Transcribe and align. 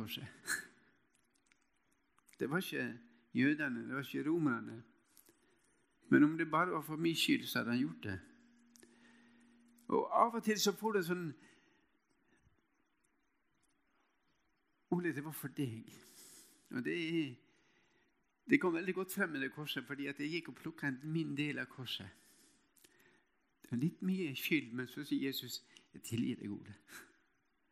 korset. 0.00 0.26
Det 2.40 2.50
var 2.50 2.56
ikke 2.64 2.98
jødene, 3.34 3.86
det 3.88 3.94
var 3.94 4.00
ikke 4.00 4.30
romerne. 4.30 4.82
Men 6.08 6.24
om 6.24 6.38
det 6.38 6.50
bare 6.50 6.70
var 6.70 6.82
for 6.82 6.96
min 6.96 7.16
skyld, 7.16 7.46
så 7.46 7.58
hadde 7.58 7.70
han 7.70 7.80
gjort 7.80 8.02
det. 8.02 8.20
Og 9.88 10.22
av 10.22 10.34
og 10.34 10.44
til 10.44 10.60
så 10.60 10.72
får 10.72 10.92
du 10.92 11.02
sånn 11.02 11.30
Ole, 14.90 15.12
det 15.14 15.22
var 15.22 15.34
for 15.36 15.52
deg. 15.54 15.86
Og 16.74 16.82
det, 16.82 16.96
det 18.50 18.58
kom 18.58 18.74
veldig 18.74 18.94
godt 18.94 19.12
frem 19.14 19.30
med 19.30 19.44
det 19.44 19.52
korset, 19.54 19.84
fordi 19.86 20.08
at 20.10 20.18
jeg 20.18 20.32
gikk 20.32 20.48
og 20.50 20.56
plukka 20.58 20.90
min 21.02 21.36
del 21.38 21.60
av 21.62 21.68
korset. 21.70 22.10
Det 23.62 23.70
var 23.70 23.78
litt 23.84 24.02
mye 24.02 24.32
skyld, 24.34 24.72
men 24.74 24.90
så 24.90 25.04
sier 25.06 25.28
Jesus, 25.28 25.62
'Jeg 25.92 26.02
tilgir 26.02 26.36
deg, 26.36 26.50
Ole'. 26.50 26.74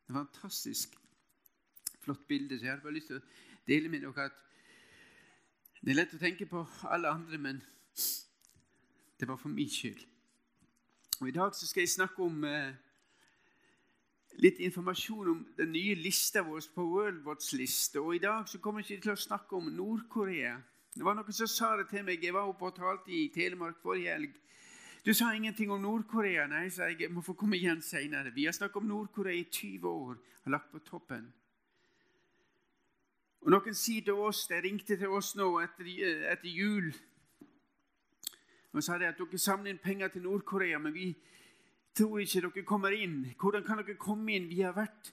Det 0.06 0.14
var 0.14 0.24
fantastisk 0.24 0.95
flott 2.09 2.29
bilde, 2.29 2.59
så 2.59 2.65
jeg 2.65 2.73
hadde 2.73 2.83
bare 2.83 2.97
lyst 2.97 3.11
til 3.12 3.19
å 3.21 3.25
dele 3.69 3.89
med 3.93 4.01
dere 4.01 4.29
at 4.30 4.45
det 5.78 5.92
er 5.92 5.98
lett 6.01 6.15
å 6.17 6.20
tenke 6.20 6.47
på 6.48 6.65
alle 6.89 7.11
andre, 7.12 7.39
men 7.39 7.61
det 9.20 9.28
var 9.28 9.37
for 9.39 9.53
min 9.53 9.69
skyld. 9.70 10.00
Og 11.20 11.28
I 11.28 11.34
dag 11.34 11.55
så 11.55 11.67
skal 11.69 11.84
jeg 11.84 11.92
snakke 11.92 12.23
om 12.23 12.45
eh, 12.47 12.73
litt 14.42 14.59
informasjon 14.65 15.31
om 15.34 15.45
den 15.59 15.73
nye 15.75 15.95
lista 15.98 16.42
vår 16.47 16.67
på 16.75 16.87
World 16.87 17.23
Watch 17.27 17.53
liste. 17.59 18.00
Og 18.00 18.17
I 18.17 18.22
dag 18.22 18.48
så 18.48 18.59
kommer 18.62 18.83
jeg 18.83 18.98
ikke 18.98 19.09
til 19.09 19.17
å 19.17 19.27
snakke 19.27 19.59
om 19.59 19.70
Nord-Korea. 19.75 20.56
Det 20.95 21.06
var 21.06 21.19
Noen 21.19 21.34
som 21.34 21.50
sa 21.50 21.75
det 21.78 21.89
til 21.93 22.06
meg. 22.06 22.22
Jeg 22.25 22.34
var 22.34 22.48
oppe 22.50 22.70
og 22.70 22.78
talte 22.78 23.15
i 23.15 23.28
Telemark 23.34 23.83
forrige 23.83 24.15
helg. 24.15 24.39
Du 25.06 25.15
sa 25.15 25.31
ingenting 25.34 25.70
om 25.70 25.83
Nord-Korea. 25.83 26.47
Nei, 26.50 26.69
sa 26.75 26.91
jeg. 26.91 27.05
Jeg 27.06 27.15
må 27.15 27.22
få 27.22 27.37
komme 27.39 27.59
igjen 27.59 27.83
seinere. 27.83 28.34
Vi 28.34 28.48
har 28.48 28.56
snakket 28.56 28.83
om 28.83 28.91
Nord-Korea 28.91 29.39
i 29.39 29.47
20 29.47 29.89
år. 29.89 30.19
Har 30.45 30.59
lagt 30.59 30.72
på 30.72 30.83
toppen. 30.87 31.31
Og 33.41 33.53
Noen 33.55 33.75
sier 33.75 34.05
til 34.05 34.19
oss, 34.19 34.47
De 34.47 34.61
ringte 34.61 34.97
til 34.97 35.08
oss 35.08 35.34
nå 35.36 35.53
etter, 35.62 35.86
etter 36.33 36.48
jul 36.48 36.92
og 38.72 38.84
sa 38.84 38.94
at 39.00 39.17
dere 39.19 39.39
samler 39.41 39.72
inn 39.72 39.81
penger 39.83 40.12
til 40.12 40.22
Nord-Korea, 40.22 40.78
men 40.78 40.92
vi 40.94 41.06
tror 41.97 42.20
ikke 42.20 42.42
dere 42.44 42.64
kommer 42.64 42.94
inn. 42.94 43.25
Hvordan 43.41 43.64
kan 43.64 43.81
dere 43.81 43.97
komme 43.98 44.36
inn? 44.36 44.48
Vi 44.48 44.61
har 44.61 44.77
vært 44.77 45.12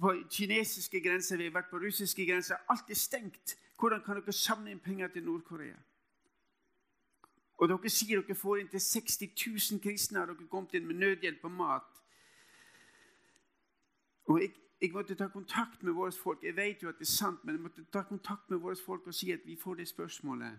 på 0.00 0.12
kinesiske 0.30 1.00
grenser, 1.00 1.38
vi 1.38 1.46
har 1.48 1.54
vært 1.54 1.70
på 1.70 1.80
russiske 1.80 2.26
grenser. 2.26 2.58
Alt 2.68 2.90
er 2.90 2.98
stengt. 2.98 3.56
Hvordan 3.78 4.02
kan 4.04 4.20
dere 4.20 4.32
samle 4.32 4.74
inn 4.74 4.82
penger 4.82 5.08
til 5.14 5.24
Nord-Korea? 5.24 5.78
Og 7.56 7.70
dere 7.70 7.92
sier 7.92 8.20
dere 8.20 8.36
får 8.36 8.60
inn 8.60 8.72
til 8.74 8.82
60 8.84 9.22
000 9.46 9.80
kristne. 9.80 10.20
Har 10.20 10.32
dere 10.32 10.50
kommet 10.50 10.74
inn 10.76 10.86
med 10.88 11.00
nødhjelp 11.00 11.44
og 11.44 11.56
mat? 11.56 12.02
Og 14.26 14.42
jeg, 14.42 14.52
jeg, 14.80 14.92
måtte 14.92 15.14
ta 15.14 15.28
kontakt 15.28 15.82
med 15.82 15.92
våre 15.92 16.12
folk. 16.12 16.42
Jeg 16.44 16.56
vet 16.56 16.82
jo 16.82 16.88
at 16.88 16.98
det 16.98 17.08
er 17.08 17.12
sant, 17.12 17.44
men 17.44 17.54
jeg 17.54 17.62
måtte 17.62 17.84
ta 17.92 18.02
kontakt 18.02 18.50
med 18.50 18.58
våre 18.58 18.76
folk 18.76 19.06
og 19.06 19.14
si 19.14 19.30
at 19.32 19.46
vi 19.46 19.56
får 19.56 19.74
det 19.74 19.88
spørsmålet. 19.88 20.58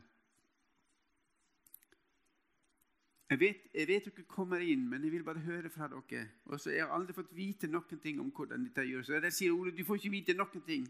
Jeg 3.30 3.40
vet, 3.40 3.64
jeg 3.74 3.88
vet 3.88 4.06
dere 4.06 4.24
kommer 4.24 4.64
inn, 4.64 4.86
men 4.90 5.04
jeg 5.04 5.12
vil 5.12 5.24
bare 5.24 5.44
høre 5.44 5.70
fra 5.70 5.90
dere. 5.92 6.28
Og 6.46 6.60
så 6.60 6.72
Jeg 6.72 6.86
har 6.86 6.96
aldri 6.96 7.14
fått 7.14 7.36
vite 7.36 7.68
noen 7.68 8.00
ting 8.00 8.20
om 8.20 8.32
hvordan 8.32 8.64
dette 8.64 8.86
gjøres. 8.88 9.06
Så 9.06 9.20
jeg 9.20 9.34
sier 9.34 9.52
Ole, 9.52 9.72
du 9.76 9.84
får 9.86 9.96
ikke 9.96 10.12
vite 10.12 10.34
noen 10.34 10.64
ting. 10.66 10.88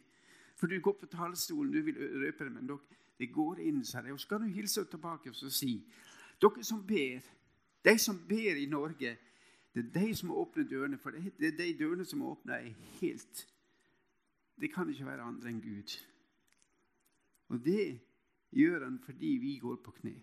For 0.55 0.67
du 0.67 0.79
går 0.81 0.93
på 1.01 1.05
talerstolen, 1.05 1.73
du 1.73 1.81
vil 1.81 1.97
røpe 1.97 2.45
det, 2.45 2.51
men 2.53 2.67
dere, 2.67 3.01
det 3.19 3.31
går 3.33 3.59
inn, 3.59 3.83
sa 3.85 4.01
de. 4.01 4.13
Og 4.13 4.19
så 4.19 4.27
kan 4.27 4.41
du 4.41 4.53
hilse 4.53 4.85
tilbake 4.85 5.29
og 5.29 5.51
si 5.51 5.81
Dere 6.41 6.63
som 6.63 6.83
ber, 6.85 7.25
de 7.85 7.97
som 7.97 8.17
ber 8.29 8.57
i 8.61 8.65
Norge, 8.69 9.17
det 9.77 9.85
er 9.85 10.05
de 10.07 10.15
som 10.15 10.31
åpner 10.31 10.63
dørene. 10.63 10.97
For 10.97 11.11
det 11.11 11.47
er 11.47 11.57
de 11.57 11.73
dørene 11.79 12.05
som 12.05 12.23
åpner, 12.25 12.53
er 12.53 12.73
helt 13.01 13.47
Det 14.61 14.73
kan 14.73 14.89
ikke 14.89 15.05
være 15.05 15.21
andre 15.21 15.49
enn 15.49 15.61
Gud. 15.61 15.91
Og 17.53 17.59
det 17.65 17.99
gjør 18.51 18.83
han 18.83 18.99
fordi 19.05 19.27
vi 19.41 19.57
går 19.61 19.75
på 19.85 19.91
kne. 19.99 20.15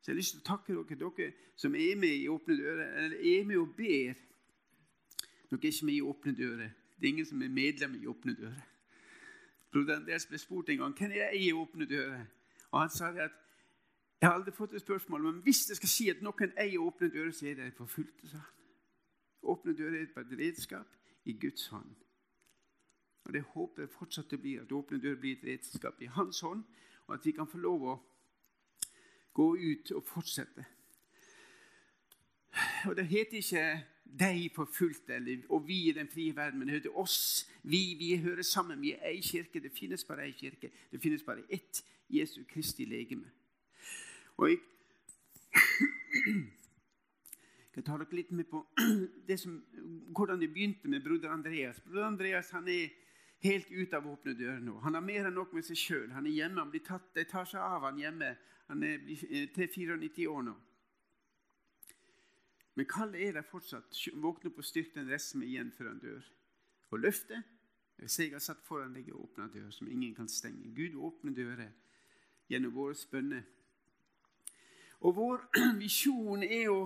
Så 0.00 0.10
jeg 0.10 0.14
har 0.14 0.16
lyst 0.16 0.32
til 0.32 0.40
å 0.40 0.46
takke 0.46 0.72
dere, 0.72 1.12
dere 1.18 1.32
som 1.56 1.74
er 1.74 1.98
med 2.00 2.14
i 2.14 2.28
Åpne 2.28 2.56
dører, 2.56 2.94
eller 3.02 3.16
er 3.20 3.44
med 3.44 3.58
og 3.60 3.74
ber. 3.76 4.16
Dere 5.50 5.58
er 5.58 5.68
ikke 5.68 5.86
med 5.90 5.94
i 5.94 6.00
Åpne 6.00 6.34
dører. 6.38 6.70
Det 6.96 7.04
er 7.04 7.12
ingen 7.12 7.26
som 7.26 7.42
er 7.42 7.52
medlem 7.52 7.98
i 8.00 8.06
Åpne 8.06 8.34
dører. 8.38 8.64
Broder 9.72 9.96
Andreas 9.98 10.26
ble 10.26 10.38
spurt 10.40 10.70
en 10.72 10.80
gang 10.80 10.96
hvem 10.96 11.12
er 11.12 11.26
jeg 11.26 11.42
i 11.42 11.52
Åpne 11.52 11.86
dører. 11.90 12.24
Og 12.70 12.80
Han 12.80 12.90
sa 12.90 13.12
det 13.12 13.26
at 13.28 13.36
jeg 14.20 14.28
har 14.28 14.34
aldri 14.34 14.52
fått 14.52 14.74
et 14.74 14.82
spørsmål, 14.82 15.22
men 15.22 15.42
hvis 15.42 15.66
det 15.66 15.76
skal 15.76 15.88
si 15.88 16.08
at 16.10 16.22
noen 16.22 16.52
eier 16.58 16.82
Åpne 16.82 17.10
dører, 17.14 17.30
så 17.30 17.46
er 17.46 17.54
det 17.54 17.74
forfulgte. 17.74 18.28
sa 18.28 18.36
han. 18.36 18.54
Åpne 19.42 19.76
dører 19.78 20.00
er 20.00 20.20
et 20.20 20.38
redskap 20.38 20.86
i 21.24 21.32
Guds 21.32 21.66
hånd. 21.66 21.94
Og 23.24 23.32
Det 23.32 23.42
håper 23.42 23.82
jeg 23.82 23.90
fortsatt 23.90 24.30
det 24.30 24.40
blir, 24.40 24.62
at 24.62 24.72
Åpne 24.72 25.00
dører 25.02 25.20
blir 25.20 25.36
et 25.36 25.44
redskap 25.44 26.02
i 26.02 26.06
Hans 26.06 26.40
hånd, 26.40 26.64
og 27.06 27.14
at 27.14 27.26
vi 27.26 27.32
kan 27.32 27.46
få 27.46 27.58
lov 27.58 27.82
å 27.82 27.94
gå 29.34 29.54
ut 29.54 29.92
og 29.92 30.04
fortsette. 30.04 30.64
Og 32.88 32.96
Det 32.96 33.06
heter 33.06 33.36
ikke 33.36 33.84
'deg 34.18 34.50
forfulgte' 34.54 35.44
og 35.48 35.68
'vi 35.68 35.88
i 35.88 35.92
den 35.92 36.08
frie 36.08 36.36
verden', 36.36 36.58
men 36.58 36.68
det 36.68 36.74
heter 36.74 36.96
'oss'. 36.96 37.50
Vi, 37.62 37.94
vi 37.98 38.16
hører 38.16 38.42
sammen. 38.42 38.80
Vi 38.80 38.92
er 38.92 39.06
ei 39.08 39.20
kirke. 39.20 39.60
Det 39.60 39.72
finnes 39.72 40.04
bare 40.04 40.24
ei 40.24 40.32
kirke. 40.32 40.70
Det 40.90 41.02
finnes 41.02 41.22
bare 41.22 41.42
ett 41.50 41.84
Jesu 42.08 42.44
Kristi 42.44 42.84
legeme. 42.84 43.30
Og 44.38 44.50
jeg 44.50 44.60
skal 47.70 47.84
ta 47.84 47.98
dere 47.98 48.16
litt 48.16 48.32
med 48.34 48.48
på 48.50 48.64
som, 49.42 49.58
hvordan 50.14 50.40
det 50.40 50.52
begynte 50.54 50.90
med 50.90 51.04
broder 51.04 51.34
Andreas. 51.34 51.80
Broder 51.86 52.08
Andreas 52.08 52.50
han 52.54 52.68
er 52.70 52.92
helt 53.44 53.70
ute 53.70 53.98
av 53.98 54.06
åpne 54.10 54.34
dører 54.38 54.62
nå. 54.62 54.78
Han 54.82 54.94
har 54.98 55.04
mer 55.04 55.28
enn 55.28 55.36
nok 55.38 55.52
med 55.54 55.66
seg 55.66 55.78
sjøl. 55.78 56.10
Han 56.14 56.26
er 56.26 56.34
hjemme, 56.34 56.62
han 56.62 56.70
blir 56.72 56.86
tatt, 56.86 57.10
de 57.14 57.26
tar 57.28 57.46
seg 57.46 57.62
av 57.62 57.86
han 57.86 57.98
hjemme 58.00 58.36
han 58.68 58.82
er 58.84 58.98
eh, 59.00 59.48
til 59.54 59.68
94 59.68 60.26
år 60.28 60.42
nå. 60.44 60.54
Men 62.76 62.86
kallet 62.86 63.22
er 63.26 63.38
der 63.38 63.46
fortsatt. 63.48 63.96
Våkne 64.22 64.52
opp 64.52 64.60
og 64.60 64.66
styrk 64.66 64.92
den 64.94 65.08
resten 65.10 65.40
med 65.40 65.48
igjen 65.48 65.70
før 65.74 65.88
han 65.92 66.02
dør. 66.02 66.26
Og 66.92 67.00
løftet 67.04 67.54
Hvis 67.98 68.18
jeg 68.20 68.30
har 68.30 68.38
satt 68.38 68.60
foran 68.62 68.92
deg 68.94 69.08
og 69.10 69.24
åpna 69.24 69.48
dør 69.50 69.72
som 69.74 69.88
ingen 69.90 70.12
kan 70.14 70.28
stenge. 70.30 70.68
Gud 70.70 70.94
åpner 70.94 71.32
dører 71.34 71.72
gjennom 72.46 72.76
våre 72.76 72.94
bønner. 73.10 73.42
Og 75.00 75.16
vår 75.16 75.44
visjon 75.82 76.42
er 76.42 76.64
jo 76.64 76.80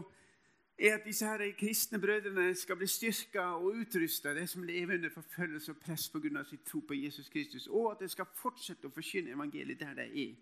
er 0.78 0.94
at 0.94 1.04
disse 1.04 1.26
her 1.26 1.42
kristne 1.58 2.00
brødrene 2.00 2.54
skal 2.54 2.76
bli 2.76 2.86
styrka 2.86 3.40
og 3.40 3.64
utrusta, 3.64 4.34
det 4.34 4.48
som 4.50 4.62
lever 4.62 4.94
under 4.94 5.10
forfølgelse 5.10 5.72
og 5.72 5.78
press 5.78 6.08
pga. 6.08 6.44
sitt 6.44 6.64
tro 6.64 6.80
på 6.80 6.94
Jesus 6.94 7.28
Kristus, 7.28 7.66
og 7.66 7.92
at 7.92 8.00
de 8.00 8.08
skal 8.08 8.26
fortsette 8.34 8.86
å 8.86 8.90
forkynne 8.90 9.30
evangeliet 9.30 9.80
der 9.80 9.94
de 9.94 10.02
er. 10.02 10.34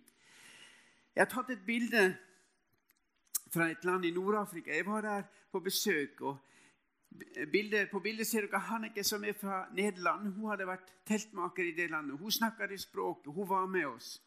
Jeg 1.15 1.21
har 1.25 1.29
tatt 1.29 1.51
et 1.51 1.67
bilde 1.67 2.17
fra 3.51 3.71
et 3.71 3.85
land 3.85 4.05
i 4.05 4.11
Nord-Afrika. 4.11 4.75
Jeg 4.75 4.87
var 4.87 5.01
der 5.01 5.23
på 5.53 5.61
besøk. 5.61 6.21
og 6.21 6.39
bildet, 7.53 7.91
På 7.91 7.99
bildet 7.99 8.27
ser 8.27 8.47
dere 8.47 8.59
Hanneke, 8.59 9.05
som 9.05 9.25
er 9.25 9.33
fra 9.33 9.67
Nederland. 9.75 10.33
Hun 10.33 10.51
hadde 10.51 10.67
vært 10.67 10.93
teltmaker 11.07 11.65
i 11.65 11.75
det 11.75 11.91
landet. 11.91 12.19
Hun 12.19 12.31
snakka 12.31 12.67
det 12.67 12.81
språket. 12.81 13.33
Hun 13.35 13.49
var 13.49 13.67
med 13.67 13.87
oss. 13.87 14.23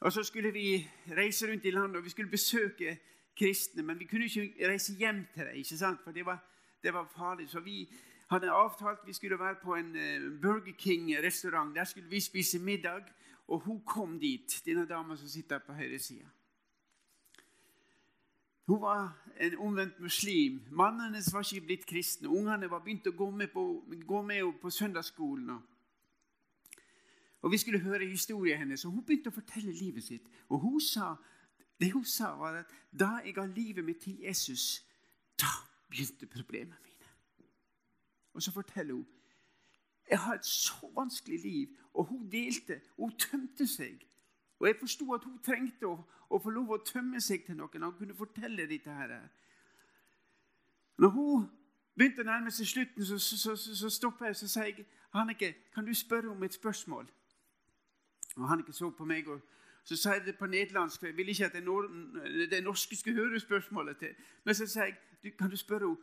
Og 0.00 0.12
Så 0.12 0.22
skulle 0.22 0.52
vi 0.52 0.88
reise 1.16 1.52
rundt 1.52 1.64
i 1.64 1.70
landet 1.70 1.96
og 1.96 2.04
vi 2.04 2.10
skulle 2.10 2.30
besøke 2.30 2.98
kristne. 3.38 3.82
Men 3.82 3.98
vi 3.98 4.04
kunne 4.04 4.24
ikke 4.24 4.68
reise 4.68 4.94
hjem 4.94 5.26
til 5.34 5.44
dem, 5.46 5.54
ikke 5.54 5.78
sant? 5.78 6.00
for 6.04 6.12
det 6.12 6.26
var, 6.26 6.38
det 6.82 6.94
var 6.94 7.12
farlig. 7.16 7.48
Så 7.48 7.60
vi 7.60 7.88
hadde 8.30 8.50
avtalt 8.50 9.06
vi 9.06 9.12
skulle 9.12 9.38
være 9.38 9.56
på 9.62 9.74
en 9.74 9.96
eh, 9.96 10.40
Burger 10.42 10.72
King-restaurant. 10.78 11.76
Der 11.76 11.84
skulle 11.84 12.10
vi 12.10 12.20
spise 12.20 12.58
middag. 12.58 13.02
Og 13.48 13.60
hun 13.60 13.82
kom 13.86 14.20
dit, 14.20 14.62
denne 14.64 14.88
dama 14.88 15.16
som 15.16 15.28
sitter 15.28 15.58
på 15.58 15.72
høyresida. 15.72 16.26
Hun 18.66 18.80
var 18.80 19.18
en 19.40 19.58
omvendt 19.58 20.00
muslim. 20.00 20.62
Mannen 20.70 21.00
hennes 21.00 21.32
var 21.32 21.46
ikke 21.52 21.66
blitt 21.66 21.86
kristne. 21.86 22.28
Ungene 22.28 22.70
var 22.70 22.82
begynt 22.82 23.06
å 23.06 23.14
gå 23.14 23.30
med 23.30 23.52
på, 23.52 23.84
gå 24.06 24.22
med 24.22 24.48
på 24.62 24.70
søndagsskolen. 24.70 25.50
Og 25.50 25.75
Vi 27.52 27.58
skulle 27.58 27.80
høre 27.80 28.06
historien 28.06 28.58
hennes, 28.58 28.84
og 28.84 28.92
hun 28.92 29.04
begynte 29.04 29.30
å 29.30 29.36
fortelle 29.36 29.72
livet 29.72 30.04
sitt. 30.04 30.28
Og 30.48 30.60
hun 30.60 30.80
sa, 30.80 31.14
Det 31.80 31.92
hun 31.92 32.04
sa, 32.04 32.30
var 32.40 32.54
at 32.56 32.70
da 32.90 33.20
jeg 33.24 33.34
ga 33.34 33.44
livet 33.44 33.84
mitt 33.84 33.98
til 34.00 34.16
Jesus, 34.24 34.86
da 35.36 35.50
begynte 35.90 36.26
problemene 36.26 36.78
mine. 36.84 37.10
Og 38.32 38.42
så 38.42 38.52
forteller 38.52 38.94
hun 38.94 39.06
jeg 40.10 40.18
har 40.18 40.34
et 40.34 40.46
så 40.46 40.90
vanskelig 40.94 41.40
liv. 41.40 41.68
Og 41.94 42.04
hun 42.04 42.30
delte. 42.30 42.80
Hun 42.96 43.16
tømte 43.18 43.66
seg. 43.66 44.06
Og 44.58 44.66
jeg 44.66 44.76
forsto 44.80 45.12
at 45.14 45.24
hun 45.24 45.38
trengte 45.42 45.86
å, 45.86 45.96
å, 46.30 46.38
få 46.38 46.50
lov 46.50 46.70
å 46.70 46.82
tømme 46.84 47.20
seg 47.20 47.44
til 47.46 47.58
noen. 47.58 47.82
Han 47.82 47.96
kunne 47.98 48.14
fortelle 48.14 48.68
dette 48.68 48.92
her. 48.92 49.16
Når 50.98 51.08
hun 51.08 51.48
begynte 51.98 52.22
å 52.22 52.28
nærme 52.28 52.52
seg 52.54 52.70
slutten, 52.70 53.04
så, 53.04 53.18
så, 53.18 53.56
så, 53.56 53.74
så 53.76 53.90
stoppa 53.90 54.30
jeg 54.30 54.38
og 54.38 54.50
sa 54.50 54.64
jeg, 54.68 54.86
Hanneke, 55.16 55.52
kan 55.74 55.84
du 55.84 55.94
spørre 55.94 56.30
om 56.30 56.42
et 56.44 56.54
spørsmål. 56.54 57.08
Og 58.36 58.48
Hanneke 58.48 58.72
så 58.72 58.90
på 58.90 59.04
meg, 59.04 59.28
og 59.28 59.40
så 59.84 59.96
sa 59.96 60.12
jeg 60.12 60.26
det 60.26 60.38
på 60.38 60.46
nederlandsk. 60.46 61.00
for 61.00 61.06
Jeg 61.06 61.16
ville 61.16 61.30
ikke 61.30 61.46
at 61.46 61.52
det, 62.50 62.62
norske 62.64 62.96
skulle 62.96 63.22
høre 63.22 63.40
spørsmålet 63.40 63.96
til. 63.98 64.14
Men 64.44 64.54
så 64.54 64.66
sa 64.66 64.80
jeg, 64.80 64.96
du, 65.24 65.30
kan 65.38 65.50
du 65.50 65.56
spørre 65.56 65.88
henne 65.88 65.96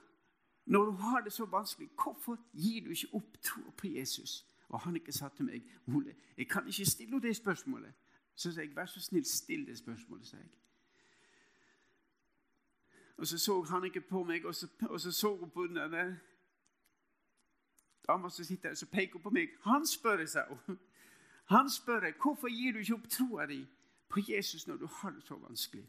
når 0.65 0.85
du 0.85 0.91
har 0.91 1.21
det 1.21 1.33
så 1.33 1.45
vanskelig, 1.45 1.89
hvorfor 2.03 2.37
gir 2.53 2.83
du 2.83 2.89
ikke 2.89 3.07
opp 3.13 3.37
troa 3.43 3.71
på 3.77 3.87
Jesus? 3.87 4.45
Og 4.69 4.79
han 4.79 4.95
ikke 4.95 5.11
sa 5.11 5.27
til 5.35 5.45
meg 5.45 5.65
Ole, 5.87 6.15
jeg 6.37 6.49
kan 6.49 6.67
ikke 6.67 6.85
stille 6.85 7.09
henne 7.09 7.27
det 7.27 7.35
spørsmålet. 7.35 7.93
Så 8.35 8.51
sa 8.51 8.61
jeg, 8.61 8.75
vær 8.75 8.85
så 8.85 9.01
snill, 9.01 9.25
still 9.25 9.67
det 9.67 9.77
spørsmålet, 9.77 10.27
sa 10.27 10.37
jeg. 10.37 10.49
Og 13.17 13.27
så 13.27 13.37
så 13.37 13.61
han 13.61 13.83
ikke 13.83 14.01
på 14.01 14.23
meg, 14.23 14.45
og 14.45 14.55
så, 14.55 14.67
og 14.89 14.99
så, 14.99 15.11
så 15.11 15.37
hun 15.37 15.49
på 15.49 15.67
den 15.67 15.77
dama 18.07 18.29
som 18.29 18.45
sitter 18.45 18.69
der, 18.69 18.75
så 18.75 18.85
peker 18.85 19.13
hun 19.13 19.21
på 19.21 19.29
meg. 19.29 19.49
Han 19.61 19.87
spør, 19.87 20.25
sa 20.25 20.39
hun. 20.49 20.79
Han 21.51 21.69
spør 21.69 21.99
deg 21.99 22.15
hvorfor 22.21 22.51
gir 22.51 22.73
du 22.73 22.79
ikke 22.79 22.95
opp 22.95 23.09
troa 23.11 23.45
di 23.49 23.59
på 24.09 24.23
Jesus 24.27 24.67
når 24.67 24.77
du 24.77 24.87
har 24.87 25.11
det 25.11 25.23
så 25.27 25.35
vanskelig. 25.35 25.85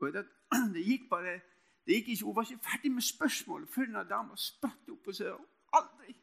Det, 0.00 0.26
det 0.74 0.84
gikk 0.86 1.08
bare 1.10 1.40
det 1.86 1.94
gikk 1.94 2.08
ikke, 2.08 2.24
Hun 2.24 2.36
var 2.36 2.42
ikke 2.42 2.68
ferdig 2.70 2.92
med 2.92 3.02
spørsmålet 3.02 3.68
før 3.68 3.84
denne 3.84 4.04
dama 4.08 4.36
spratt 4.36 4.90
opp 4.90 5.06
og 5.06 5.14
sa 5.14 5.36
aldri, 5.72 6.16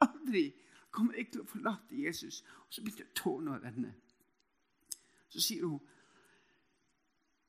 aldri 0.00 0.44
kommer 0.90 1.14
jeg 1.14 1.30
til 1.32 1.42
å 1.42 1.46
forlate 1.46 2.02
Jesus. 2.02 2.42
Og 2.66 2.74
så 2.74 2.82
begynte 2.82 3.14
tårene 3.14 3.54
å 3.54 3.60
renne. 3.62 3.94
Så 5.28 5.42
sier 5.42 5.66
hun 5.66 5.80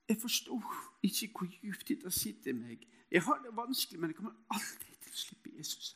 jeg 0.05 0.17
forstår 0.21 0.61
ikke 1.01 1.31
hvor 1.33 1.47
dypt 1.61 1.87
dette 1.87 2.11
sitter 2.13 2.51
i 2.51 2.53
meg. 2.53 2.83
Jeg 3.11 3.23
har 3.25 3.39
det 3.41 3.55
vanskelig, 3.57 3.99
men 3.99 4.11
jeg 4.11 4.17
kommer 4.19 4.35
aldri 4.53 4.93
til 5.01 5.13
å 5.13 5.17
slippe 5.17 5.53
Jesus. 5.57 5.95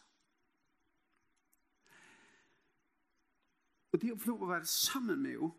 Og 3.91 4.01
det 4.01 4.11
å 4.13 4.19
få 4.19 4.31
lov 4.31 4.43
å 4.45 4.51
være 4.53 4.69
sammen 4.69 5.21
med 5.21 5.37
henne 5.37 5.51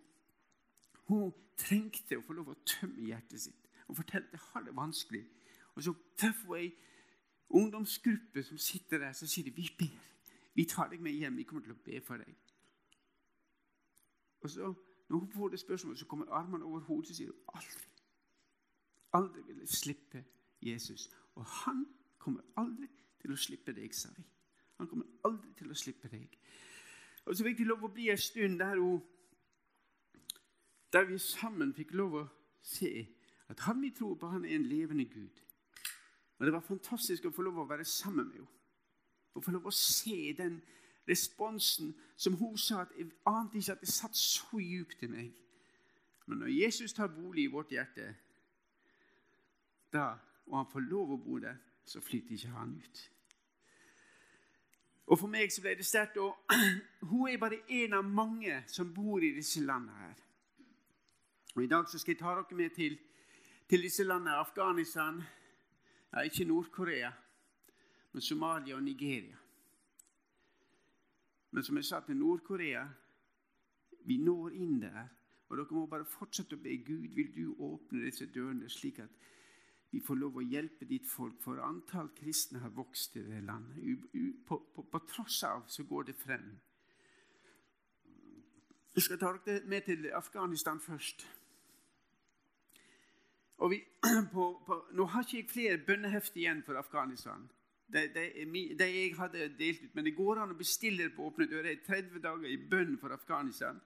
Hun 1.11 1.33
trengte 1.59 2.19
å 2.19 2.23
få 2.23 2.37
lov 2.39 2.53
å 2.53 2.61
tømme 2.67 3.03
hjertet 3.03 3.43
sitt 3.43 3.67
og 3.91 3.97
fortelle 3.99 4.29
at 4.29 4.37
jeg 4.37 4.41
har 4.53 4.63
det 4.63 4.75
vanskelig. 4.77 5.25
Og 5.75 5.83
så 5.83 5.93
treffer 6.15 6.47
hun 6.47 6.61
ei 6.61 6.69
ungdomsgruppe 7.59 8.45
som 8.47 8.59
sitter 8.63 9.03
der, 9.03 9.13
så 9.13 9.27
sier 9.27 9.49
de 9.49 9.55
vi 9.57 9.67
ber. 9.79 10.05
Vi 10.55 10.65
tar 10.71 10.93
deg 10.93 11.03
med 11.03 11.19
hjem. 11.19 11.41
Vi 11.41 11.47
kommer 11.49 11.65
til 11.67 11.75
å 11.75 11.83
be 11.83 11.99
for 12.07 12.23
deg. 12.23 12.31
Og 14.41 14.51
så, 14.51 14.71
Når 15.09 15.19
hun 15.19 15.33
får 15.33 15.49
det 15.49 15.61
spørsmålet, 15.61 15.99
så 15.99 16.07
kommer 16.07 16.31
armene 16.31 16.65
over 16.65 16.87
hodet 16.87 17.11
og 17.11 17.17
sier 17.17 17.33
hun 17.35 17.59
aldri 17.59 17.91
aldri 19.13 19.43
vil 19.47 19.59
jeg 19.59 19.69
slippe 19.69 20.25
Jesus. 20.63 21.11
Og 21.35 21.45
han 21.45 21.87
kommer 22.19 22.43
aldri 22.57 22.89
til 23.21 23.33
å 23.33 23.39
slippe 23.39 23.75
deg, 23.77 23.95
sa 23.95 24.11
vi. 24.17 24.25
Han 24.81 24.89
kommer 24.89 25.09
aldri 25.25 25.53
til 25.59 25.71
å 25.71 25.77
slippe 25.77 26.09
deg. 26.13 26.37
Og 27.31 27.37
så 27.37 27.45
fikk 27.47 27.61
vi 27.63 27.65
lov 27.69 27.85
å 27.87 27.93
bli 27.95 28.09
en 28.11 28.19
stund 28.19 28.57
der, 28.59 28.81
hun, 28.83 28.99
der 30.91 31.05
vi 31.07 31.19
sammen 31.23 31.71
fikk 31.77 31.93
lov 31.95 32.17
å 32.19 32.23
se 32.67 32.91
at 33.53 33.61
han 33.69 33.79
vi 33.79 33.93
tror 33.95 34.17
på, 34.19 34.33
han 34.33 34.43
er 34.45 34.57
en 34.57 34.67
levende 34.67 35.05
Gud. 35.07 35.39
Og 36.39 36.47
Det 36.47 36.53
var 36.53 36.65
fantastisk 36.67 37.29
å 37.29 37.33
få 37.37 37.45
lov 37.47 37.61
å 37.63 37.69
være 37.71 37.87
sammen 37.87 38.27
med 38.33 38.41
henne. 38.41 38.57
Og 39.39 39.45
få 39.47 39.55
lov 39.55 39.69
å 39.71 39.75
se 39.75 40.33
den 40.35 40.59
responsen 41.07 41.93
som 42.19 42.35
hun 42.41 42.59
sa 42.59 42.83
at 42.83 42.99
jeg 42.99 43.13
ante 43.31 43.63
ikke 43.63 43.79
at 43.79 43.87
det 43.87 43.93
satt 43.95 44.19
så 44.19 44.59
djupt 44.59 45.07
i 45.07 45.13
meg. 45.15 45.31
Men 46.27 46.43
når 46.43 46.51
Jesus 46.57 46.99
tar 46.99 47.15
bolig 47.15 47.47
i 47.47 47.53
vårt 47.55 47.71
hjerte, 47.71 48.09
da, 49.95 50.17
og 50.51 50.59
han 50.59 50.71
får 50.73 50.87
lov 50.91 51.15
å 51.15 51.23
bo 51.23 51.39
der, 51.39 51.63
så 51.87 52.03
flytter 52.03 52.35
ikke 52.35 52.59
han 52.59 52.75
ut. 52.75 53.07
Og 55.11 55.19
For 55.19 55.27
meg 55.27 55.51
så 55.51 55.63
ble 55.65 55.75
det 55.75 55.87
sterkt. 55.87 56.17
og 56.17 56.37
Hun 57.11 57.29
er 57.29 57.39
bare 57.39 57.59
en 57.69 57.99
av 57.99 58.05
mange 58.05 58.63
som 58.71 58.95
bor 58.95 59.19
i 59.19 59.35
disse 59.35 59.61
landene 59.61 59.97
her. 59.99 60.15
Og 61.57 61.65
I 61.65 61.67
dag 61.67 61.89
så 61.91 61.99
skal 61.99 62.15
jeg 62.15 62.21
ta 62.21 62.35
dere 62.37 62.57
med 62.57 62.71
til, 62.71 62.99
til 63.69 63.83
disse 63.83 64.05
landene. 64.05 64.39
Afghanistan, 64.39 65.23
ja, 66.13 66.21
ikke 66.21 66.45
Nord-Korea, 66.45 67.11
men 68.13 68.23
Somalia 68.23 68.77
og 68.77 68.83
Nigeria. 68.83 69.37
Men 71.51 71.65
som 71.65 71.77
jeg 71.77 71.85
sa 71.85 72.01
til 72.07 72.17
Nord-Korea 72.17 72.87
vi 74.07 74.17
når 74.17 74.55
inn 74.55 74.81
der. 74.81 75.09
Og 75.49 75.57
dere 75.59 75.75
må 75.75 75.87
bare 75.91 76.07
fortsette 76.07 76.55
å 76.55 76.63
be 76.63 76.77
Gud. 76.87 77.11
Vil 77.17 77.33
du 77.35 77.57
åpne 77.59 78.05
disse 78.07 78.29
dørene, 78.31 78.71
slik 78.71 79.03
at 79.03 79.11
vi 79.91 80.01
får 80.07 80.19
lov 80.21 80.37
å 80.39 80.47
hjelpe 80.47 80.87
ditt 80.87 81.07
folk, 81.11 81.41
for 81.43 81.59
antall 81.67 82.13
kristne 82.15 82.63
har 82.63 82.71
vokst 82.75 83.17
i 83.19 83.25
det 83.27 83.41
landet. 83.43 84.05
På, 84.47 84.61
på, 84.75 84.85
på 84.87 85.01
tross 85.11 85.43
av 85.49 85.65
så 85.67 85.85
går 85.85 86.11
det 86.11 86.17
frem. 86.19 86.51
Jeg 88.95 89.03
skal 89.03 89.19
ta 89.19 89.33
dere 89.47 89.67
med 89.71 89.87
til 89.87 90.07
Afghanistan 90.15 90.81
først. 90.81 91.27
Vi, 93.71 93.81
på, 94.35 94.45
nå 94.93 95.07
har 95.13 95.27
ikke 95.27 95.37
jeg 95.37 95.51
flere 95.51 95.81
bønnehefter 95.87 96.41
igjen 96.41 96.63
for 96.67 96.79
Afghanistan. 96.79 97.49
Det, 97.93 98.15
det, 98.15 98.25
det, 98.79 98.87
jeg 98.95 99.17
hadde 99.19 99.49
delt 99.59 99.83
ut, 99.83 99.95
Men 99.95 100.05
det 100.05 100.15
går 100.15 100.39
an 100.39 100.55
å 100.55 100.59
bestille 100.59 101.09
det 101.09 101.15
på 101.17 101.27
Åpne 101.27 101.49
dører. 101.51 101.83
30 101.87 102.23
dager 102.23 102.47
i 102.47 102.61
bønn 102.71 102.95
for 103.03 103.11
Afghanistan. 103.15 103.81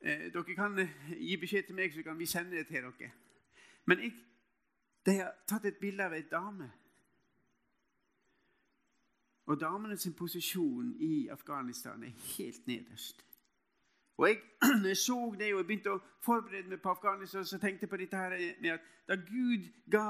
Eh, 0.00 0.28
dere 0.32 0.54
kan 0.54 0.76
gi 1.16 1.40
beskjed 1.40 1.66
til 1.66 1.80
meg, 1.80 1.94
så 1.94 2.04
kan 2.04 2.18
vi 2.18 2.28
sende 2.28 2.56
det 2.56 2.68
til 2.68 2.84
dere. 2.84 3.10
Men 3.88 4.02
jeg, 4.04 4.12
de 5.06 5.14
har 5.16 5.32
tatt 5.48 5.64
et 5.64 5.80
bilde 5.80 6.04
av 6.04 6.12
ei 6.12 6.26
dame. 6.28 6.68
Og 9.48 9.56
damenes 9.60 10.04
posisjon 10.16 10.90
i 11.00 11.28
Afghanistan 11.32 12.02
er 12.04 12.12
helt 12.36 12.66
nederst. 12.68 13.24
Og 14.18 14.28
jeg, 14.28 14.42
når 14.82 14.88
jeg 14.92 14.96
så 14.96 15.16
det 15.38 15.54
og 15.54 15.62
jeg 15.62 15.66
begynte 15.70 15.94
å 15.94 16.02
forberede 16.26 16.68
meg 16.68 16.82
på 16.84 16.92
Afghanistan, 16.92 17.46
så 17.48 17.56
tenkte 17.62 17.86
jeg 17.86 17.92
på 17.94 18.00
dette 18.02 18.20
her 18.20 18.36
med 18.60 18.74
at 18.74 18.92
da 19.08 19.16
Gud 19.16 19.70
ga 19.88 20.08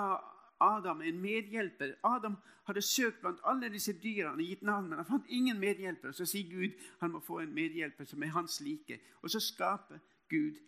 Adam 0.61 1.05
en 1.07 1.21
medhjelper 1.23 1.95
Adam 2.03 2.35
hadde 2.67 2.83
søkt 2.83 3.21
blant 3.21 3.39
alle 3.47 3.71
disse 3.73 3.95
dyrene, 4.03 4.43
gitt 4.43 4.67
navn, 4.67 4.89
men 4.89 4.99
han 4.99 5.07
fant 5.07 5.31
ingen 5.31 5.61
medhjelper. 5.61 6.13
Så 6.13 6.27
sier 6.27 6.51
Gud 6.51 6.75
han 6.99 7.15
må 7.15 7.23
få 7.23 7.39
en 7.45 7.55
medhjelper 7.55 8.11
som 8.11 8.23
er 8.23 8.35
hans 8.35 8.59
like. 8.61 8.99
Og 9.23 9.31
så 9.31 9.41
skaper 9.41 10.03
Gud 10.29 10.59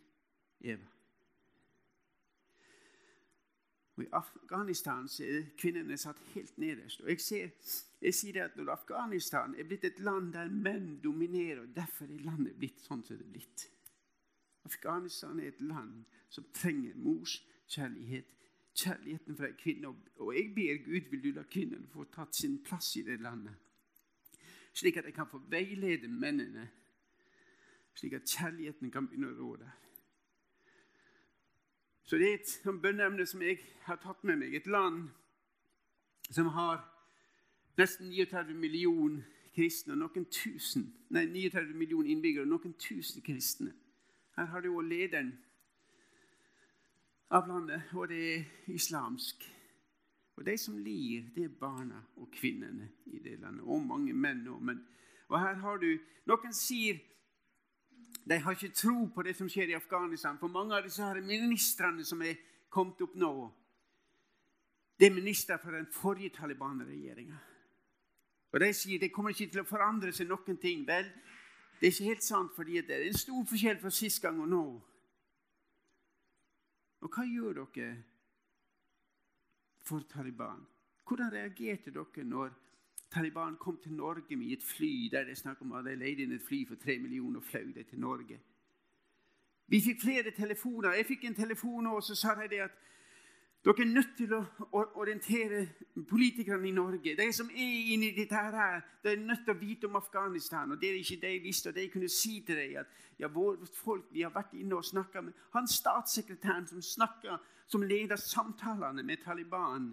Eva. 0.61 1.00
Og 4.00 4.07
I 4.07 4.09
Afghanistan 4.12 5.09
er 5.21 5.42
kvinnene 5.61 5.97
satt 6.00 6.21
helt 6.33 6.59
nederst. 6.59 7.00
Og 7.00 7.09
jeg, 7.09 7.21
ser, 7.21 7.50
jeg 8.00 8.14
sier 8.16 8.45
at 8.47 8.54
når 8.57 8.73
Afghanistan 8.73 9.52
er 9.59 9.66
blitt 9.69 9.85
et 9.85 9.99
land 10.00 10.33
der 10.33 10.49
menn 10.49 10.95
dominerer, 11.04 11.61
og 11.61 11.75
derfor 11.76 12.09
er 12.09 12.23
landet 12.25 12.57
blitt 12.57 12.80
sånn 12.80 13.02
som 13.04 13.19
det 13.19 13.26
er 13.26 13.35
blitt. 13.35 13.66
Afghanistan 14.64 15.40
er 15.40 15.50
et 15.50 15.61
land 15.61 16.07
som 16.33 16.47
trenger 16.57 16.97
mors 16.97 17.37
kjærlighet. 17.69 18.33
Kjærligheten 18.80 19.37
fra 19.37 19.50
en 19.50 19.61
kvinne. 19.61 19.92
Og 20.16 20.33
jeg 20.38 20.49
ber 20.57 20.80
Gud 20.87 21.11
vil 21.11 21.25
du 21.26 21.30
la 21.37 21.45
kvinnen 21.45 21.85
få 21.92 22.07
tatt 22.14 22.40
sin 22.40 22.57
plass 22.64 22.95
i 22.97 23.04
det 23.04 23.21
landet. 23.21 23.52
Slik 24.73 24.97
at 24.97 25.04
de 25.04 25.12
kan 25.12 25.28
få 25.28 25.42
veilede 25.50 26.09
mennene. 26.09 26.71
Slik 27.95 28.16
at 28.16 28.33
kjærligheten 28.33 28.95
kan 28.95 29.11
begynne 29.11 29.35
å 29.35 29.40
rå 29.42 29.54
der. 29.61 29.76
Så 32.11 32.19
det 32.19 32.29
er 32.29 32.35
et 32.35 32.81
bønneemne 32.83 33.23
som 33.26 33.43
jeg 33.43 33.61
har 33.87 34.00
tatt 34.02 34.25
med 34.26 34.40
meg. 34.40 34.55
Et 34.55 34.67
land 34.67 35.05
som 36.35 36.49
har 36.50 36.81
nesten 37.79 38.09
39 38.11 38.57
millioner 38.59 39.21
kristne 39.55 39.95
og 39.95 40.00
noen 40.00 40.25
tusen, 40.26 40.88
nei, 41.14 41.23
39 41.31 41.76
millioner 41.79 42.11
innbyggere 42.11 42.49
og 42.49 42.50
noen 42.50 42.75
tusen 42.83 43.23
kristne. 43.23 43.71
Her 44.35 44.50
har 44.50 44.67
du 44.67 44.73
òg 44.73 44.88
lederen 44.90 45.31
av 47.31 47.47
landet, 47.47 47.95
og 47.95 48.11
det 48.11 48.19
er 48.33 48.75
islamsk. 48.75 49.47
Og 50.35 50.45
de 50.50 50.59
som 50.59 50.83
lir, 50.83 51.31
det 51.31 51.47
er 51.47 51.59
barna 51.62 52.02
og 52.19 52.33
kvinnene 52.35 52.90
i 53.07 53.23
det 53.23 53.37
landet. 53.38 53.62
Og 53.62 53.87
mange 53.87 54.19
menn 54.19 54.43
òg. 54.50 54.75
Og 55.29 55.38
her 55.38 55.62
har 55.62 55.79
du 55.79 55.93
Noen 56.26 56.59
sier 56.59 56.99
de 58.29 58.39
har 58.39 58.53
ikke 58.53 58.75
tro 58.75 59.07
på 59.15 59.23
det 59.23 59.37
som 59.37 59.49
skjer 59.49 59.73
i 59.73 59.79
Afghanistan. 59.79 60.39
For 60.39 60.53
mange 60.53 60.77
av 60.77 60.85
disse 60.85 61.07
ministrene 61.25 62.05
som 62.05 62.23
er 62.23 62.39
kommet 62.71 63.00
opp 63.03 63.17
nå, 63.19 63.33
det 65.00 65.09
er 65.09 65.17
ministre 65.17 65.57
fra 65.59 65.73
den 65.73 65.89
forrige 65.93 66.35
Taliban-regjeringa. 66.37 67.39
Og 68.53 68.61
De 68.61 68.73
sier 68.75 69.00
det 69.00 69.12
kommer 69.12 69.31
ikke 69.33 69.49
til 69.49 69.62
å 69.62 69.69
forandre 69.69 70.12
seg 70.12 70.29
noen 70.29 70.59
ting. 70.61 70.83
Vel, 70.87 71.09
det 71.81 71.89
er 71.89 71.95
ikke 71.95 72.11
helt 72.11 72.25
sant, 72.27 72.53
fordi 72.57 72.83
det 72.85 72.97
er 72.97 73.07
en 73.09 73.17
stor 73.17 73.47
forskjell 73.49 73.79
fra 73.81 73.93
sist 73.95 74.21
gang 74.23 74.41
og 74.43 74.50
nå. 74.50 74.65
Og 77.00 77.15
hva 77.15 77.25
gjør 77.25 77.62
dere 77.62 77.91
for 79.87 80.05
Taliban? 80.11 80.67
Hvordan 81.09 81.33
reagerte 81.33 81.95
dere 81.95 82.27
når 82.29 82.53
Taliban 83.11 83.57
kom 83.57 83.79
til 83.83 83.93
Norge 83.93 84.37
med 84.37 84.52
et 84.52 84.62
fly 84.62 85.09
der 85.12 85.25
det 85.25 85.38
snakk 85.38 85.62
om 85.62 85.73
at 85.73 85.85
de 85.85 85.97
leide 85.99 86.23
inn 86.23 86.33
et 86.33 86.43
fly 86.43 86.62
for 86.69 86.79
tre 86.79 86.99
millioner 86.99 87.40
og 87.40 87.45
fløy 87.45 87.73
det 87.75 87.87
til 87.87 88.00
Norge. 88.00 88.38
Vi 89.71 89.81
fikk 89.81 90.00
flere 90.02 90.31
telefoner. 90.31 90.93
Jeg 90.93 91.07
fikk 91.07 91.25
en 91.25 91.35
telefon, 91.35 91.87
og 91.87 92.02
så 92.02 92.14
sa 92.14 92.35
de 92.35 92.49
det 92.50 92.62
at 92.64 92.79
dere 93.64 93.85
er 93.85 93.90
nødt 93.93 94.17
til 94.17 94.33
å 94.35 94.40
orientere 94.99 95.67
politikerne 96.09 96.69
i 96.69 96.73
Norge. 96.73 97.14
De 97.17 97.26
som 97.33 97.50
er 97.50 97.93
inni 97.95 98.11
dette 98.17 98.35
her, 98.35 98.81
de 99.05 99.12
er 99.12 99.21
nødt 99.21 99.45
til 99.45 99.55
å 99.55 99.61
vite 99.61 99.87
om 99.87 99.99
Afghanistan. 100.00 100.73
og 100.73 100.81
Det 100.81 100.90
er 100.90 100.99
ikke 100.99 101.21
de 101.26 101.38
visste, 101.45 101.69
og 101.69 101.75
de 101.75 101.88
kunne 101.88 102.09
si 102.09 102.40
til 102.47 102.57
dem 102.57 102.79
at 102.81 102.87
ja, 103.19 103.29
vårt 103.29 103.69
folk, 103.85 104.09
vi 104.11 104.23
har 104.23 104.33
vært 104.35 104.57
inne 104.57 104.75
og 104.75 104.85
snakka 104.85 105.21
med 105.21 105.33
han 105.52 105.69
statssekretæren 105.69 106.67
som, 106.67 106.83
snakka, 106.83 107.37
som 107.67 107.83
leder 107.83 108.17
samtalene 108.17 109.02
med 109.02 109.23
Taliban 109.25 109.93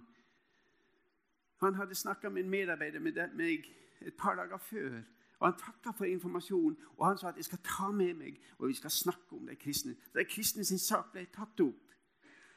Han 1.59 1.75
hadde 1.75 1.95
snakka 1.95 2.29
med 2.29 2.43
en 2.43 2.49
medarbeider 2.49 2.99
med 2.99 3.33
meg 3.33 3.65
et 4.01 4.13
par 4.13 4.35
dager 4.35 4.57
før. 4.57 5.01
Og 5.39 5.47
Han 5.47 5.59
takka 5.59 5.91
for 5.97 6.05
informasjonen, 6.05 6.77
og 6.97 7.07
han 7.07 7.17
sa 7.17 7.29
at 7.29 7.35
jeg 7.35 7.45
skal 7.45 7.59
ta 7.63 7.91
med 7.91 8.13
meg 8.13 8.39
og 8.57 8.67
vi 8.67 8.73
skal 8.73 8.89
snakke 8.89 9.35
om 9.35 9.47
de 9.47 9.55
kristne. 9.55 9.95
Så 10.11 10.19
de 10.19 10.25
kristne 10.25 10.65
sin 10.65 10.79
sak 10.79 11.11
ble 11.11 11.25
tatt 11.33 11.59
opp. 11.61 11.93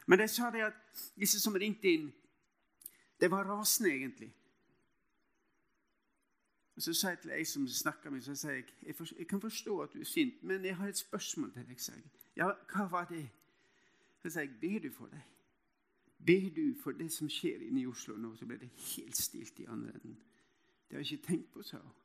Men 0.06 0.18
de 0.18 0.28
sa 0.28 0.50
det 0.50 0.64
at 0.64 0.74
disse 1.20 1.40
som 1.40 1.54
ringte 1.54 1.88
inn, 1.88 2.12
det 3.20 3.30
var 3.30 3.44
rasende, 3.44 3.90
egentlig. 3.94 4.32
Og 6.76 6.82
Så 6.82 6.94
sa 6.94 7.08
jeg 7.08 7.18
til 7.18 7.30
ei 7.30 7.44
som 7.44 7.68
snakka 7.68 8.10
med 8.10 8.22
så 8.22 8.48
jeg, 8.48 8.64
jeg, 8.82 8.94
for, 8.96 9.06
jeg 9.18 9.26
kan 9.28 9.40
forstå 9.40 9.80
at 9.80 9.92
du 9.92 10.00
er 10.00 10.04
sint, 10.04 10.42
men 10.42 10.64
jeg 10.64 10.76
har 10.76 10.88
et 10.88 10.96
spørsmål 10.96 11.52
til 11.52 11.68
deg. 11.68 11.80
sa. 11.80 11.92
Ja, 12.36 12.52
hva 12.72 12.88
var 12.90 13.04
det? 13.04 13.28
Så 14.22 14.30
sa 14.30 14.40
jeg, 14.40 14.56
ber 14.60 14.78
du 14.78 14.92
for 14.92 15.06
deg? 15.06 15.20
Ber 16.26 16.50
du 16.56 16.74
for 16.82 16.92
det 16.92 17.12
som 17.12 17.28
skjer 17.28 17.62
inne 17.64 17.80
i 17.80 17.86
Oslo 17.86 18.16
nå? 18.16 18.34
Så 18.36 18.46
blir 18.46 18.58
det 18.60 18.68
helt 18.68 19.16
stilt 19.16 19.60
i 19.60 19.64
andre 19.64 19.94
enden. 19.94 20.18
Det 20.88 20.96
har 20.96 21.04
jeg 21.04 21.12
ikke 21.12 21.26
tenkt 21.26 21.52
på, 21.52 21.62
sa 21.62 21.78
hun. 21.78 21.96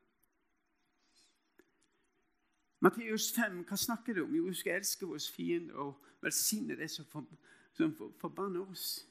Matteus 2.79 3.31
5, 3.33 3.63
hva 3.65 3.77
snakker 3.77 4.13
det 4.13 4.23
om? 4.23 4.35
Jo, 4.35 4.45
vi 4.45 4.53
skal 4.53 4.79
elske 4.79 5.07
våre 5.07 5.19
fiender 5.33 5.75
og 5.81 6.03
velsigne 6.21 6.75
det 6.77 6.89
som, 6.91 7.05
for, 7.09 7.25
som 7.73 7.95
for, 7.95 8.13
forbanner 8.19 8.61
oss. 8.61 9.07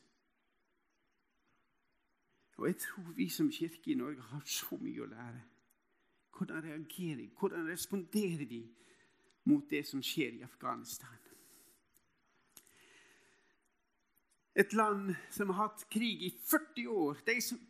Og 2.56 2.66
jeg 2.66 2.76
tror 2.76 3.12
vi 3.16 3.28
som 3.28 3.50
kirke 3.50 3.90
i 3.90 3.98
Norge 3.98 4.22
har 4.22 4.42
så 4.46 4.78
mye 4.80 5.02
å 5.02 5.10
lære. 5.10 5.42
Hvordan 6.36 6.62
reagerer 6.62 7.16
de? 7.16 7.28
Hvordan 7.38 7.68
responderer 7.68 8.46
de 8.46 8.62
mot 9.44 9.70
det 9.70 9.82
som 9.86 10.02
skjer 10.02 10.38
i 10.38 10.46
Afghanistan? 10.46 11.23
Et 14.56 14.72
land 14.72 15.14
som 15.34 15.50
har 15.50 15.68
hatt 15.68 15.86
krig 15.90 16.22
i 16.22 16.30
40 16.46 16.88
år. 16.88 17.22
Som, 17.42 17.60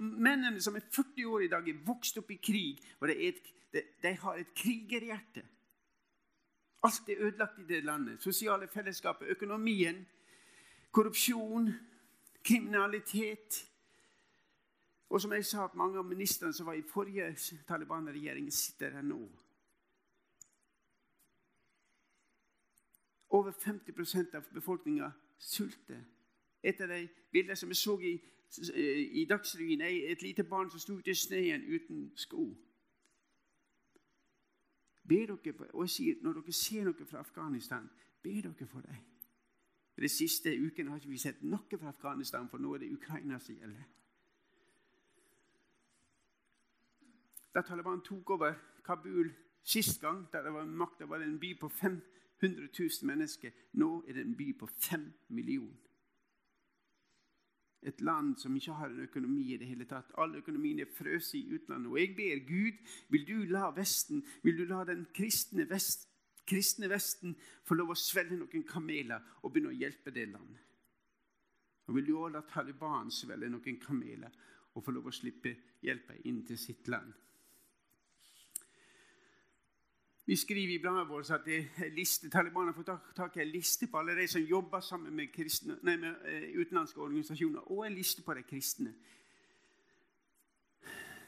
mennene 0.00 0.60
som 0.60 0.76
er 0.76 0.84
40 0.92 1.26
år 1.32 1.46
i 1.46 1.48
dag, 1.48 1.68
er 1.68 1.84
vokst 1.86 2.18
opp 2.20 2.30
i 2.30 2.40
krig. 2.42 2.82
og 3.00 3.10
et 3.10 3.40
de, 3.72 3.82
de 4.02 4.14
har 4.14 4.34
et 4.40 4.54
krigerhjerte. 4.54 5.42
Alt 6.82 7.08
er 7.08 7.16
ødelagt 7.18 7.58
i 7.58 7.66
det 7.66 7.84
landet. 7.84 8.22
Sosiale 8.22 8.68
fellesskapet, 8.68 9.28
økonomien, 9.28 10.06
korrupsjon, 10.92 11.72
kriminalitet. 12.44 13.70
Og 15.08 15.20
som 15.20 15.32
jeg 15.32 15.44
sa, 15.44 15.68
mange 15.74 15.98
av 15.98 16.04
ministrene 16.04 16.52
som 16.52 16.66
var 16.66 16.78
i 16.78 16.82
forrige 16.82 17.34
Taliban-regjering, 17.68 18.52
sitter 18.52 18.90
her 18.90 19.02
nå. 19.02 19.20
Over 23.28 23.52
50% 23.52 24.36
av 24.36 24.52
befolkninga 24.54 25.10
sulter. 25.38 26.04
Et 26.66 26.80
av 26.80 26.88
de 26.88 27.08
bildene 27.30 27.56
som 27.56 27.70
jeg 27.70 27.76
så 27.76 27.94
i, 28.02 28.16
i 29.20 29.24
Dagsrevyen, 29.30 29.80
er 29.80 30.12
et 30.12 30.22
lite 30.22 30.44
barn 30.44 30.70
som 30.70 30.82
sto 30.82 30.96
ute 30.98 31.12
i 31.12 31.14
snøen 31.14 31.62
uten 31.70 32.08
sko. 32.18 32.46
Ber 35.06 35.30
dere 35.30 35.54
for, 35.54 35.70
og 35.72 35.84
jeg 35.84 35.90
sier, 35.90 36.16
Når 36.22 36.40
dere 36.40 36.52
ser 36.52 36.88
noe 36.88 37.06
fra 37.06 37.22
Afghanistan, 37.22 37.86
ber 38.22 38.40
dere 38.48 38.66
for 38.66 38.80
dem. 38.80 39.04
De 39.96 40.08
siste 40.08 40.50
ukene 40.58 40.90
har 40.90 40.98
ikke 40.98 41.14
vi 41.14 41.22
sett 41.22 41.42
noe 41.46 41.78
fra 41.78 41.94
Afghanistan, 41.94 42.50
for 42.50 42.58
nå 42.58 42.74
er 42.74 42.82
det 42.82 42.92
Ukraina 42.92 43.38
som 43.38 43.54
gjelder. 43.54 43.86
Da 47.54 47.62
Taliban 47.62 48.02
tok 48.04 48.30
over 48.30 48.58
Kabul 48.84 49.30
sist 49.62 50.00
gang, 50.00 50.26
da 50.32 50.42
det 50.42 50.52
var 50.52 50.66
makt, 50.66 51.08
var 51.08 51.18
det 51.22 51.30
en 51.30 51.40
by 51.40 51.54
på 51.60 51.68
500 51.68 52.68
000 52.78 53.06
mennesker. 53.06 53.50
Nå 53.72 54.04
er 54.08 54.18
det 54.18 54.26
en 54.26 54.36
by 54.36 54.52
på 54.58 54.66
5 54.66 55.12
millioner 55.28 55.85
et 57.86 58.00
land 58.00 58.34
som 58.40 58.54
ikke 58.56 58.74
har 58.74 58.90
en 58.90 59.04
økonomi 59.06 59.44
i 59.54 59.58
det 59.60 59.68
hele 59.68 59.86
tatt. 59.88 60.10
All 60.18 60.34
økonomien 60.38 60.80
er 60.82 60.90
frøst 60.90 61.36
i 61.38 61.44
utlandet. 61.54 61.90
Og 61.90 62.00
jeg 62.00 62.14
ber 62.18 62.42
Gud, 62.48 62.80
vil 63.14 63.26
du 63.28 63.36
la 63.52 63.70
Vesten, 63.76 64.24
vil 64.42 64.58
du 64.58 64.64
la 64.66 64.82
den 64.88 65.06
kristne, 65.14 65.68
vest, 65.70 66.08
kristne 66.46 66.90
Vesten 66.90 67.36
få 67.66 67.78
lov 67.78 67.94
å 67.94 67.98
svelge 67.98 68.38
noen 68.38 68.66
kameler 68.66 69.22
og 69.42 69.52
begynne 69.52 69.74
å 69.74 69.78
hjelpe 69.78 70.14
det 70.14 70.28
landet? 70.32 70.62
Og 71.86 71.94
vil 71.94 72.08
du 72.08 72.16
også 72.16 72.34
la 72.34 72.42
Taliban 72.50 73.12
svelge 73.14 73.50
noen 73.52 73.78
kameler 73.78 74.34
og 74.74 74.82
få 74.84 74.94
lov 74.96 75.06
å 75.06 75.14
slippe 75.14 75.54
hjelpa 75.86 76.18
inn 76.26 76.42
til 76.46 76.58
sitt 76.58 76.90
land? 76.90 77.14
Vi 80.26 80.36
skriver 80.36 80.74
i 80.74 80.78
bladet 80.78 81.08
vårt 81.08 81.30
at 81.30 81.48
liste, 81.92 82.30
Taliban 82.30 82.66
har 82.66 82.72
fått 82.72 82.90
tak 83.16 83.36
i 83.36 83.40
en 83.40 83.48
liste 83.48 83.86
på 83.86 83.98
alle 83.98 84.16
de 84.18 84.26
som 84.28 84.42
jobber 84.42 84.80
sammen 84.80 85.14
med, 85.14 85.28
kristne, 85.30 85.78
nei, 85.86 85.94
med 86.02 86.10
uh, 86.10 86.60
utenlandske 86.60 87.00
organisasjoner, 87.00 87.70
og 87.70 87.86
en 87.86 87.94
liste 87.94 88.24
på 88.26 88.34
de 88.34 88.42
kristne. 88.42 88.94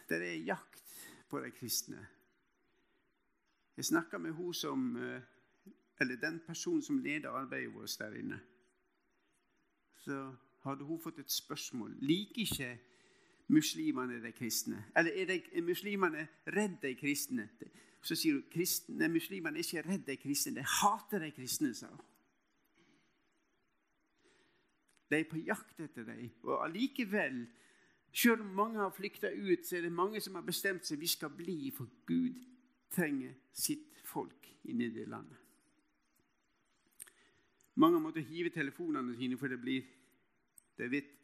Det 0.09 0.19
er 0.19 0.43
jakt 0.43 0.99
på 1.31 1.41
de 1.41 1.51
kristne. 1.51 2.03
Jeg 3.77 3.85
snakka 3.85 4.19
med 4.19 4.35
hun 4.35 4.55
som, 4.55 4.97
uh, 4.97 5.23
eller 6.01 6.17
den 6.17 6.43
personen 6.47 6.83
som 6.83 6.99
leder 6.99 7.31
arbeidet 7.31 7.75
vårt 7.75 7.99
der 7.99 8.19
inne. 8.19 8.41
Så 9.97 10.35
hadde 10.65 10.85
hun 10.85 11.01
fått 11.01 11.19
et 11.19 11.33
spørsmål. 11.33 11.95
Liker 12.01 12.41
ikke 12.41 12.79
muslimene 13.47 14.23
de 14.23 14.33
kristne? 14.33 14.85
Eller 14.97 15.13
er, 15.23 15.27
de, 15.27 15.43
er 15.53 15.63
muslimene 15.63 16.29
redd 16.47 16.81
de 16.83 16.95
kristne? 16.95 17.49
Så 18.03 18.15
sier 18.15 18.39
hun 18.39 18.51
kristne, 18.53 19.09
muslimene 19.11 19.59
er 19.59 19.67
ikke 19.67 19.85
redd 19.89 20.07
de 20.07 20.17
kristne, 20.17 20.55
de 20.59 20.65
hater 20.81 21.25
de 21.25 21.31
kristne. 21.35 21.75
sa 21.75 21.87
hun. 21.87 22.05
De 25.11 25.17
er 25.17 25.25
på 25.31 25.41
jakt 25.41 25.81
etter 25.81 26.05
dem. 26.05 26.31
Og 26.43 26.65
allikevel, 26.65 27.47
selv 28.13 28.41
om 28.41 28.55
mange 28.55 28.79
har 28.79 28.91
flykta 28.91 29.31
ut, 29.33 29.67
så 29.67 29.77
er 29.77 29.81
det 29.89 29.93
mange 29.93 30.21
som 30.21 30.35
har 30.35 30.45
bestemt 30.47 30.87
seg 30.87 31.01
vi 31.01 31.07
skal 31.07 31.31
bli, 31.31 31.71
for 31.77 31.89
Gud 32.07 32.37
trenger 32.93 33.35
sitt 33.53 34.01
folk 34.05 34.49
inni 34.69 34.91
det 34.93 35.09
landet. 35.09 35.37
Mange 37.79 37.97
har 37.97 38.03
måttet 38.03 38.27
hive 38.27 38.51
telefonene 38.51 39.17
sine, 39.17 39.39
for 39.39 39.49
det 39.49 39.61
blir 39.61 39.83
det 40.79 40.91
vet 40.91 41.15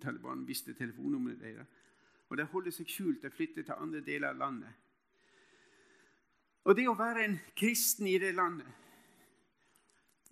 Taliban 0.00 0.46
visste 0.46 0.74
telefonnummeret 0.74 1.40
deres. 1.40 1.66
Og 2.28 2.36
de 2.36 2.44
holder 2.50 2.74
seg 2.74 2.88
skjult 2.90 3.24
og 3.24 3.32
flytter 3.32 3.62
til 3.62 3.78
andre 3.78 4.00
deler 4.00 4.32
av 4.32 4.40
landet. 4.40 4.85
Og 6.66 6.74
det 6.74 6.88
å 6.90 6.96
være 6.98 7.24
en 7.24 7.38
kristen 7.54 8.08
i 8.10 8.18
det 8.18 8.34
landet, 8.34 8.66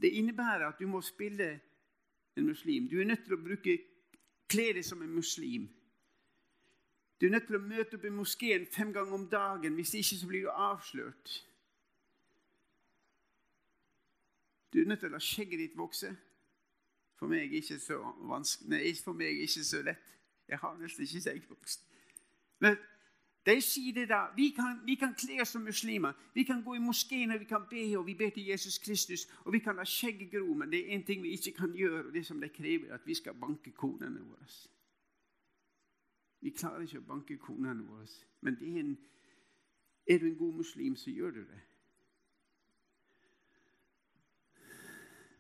det 0.03 0.11
innebærer 0.19 0.67
at 0.67 0.81
du 0.83 0.89
må 0.91 1.01
spille 1.07 1.53
en 2.37 2.47
muslim. 2.47 2.89
Du 2.91 2.99
er 3.01 3.07
nødt 3.07 3.23
til 3.25 3.37
å 3.37 3.43
bruke 3.43 3.77
kle 4.51 4.73
deg 4.75 4.85
som 4.85 5.03
en 5.03 5.15
muslim. 5.15 5.69
Du 7.21 7.27
er 7.27 7.31
nødt 7.37 7.47
til 7.47 7.57
å 7.57 7.63
møte 7.63 7.97
opp 7.97 8.05
i 8.05 8.11
moskeen 8.13 8.67
fem 8.67 8.91
ganger 8.93 9.15
om 9.15 9.29
dagen. 9.31 9.79
Hvis 9.79 9.95
ikke 9.95 10.19
så 10.19 10.27
blir 10.27 10.49
du 10.49 10.51
avslørt. 10.51 11.37
Du 14.73 14.81
er 14.83 14.91
nødt 14.91 15.05
til 15.05 15.13
å 15.13 15.15
la 15.15 15.23
skjegget 15.23 15.63
ditt 15.63 15.79
vokse. 15.79 16.11
For 17.15 17.31
meg 17.31 17.47
er 17.47 17.63
ikke 17.63 17.79
så 17.79 18.01
vanskelig. 18.27 18.73
Nei, 18.75 18.91
for 18.99 19.15
meg 19.15 19.31
er 19.31 19.47
ikke 19.47 19.65
så 19.65 19.85
lett. 19.87 20.11
Jeg 20.51 20.59
har 20.59 20.75
nesten 20.83 21.07
ikke 21.07 21.23
skjeggvokst. 21.23 21.87
Men 22.61 22.77
de 23.47 23.61
sier 23.61 23.93
det 23.95 24.09
da. 24.09 24.27
Vi 24.37 24.49
kan, 24.57 24.81
vi 24.87 24.95
kan 24.95 25.15
kle 25.15 25.41
oss 25.43 25.49
som 25.49 25.63
muslimer. 25.63 26.13
Vi 26.35 26.43
kan 26.43 26.63
gå 26.65 26.75
i 26.75 26.79
moskeen 26.79 27.31
og 27.31 27.41
vi 27.41 27.45
kan 27.45 27.67
be, 27.71 27.99
og 27.99 28.07
vi 28.07 28.15
ber 28.15 28.31
til 28.31 28.47
Jesus 28.47 28.79
Kristus. 28.79 29.27
Og 29.45 29.53
vi 29.53 29.59
kan 29.59 29.77
la 29.77 29.85
skjegget 29.85 30.31
gro, 30.31 30.55
men 30.55 30.73
det 30.73 30.81
er 30.81 30.97
én 30.97 31.05
ting 31.05 31.23
vi 31.23 31.29
ikke 31.37 31.53
kan 31.53 31.73
gjøre, 31.73 32.07
og 32.07 32.13
det 32.13 32.27
som 32.27 32.41
de 32.41 32.49
krever, 32.49 32.95
at 32.95 33.07
vi 33.07 33.15
skal 33.15 33.35
banke 33.35 33.71
konene 33.71 34.21
våre. 34.21 34.49
Vi 36.41 36.51
klarer 36.51 36.83
ikke 36.85 37.01
å 37.01 37.09
banke 37.09 37.37
konene 37.37 37.85
våre, 37.89 38.07
men 38.41 38.57
er, 38.61 38.81
en, 38.81 38.99
er 40.07 40.19
du 40.19 40.27
en 40.27 40.37
god 40.37 40.53
muslim, 40.53 40.97
så 40.97 41.11
gjør 41.11 41.31
du 41.31 41.41
det. 41.41 41.61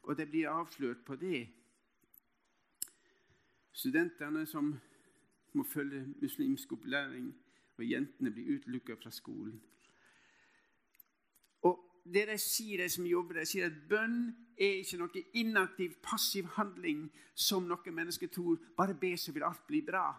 Og 0.03 0.17
det 0.17 0.29
blir 0.31 0.49
avslørt 0.49 1.05
på 1.05 1.17
det. 1.17 1.49
Studentene 3.73 4.47
som 4.47 4.75
må 5.53 5.65
følge 5.65 6.07
muslimsk 6.21 6.73
opplæring, 6.73 7.35
og 7.78 7.87
jentene 7.88 8.33
blir 8.35 8.57
utelukka 8.57 8.97
fra 9.00 9.11
skolen. 9.11 9.57
Og 11.62 11.81
det 12.04 12.26
de 12.28 12.38
sier, 12.38 12.83
de 12.83 12.88
som 12.93 13.07
jobber 13.07 13.40
der, 13.40 13.49
sier 13.49 13.71
at 13.71 13.81
bønn 13.88 14.28
er 14.61 14.83
ikke 14.83 15.00
noe 15.00 15.25
inaktiv, 15.40 15.97
passiv 16.04 16.50
handling 16.59 17.09
som 17.35 17.66
noen 17.69 17.97
mennesker 17.97 18.31
tror. 18.33 18.61
Bare 18.76 18.95
be, 18.95 19.16
så 19.16 19.33
vil 19.33 19.47
alt 19.47 19.66
bli 19.66 19.81
bra. 19.87 20.12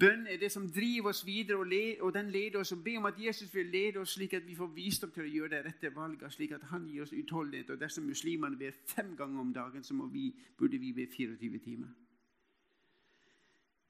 Bønn 0.00 0.24
er 0.32 0.38
det 0.40 0.48
som 0.52 0.64
driver 0.72 1.10
oss 1.10 1.20
videre, 1.26 1.58
og, 1.60 1.66
led, 1.68 2.00
og 2.00 2.14
den 2.14 2.30
leder 2.32 2.62
oss. 2.62 2.72
og 2.72 2.84
Be 2.84 2.96
om 2.96 3.04
at 3.10 3.18
Jesus 3.20 3.52
vil 3.54 3.66
lede 3.66 4.00
oss 4.00 4.14
slik 4.16 4.32
at 4.34 4.46
vi 4.46 4.56
får 4.56 4.70
visdom 4.72 5.10
til 5.12 5.26
å 5.26 5.32
gjøre 5.34 5.50
det 5.52 5.64
rette 5.66 5.90
valget, 5.92 6.32
slik 6.32 6.54
at 6.56 6.64
han 6.70 6.86
gir 6.88 7.04
oss 7.04 7.12
utholdenhet. 7.12 7.70
Og 7.70 7.80
Dersom 7.80 8.06
muslimene 8.08 8.56
ber 8.56 8.78
fem 8.88 9.12
ganger 9.16 9.40
om 9.40 9.52
dagen, 9.52 9.84
så 9.84 9.94
vi, 10.12 10.30
burde 10.56 10.80
vi 10.80 10.94
be 10.96 11.06
24 11.12 11.58
timer. 11.58 11.92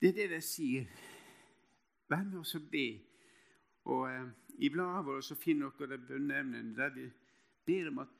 Det 0.00 0.08
er 0.08 0.18
det 0.18 0.30
de 0.32 0.42
sier. 0.42 0.90
Vær 2.10 2.24
med 2.26 2.40
oss 2.40 2.54
og 2.58 2.70
be. 2.70 2.86
Og 3.90 4.06
eh, 4.10 4.30
I 4.58 4.70
bladet 4.70 5.06
vårt 5.06 5.36
finner 5.38 5.70
dere 5.78 5.98
bønneemnene 5.98 6.74
der 6.76 6.90
vi 6.94 7.06
ber 7.66 7.88
om 7.88 8.02
at 8.02 8.16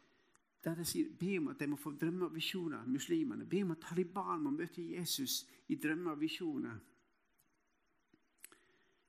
der 0.65 0.77
de 0.77 0.85
sier, 0.85 1.09
be 1.17 1.39
om 1.39 1.49
at 1.49 1.61
de 1.61 1.67
må 1.73 1.77
få 1.81 1.95
drømmer 1.97 2.27
og 2.27 2.35
visjoner, 2.35 2.85
muslimene. 2.87 3.47
Be 3.49 3.63
om 3.63 3.71
at 3.71 3.81
Taliban 3.81 4.43
må 4.45 4.51
møte 4.53 4.83
Jesus 4.85 5.47
i 5.69 5.79
drømmer 5.81 6.13
og 6.13 6.21
visjoner. 6.21 6.77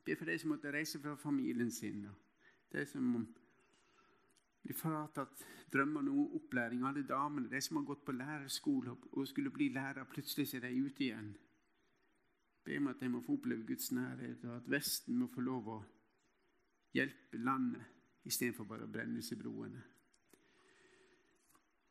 Be 0.06 0.16
for 0.16 0.26
de 0.26 0.38
som 0.40 0.54
måtte 0.54 0.72
reise 0.72 1.00
fra 1.00 1.16
familien 1.20 1.72
sin. 1.72 2.06
og 2.06 2.16
De 2.72 2.86
som 2.88 3.28
blir 4.64 4.78
fratatt 4.78 5.44
drømmene 5.74 6.12
og 6.12 6.36
opplæring. 6.40 6.86
Alle 6.88 7.04
damene, 7.08 7.50
de 7.52 7.62
som 7.62 7.78
har 7.78 7.84
gått 7.84 8.06
på 8.06 8.16
lærerskole 8.16 8.96
og 9.12 9.28
skulle 9.28 9.52
bli 9.52 9.70
lærer, 9.70 10.08
plutselig 10.08 10.54
er 10.56 10.70
de 10.70 10.86
ute 10.86 11.04
igjen. 11.04 11.36
Be 12.64 12.78
om 12.78 12.92
at 12.92 13.00
de 13.02 13.10
må 13.10 13.22
få 13.26 13.34
oppleve 13.40 13.66
Guds 13.68 13.92
nærhet, 13.92 14.44
og 14.46 14.56
at 14.56 14.70
Vesten 14.70 15.18
må 15.18 15.28
få 15.34 15.42
lov 15.42 15.70
å 15.74 15.80
hjelpe 16.94 17.40
landet 17.42 18.28
istedenfor 18.30 18.68
bare 18.70 18.86
å 18.86 18.92
brenne 18.92 19.24
seg 19.26 19.40
broene. 19.42 19.82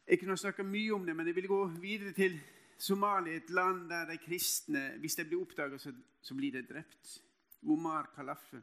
Jeg 0.07 0.19
kunne 0.19 0.37
snakka 0.39 0.67
mye 0.67 0.95
om 0.95 1.05
det, 1.07 1.15
men 1.17 1.27
jeg 1.27 1.37
vil 1.37 1.50
gå 1.50 1.61
videre 1.83 2.12
til 2.15 2.39
Somalia, 2.81 3.37
et 3.37 3.50
land 3.50 3.91
der 3.91 4.07
de 4.09 4.17
kristne, 4.19 4.97
hvis 4.99 5.19
de 5.19 5.27
blir 5.29 5.43
oppdaga, 5.43 5.79
så, 5.79 5.93
så, 6.23 6.35
blir 6.35 6.55
de 6.55 6.62
drept. 6.67 7.19
Omar 7.62 8.09
Kalafe, 8.15 8.62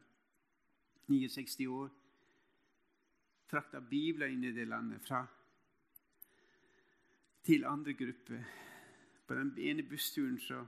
69 1.08 1.68
år, 1.70 1.92
frakta 3.48 3.80
bibler 3.80 4.34
inn 4.34 4.44
i 4.44 4.56
det 4.56 4.66
landet 4.68 5.06
fra 5.06 5.22
til 7.48 7.64
andre 7.66 7.94
grupper. 7.94 8.42
På 9.28 9.36
den 9.38 9.54
ene 9.58 9.86
bussturen 9.88 10.40
så 10.40 10.66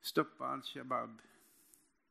stopper 0.00 0.44
Al 0.44 0.62
Shabaab 0.64 1.20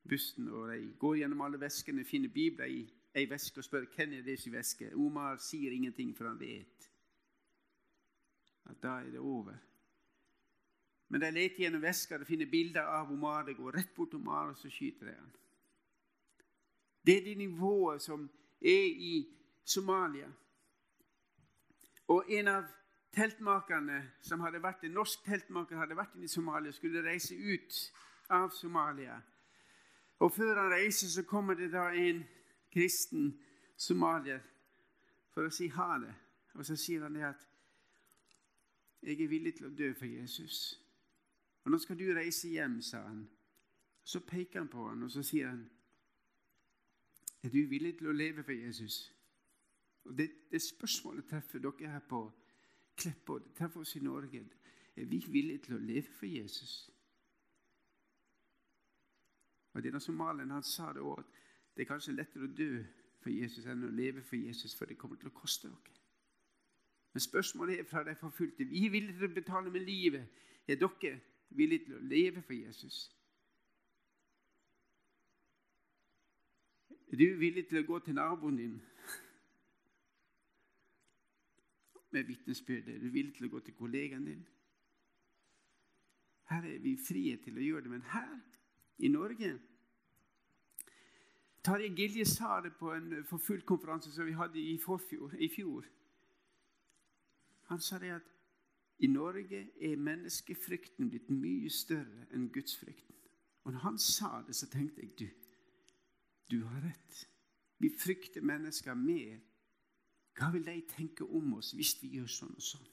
bussen, 0.09 0.49
og 0.49 0.71
de 0.71 0.93
går 0.99 1.15
gjennom 1.21 1.41
alle 1.41 1.59
veskene, 1.61 2.05
finner 2.05 2.29
bibler 2.33 2.65
i 2.65 2.83
ei 3.15 3.25
veske 3.29 3.59
og 3.59 3.65
spør 3.65 3.87
hvem 3.95 4.13
er 4.13 4.21
det 4.21 4.25
deres 4.25 4.47
veske. 4.53 4.91
Omar 4.95 5.39
sier 5.41 5.73
ingenting, 5.73 6.15
for 6.17 6.29
han 6.29 6.39
vet 6.39 6.89
at 8.69 8.77
da 8.83 8.99
er 9.01 9.09
det 9.11 9.19
over. 9.19 9.57
Men 11.09 11.21
de 11.21 11.31
leter 11.33 11.63
gjennom 11.63 11.81
veska 11.81 12.19
og 12.19 12.27
finner 12.29 12.49
bilder 12.49 12.85
av 12.85 13.11
Omar. 13.11 13.47
De 13.47 13.55
går 13.57 13.79
rett 13.79 13.95
bort 13.95 14.11
til 14.11 14.21
Omar, 14.21 14.51
og 14.51 14.57
så 14.57 14.69
skyter 14.69 15.09
de 15.09 15.15
han. 15.15 15.31
Det 17.05 17.17
er 17.17 17.23
det 17.25 17.37
nivået 17.37 18.01
som 18.01 18.29
er 18.61 18.85
i 18.85 19.15
Somalia. 19.65 20.29
Og 22.07 22.29
en 22.29 22.47
av 22.47 22.67
teltmakerne 23.11 24.11
som 24.21 24.41
hadde 24.45 24.61
vært 24.63 24.83
en 24.83 24.95
norsk 24.97 25.25
teltmaker 25.25 25.77
hadde 25.77 25.97
vært 25.97 26.15
i 26.21 26.27
Somalia, 26.27 26.71
skulle 26.71 27.03
reise 27.03 27.35
ut 27.35 27.79
av 28.29 28.49
Somalia. 28.53 29.17
Og 30.19 30.31
før 30.31 30.61
han 30.61 30.71
reiser, 30.71 31.07
så 31.07 31.23
kommer 31.23 31.53
det 31.53 31.71
da 31.71 31.89
en 31.95 32.23
kristen 32.73 33.31
somalier 33.77 34.41
for 35.33 35.47
å 35.47 35.53
si 35.53 35.69
ha 35.73 35.97
det. 36.01 36.13
Og 36.53 36.65
så 36.65 36.75
sier 36.75 37.03
han 37.03 37.15
det 37.15 37.23
at 37.23 37.47
'Jeg 39.01 39.21
er 39.21 39.27
villig 39.27 39.55
til 39.55 39.65
å 39.65 39.75
dø 39.75 39.93
for 39.93 40.05
Jesus'. 40.05 40.79
Og 41.63 41.71
'Nå 41.71 41.77
skal 41.77 41.99
du 41.99 42.13
reise 42.13 42.47
hjem', 42.47 42.81
sa 42.81 43.01
han. 43.01 43.29
Så 44.03 44.19
peker 44.19 44.59
han 44.59 44.67
på 44.67 44.87
han, 44.87 45.03
og 45.03 45.11
så 45.11 45.23
sier 45.23 45.47
han, 45.47 45.69
'Er 47.43 47.49
du 47.49 47.67
villig 47.67 47.97
til 47.97 48.07
å 48.07 48.11
leve 48.11 48.43
for 48.43 48.51
Jesus?' 48.51 49.13
Og 50.05 50.17
Det, 50.17 50.31
det 50.51 50.61
spørsmålet 50.61 51.25
treffer 51.25 51.59
dere 51.59 51.91
her 51.91 51.99
på 51.99 52.33
Klepp, 52.99 53.29
og 53.29 53.43
det 53.43 53.53
treffer 53.55 53.79
oss 53.79 53.95
i 53.95 54.03
Norge. 54.03 54.43
Er 54.95 55.05
vi 55.07 55.23
villige 55.31 55.63
til 55.65 55.77
å 55.77 55.83
leve 55.83 56.11
for 56.19 56.27
Jesus? 56.27 56.89
Og 59.73 59.83
denne 59.83 60.01
somalieren 60.03 60.51
han 60.51 60.63
sa 60.63 60.89
det 60.93 61.03
òg, 61.05 61.19
at 61.19 61.37
det 61.75 61.85
er 61.85 61.91
kanskje 61.93 62.17
lettere 62.17 62.49
å 62.49 62.55
dø 62.57 62.71
for 63.23 63.31
Jesus 63.31 63.67
enn 63.69 63.85
å 63.87 63.91
leve 63.93 64.23
for 64.25 64.35
Jesus, 64.35 64.75
for 64.75 64.89
det 64.89 64.97
kommer 64.99 65.19
til 65.19 65.29
å 65.29 65.35
koste 65.35 65.69
dere. 65.71 65.95
Men 67.13 67.23
spørsmålet 67.23 67.79
er 67.79 67.87
fra 67.87 68.03
de 68.03 68.15
forfulgte. 68.15 68.67
Vi 68.67 68.85
er 68.85 68.91
villige 68.91 69.17
til 69.17 69.29
å 69.29 69.33
betale 69.33 69.71
med 69.71 69.87
livet. 69.87 70.27
Er 70.67 70.75
dere 70.75 71.19
villige 71.49 71.85
til 71.85 71.95
å 71.95 72.03
leve 72.03 72.43
for 72.43 72.53
Jesus? 72.53 72.99
Er 77.11 77.17
du 77.17 77.25
villig 77.39 77.65
til 77.67 77.79
å 77.79 77.87
gå 77.87 77.99
til 78.05 78.19
naboen 78.19 78.59
din 78.59 78.75
med 82.11 82.27
vitnesbyrd? 82.27 82.87
Er 82.87 82.99
du 82.99 83.09
villig 83.09 83.35
til 83.37 83.47
å 83.47 83.53
gå 83.53 83.59
til 83.65 83.77
kollegaen 83.77 84.25
din? 84.25 84.45
Her 86.49 86.65
er 86.65 86.79
vi 86.81 86.95
frie 86.97 87.37
til 87.43 87.57
å 87.57 87.65
gjøre 87.65 87.85
det, 87.85 87.91
men 87.93 88.07
her 88.09 88.39
i 88.99 89.11
Norge 89.13 89.53
Tarjei 91.63 91.91
Gilje 91.93 92.25
sa 92.25 92.61
det 92.63 92.71
på 92.79 92.93
en 92.95 93.11
forfulgt 93.27 93.65
konferanse 93.67 94.11
som 94.11 94.25
vi 94.25 94.33
hadde 94.33 94.61
i, 94.61 94.77
forfjor, 94.79 95.35
i 95.37 95.49
fjor. 95.51 95.85
Han 97.69 97.81
sa 97.83 97.99
det 97.99 98.13
at 98.15 98.29
i 98.99 99.07
Norge 99.07 99.59
er 99.81 99.99
menneskefrykten 99.99 101.11
blitt 101.11 101.29
mye 101.29 101.69
større 101.69 102.25
enn 102.33 102.47
gudsfrykten. 102.53 103.15
Og 103.63 103.75
når 103.75 103.83
han 103.85 103.99
sa 104.01 104.39
det, 104.47 104.55
så 104.55 104.69
tenkte 104.71 105.03
jeg 105.03 105.13
du, 105.19 105.27
du 106.49 106.63
har 106.65 106.81
rett. 106.87 107.27
Vi 107.77 107.91
frykter 107.99 108.41
mennesker 108.41 108.95
mer. 108.97 109.37
Hva 110.39 110.51
vil 110.51 110.63
de 110.65 110.81
tenke 110.87 111.25
om 111.25 111.53
oss 111.57 111.73
hvis 111.75 111.97
vi 111.99 112.13
gjør 112.15 112.29
sånn 112.31 112.55
og 112.55 112.63
sånn? 112.63 112.85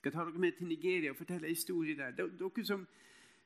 skal 0.00 0.14
ta 0.16 0.24
dere 0.24 0.42
med 0.42 0.56
til 0.58 0.66
Nigeria 0.66 1.12
og 1.12 1.18
fortelle 1.20 1.46
en 1.46 1.54
historie 1.54 1.94
der. 1.94 2.16
Dere 2.16 2.64
som 2.66 2.86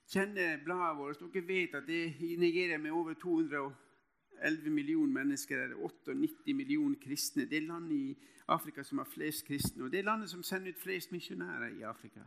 kjenner 0.08 0.62
bladet 0.64 0.96
vårt, 0.96 1.20
dere 1.20 1.42
vet 1.48 1.74
at 1.76 1.88
det 1.88 1.98
er 2.06 2.22
i 2.24 2.36
Nigeria 2.40 2.78
med 2.78 2.94
over 2.96 3.18
211 3.20 4.70
millioner 4.70 5.12
mennesker 5.18 5.58
er 5.58 5.74
det 5.74 5.82
98 5.82 6.54
millioner 6.56 6.96
kristne. 7.02 7.44
Det 7.50 7.58
er 7.58 7.68
landet 7.68 7.98
i 7.98 8.16
Afrika 8.48 8.86
som 8.86 9.02
har 9.02 9.10
flest 9.10 9.44
kristne, 9.44 9.84
og 9.84 9.92
det 9.92 10.00
er 10.00 10.08
landet 10.08 10.30
som 10.30 10.42
sender 10.42 10.72
ut 10.72 10.80
flest 10.80 11.12
misjonærer 11.12 11.76
i 11.76 11.82
Afrika. 11.82 12.24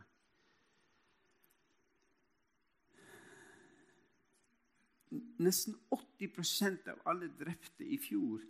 Nesten 5.38 5.76
80% 5.94 6.88
av 6.90 7.02
alle 7.06 7.28
drepte 7.38 7.86
i 7.86 7.98
fjor 8.02 8.42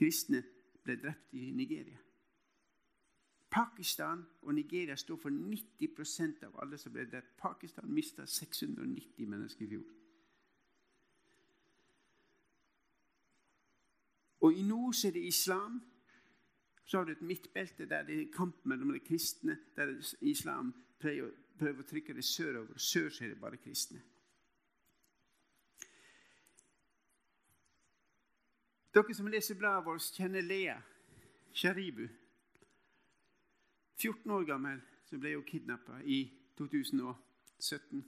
kristne 0.00 0.40
ble 0.84 0.96
drept 0.96 1.34
i 1.36 1.50
Nigeria. 1.52 1.98
Pakistan 3.50 4.22
og 4.42 4.54
Nigeria 4.54 4.96
står 4.96 5.18
for 5.20 5.34
90% 5.34 6.44
av 6.46 6.56
alle 6.62 6.78
som 6.78 6.92
ble 6.94 7.04
drept. 7.10 7.34
Pakistan 7.36 7.90
mista 7.90 8.26
690 8.26 9.26
mennesker 9.28 9.66
i 9.66 9.70
fjor. 9.74 9.88
Og 14.40 14.54
I 14.56 14.62
nord 14.62 14.94
så 14.94 15.08
er 15.08 15.12
det 15.12 15.26
islam. 15.26 15.82
Så 16.84 16.98
har 16.98 17.04
du 17.04 17.12
et 17.12 17.22
midtbelte 17.22 17.86
der 17.86 18.02
det 18.02 18.20
er 18.20 18.32
kamp 18.34 18.64
mellom 18.64 18.92
de 18.92 18.98
kristne, 18.98 19.58
der 19.76 19.92
islam 20.20 20.72
prøver, 20.98 21.30
å 21.60 21.86
trykke 21.86 22.14
det 22.16 22.24
sørover. 22.24 22.78
Sør 22.78 23.10
så 23.10 23.24
er 23.24 23.34
det 23.34 23.40
bare 23.40 23.60
kristne. 23.60 24.00
Dere 28.94 29.14
som 29.14 29.28
leser 29.30 29.54
bladet 29.54 29.86
vårt, 29.86 30.06
kjenner 30.16 30.42
Lea 30.42 30.80
Sharibu. 31.52 32.08
14 34.00 34.30
år 34.30 34.44
gammel 34.44 34.80
så 35.06 35.18
ble 35.18 35.36
hun 35.36 35.46
kidnappa 35.46 36.00
i 36.02 36.24
2017. 36.58 38.02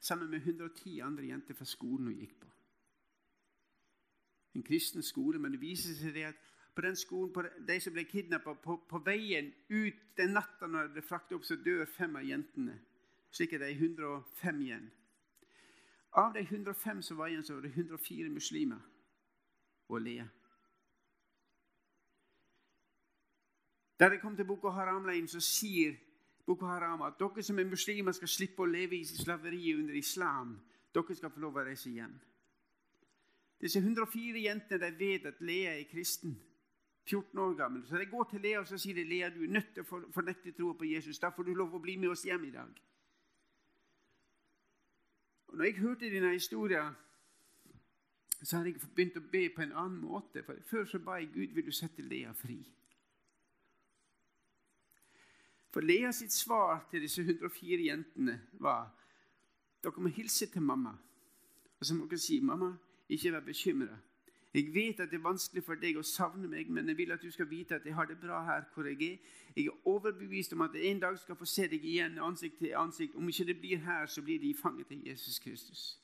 Sammen 0.00 0.30
med 0.30 0.38
110 0.38 1.00
andre 1.02 1.26
jenter 1.26 1.54
fra 1.58 1.66
skolen 1.66 2.06
hun 2.06 2.20
gikk 2.20 2.36
på. 2.40 2.50
En 4.54 4.62
kristen 4.62 5.02
skole, 5.02 5.38
men 5.38 5.52
det 5.52 5.60
viser 5.60 5.94
seg 5.98 6.14
det 6.14 6.28
at 6.30 6.44
på 6.74 6.82
den 6.82 6.96
skolen, 6.96 7.32
på 7.34 7.42
de 7.42 7.80
som 7.82 7.92
ble 7.92 8.04
kidnappa, 8.06 8.54
på, 8.54 8.76
på, 8.88 8.98
veien 9.02 9.50
ut 9.68 9.98
den 10.16 10.36
natta 10.36 10.66
når 10.70 10.86
det 10.86 10.92
ble 10.94 11.02
frakta 11.02 11.34
opp, 11.34 11.46
så 11.46 11.56
dør 11.58 11.88
fem 11.90 12.14
av 12.16 12.22
jentene. 12.22 12.76
Slik 13.34 13.56
er 13.56 13.64
det 13.64 13.72
105 13.74 14.60
igjen. 14.62 14.86
Av 16.18 16.32
de 16.34 16.42
105 16.42 17.02
som 17.02 17.16
var 17.16 17.30
igjen, 17.30 17.44
så 17.46 17.54
var 17.54 17.62
det 17.62 17.76
104 17.76 18.30
muslimer 18.34 18.80
og 19.88 20.00
Lea. 20.02 20.26
Da 24.00 24.08
det 24.08 24.20
kom 24.22 24.36
til 24.36 24.46
Boko 24.46 24.70
Haram-leiren, 24.74 25.28
så 25.28 25.40
sier 25.42 25.94
Boko 26.46 26.66
Haram 26.66 27.02
at 27.06 27.18
dere 27.20 27.42
som 27.42 27.58
er 27.58 27.70
muslimer, 27.70 28.14
skal 28.16 28.30
slippe 28.30 28.62
å 28.62 28.70
leve 28.70 28.98
i 28.98 29.04
slaveriet 29.04 29.78
under 29.78 29.94
islam. 29.94 30.56
Dere 30.94 31.14
skal 31.14 31.30
få 31.34 31.42
lov 31.44 31.58
å 31.58 31.64
reise 31.66 31.90
hjem. 31.90 32.14
Disse 33.60 33.82
104 33.82 34.42
jentene 34.42 34.90
de 34.90 34.98
vet 34.98 35.26
at 35.26 35.40
Lea 35.42 35.74
er 35.76 35.88
kristen. 35.90 36.34
14 37.08 37.38
år 37.40 37.54
gammel. 37.58 37.86
Så 37.86 37.98
de 37.98 38.06
går 38.06 38.24
til 38.30 38.42
Lea 38.42 38.60
og 38.60 38.68
så 38.68 38.78
sier 38.78 38.98
de, 38.98 39.06
Lea, 39.06 39.30
du 39.30 39.42
er 39.44 39.54
nødt 39.54 39.70
til 39.74 39.86
å 39.86 40.02
fornekte 40.14 40.52
troa 40.56 40.74
på 40.78 40.90
Jesus. 40.90 41.18
Da 41.18 41.30
får 41.34 41.46
du 41.46 41.54
lov 41.54 41.74
å 41.74 41.82
bli 41.82 41.96
med 41.96 42.10
oss 42.12 42.26
hjem 42.26 42.44
i 42.50 42.54
dag. 42.54 42.74
Og 45.48 45.56
når 45.56 45.64
jeg 45.64 45.78
hørte 45.80 46.10
denne 46.10 46.32
historien, 46.32 46.94
så 48.42 48.56
hadde 48.56 48.70
jeg 48.70 48.90
begynt 48.94 49.16
å 49.18 49.24
be 49.32 49.48
på 49.54 49.62
en 49.64 49.72
annen 49.72 50.00
måte. 50.00 50.42
For 50.46 50.60
Før 50.70 50.84
så 50.86 51.00
ba 51.02 51.18
jeg 51.18 51.32
Gud 51.34 51.54
vil 51.56 51.66
du 51.66 51.72
sette 51.74 52.04
Lea 52.04 52.32
fri. 52.36 52.58
For 55.72 55.84
Lea 55.84 56.12
sitt 56.12 56.32
svar 56.32 56.86
til 56.90 57.02
disse 57.04 57.22
104 57.22 57.82
jentene 57.84 58.38
var 58.62 58.88
dere 59.82 60.02
må 60.02 60.10
hilse 60.10 60.46
til 60.50 60.62
mamma. 60.62 60.94
Og 61.78 61.86
så 61.86 61.94
må 61.94 62.06
dere 62.10 62.20
si 62.22 62.40
mamma, 62.40 62.72
ikke 63.08 63.32
vær 63.32 63.44
bekymra. 63.46 63.98
Jeg 64.54 64.74
vet 64.74 65.00
at 65.00 65.10
det 65.10 65.18
er 65.18 65.22
vanskelig 65.22 65.62
for 65.64 65.76
deg 65.76 65.98
å 66.00 66.02
savne 66.02 66.48
meg, 66.48 66.70
men 66.72 66.88
jeg 66.88 66.96
vil 66.96 67.12
at 67.12 67.22
du 67.22 67.30
skal 67.30 67.50
vite 67.50 67.76
at 67.76 67.84
jeg 67.86 67.94
har 67.94 68.08
det 68.08 68.16
bra 68.20 68.40
her 68.46 68.64
hvor 68.74 68.86
jeg 68.88 69.02
er. 69.04 69.34
Jeg 69.56 69.66
er 69.66 69.88
overbevist 69.88 70.52
om 70.56 70.64
at 70.64 70.74
jeg 70.74 70.88
en 70.88 71.00
dag 71.00 71.18
skal 71.18 71.36
få 71.36 71.44
se 71.44 71.66
deg 71.68 71.84
igjen 71.84 72.18
ansikt 72.24 72.58
til 72.58 72.76
ansikt. 72.76 73.14
Om 73.14 73.28
ikke 73.28 73.44
det 73.44 73.58
blir 73.60 73.82
her, 73.84 74.06
så 74.06 74.22
blir 74.24 74.40
det 74.40 74.48
i 74.48 74.56
fanget 74.62 74.86
til 74.88 75.04
Jesus 75.06 75.38
Kristus. 75.38 76.00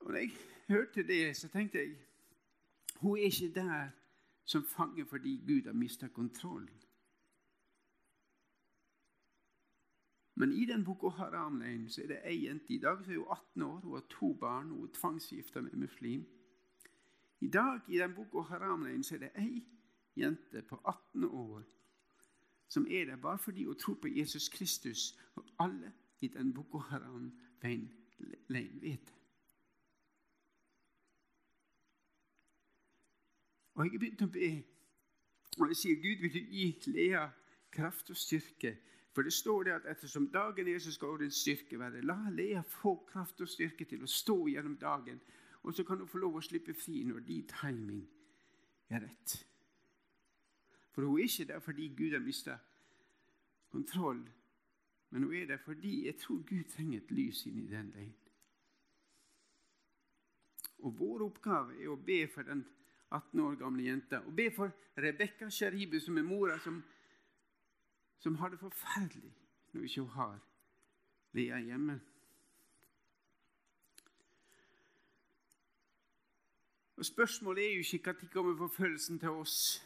Og 0.00 0.12
når 0.12 0.18
jeg 0.18 0.30
hørte 0.68 1.06
det, 1.06 1.36
så 1.36 1.48
tenkte 1.48 1.78
jeg 1.78 1.96
hun 3.00 3.18
er 3.18 3.30
ikke 3.30 3.54
der 3.54 3.88
som 4.44 4.64
fanger 4.64 5.04
fordi 5.04 5.36
Gud 5.46 5.66
har 5.66 5.72
mista 5.72 6.08
kontrollen. 6.08 6.70
Men 10.38 10.52
i 10.52 10.64
den 10.64 10.84
Boko 10.84 11.08
Haram-leiren 11.08 11.88
så 11.90 12.02
er 12.02 12.12
det 12.12 12.18
ei 12.30 12.44
jente. 12.44 12.74
I 12.74 12.78
dag 12.78 13.00
som 13.04 13.12
er 13.12 13.18
hun 13.18 13.30
18 13.30 13.62
år, 13.62 13.80
hun 13.80 13.94
har 13.94 14.04
to 14.10 14.32
barn, 14.38 14.68
hun 14.70 14.84
er 14.86 14.92
tvangsgifta 14.94 15.60
med 15.60 15.74
muslim. 15.74 16.26
I 17.40 17.48
dag 17.50 17.80
i 17.88 17.98
den 17.98 18.14
Boko 18.14 18.44
Haram-leiren 18.46 19.02
så 19.04 19.16
er 19.16 19.18
det 19.18 19.32
ei 19.34 19.64
jente 20.16 20.62
på 20.62 20.78
18 20.84 21.24
år 21.24 21.66
som 22.68 22.86
er 22.90 23.04
der 23.04 23.16
bare 23.16 23.38
fordi 23.38 23.64
hun 23.64 23.78
tror 23.78 23.94
på 23.94 24.08
Jesus 24.08 24.48
Kristus. 24.48 25.18
Og 25.34 25.44
alle 25.58 25.92
i 26.20 26.28
den 26.28 26.54
Boko 26.54 26.78
Haram-leiren 26.78 27.90
vet 28.80 29.00
det. 29.08 29.14
Og 33.74 33.84
jeg 33.84 33.90
har 33.92 33.98
begynt 33.98 34.22
å 34.22 34.26
be, 34.26 34.48
og 35.58 35.68
jeg 35.70 35.76
sier, 35.78 35.98
Gud, 36.02 36.22
vil 36.22 36.32
du 36.34 36.38
gi 36.50 36.90
Lea 36.90 37.28
kraft 37.70 38.10
og 38.10 38.16
styrke 38.16 38.72
for 39.12 39.22
det 39.22 39.32
står 39.32 39.62
det 39.62 39.72
at 39.72 39.86
ettersom 39.90 40.28
dagen 40.32 40.68
er, 40.68 40.78
så 40.78 40.92
skal 40.92 41.18
din 41.20 41.30
styrke 41.30 41.78
være. 41.78 42.04
La 42.06 42.18
Lea 42.30 42.62
få 42.62 42.94
kraft 43.08 43.40
og 43.40 43.48
styrke 43.48 43.84
til 43.84 44.02
å 44.04 44.10
stå 44.10 44.36
gjennom 44.48 44.76
dagen. 44.78 45.20
Og 45.62 45.74
så 45.74 45.84
kan 45.84 45.98
hun 45.98 46.08
få 46.08 46.20
lov 46.22 46.38
å 46.38 46.44
slippe 46.44 46.74
fri 46.76 47.02
når 47.04 47.24
din 47.26 47.46
timing 47.50 48.04
er 48.88 49.02
rett. 49.04 49.34
For 50.92 51.06
hun 51.06 51.18
er 51.18 51.26
ikke 51.26 51.48
der 51.52 51.60
fordi 51.60 51.88
Gud 51.96 52.12
har 52.12 52.22
mista 52.22 52.58
kontroll, 53.70 54.22
men 55.10 55.22
hun 55.22 55.34
er 55.34 55.46
der 55.46 55.60
fordi 55.64 56.06
jeg 56.06 56.16
tror 56.16 56.42
Gud 56.46 56.64
trenger 56.72 57.00
et 57.00 57.10
lys 57.10 57.44
inn 57.46 57.58
i 57.62 57.68
den 57.68 57.92
leiren. 57.94 58.16
Og 60.78 60.94
vår 60.98 61.24
oppgave 61.26 61.74
er 61.82 61.90
å 61.90 61.96
be 61.96 62.20
for 62.30 62.46
den 62.46 62.62
18 63.10 63.40
år 63.40 63.56
gamle 63.58 63.82
jenta. 63.82 64.20
Og 64.26 64.34
be 64.36 64.50
for 64.54 64.70
Rebekka 64.96 65.48
Sharibu, 65.50 65.98
som 66.00 66.18
er 66.18 66.26
mora 66.26 66.58
som 66.62 66.82
som 68.18 68.34
har 68.34 68.48
det 68.48 68.58
forferdelig 68.58 69.34
når 69.72 69.82
ikke 69.82 70.00
hun 70.00 70.10
har 70.10 70.38
Lea 71.32 71.58
hjemme. 71.60 72.00
Og 76.96 77.04
Spørsmålet 77.04 77.64
er 77.64 77.74
jo 77.74 77.78
ikke 77.78 77.98
når 77.98 78.30
kommer 78.32 78.56
forfølgelsen 78.56 79.18
til 79.18 79.28
oss. 79.28 79.84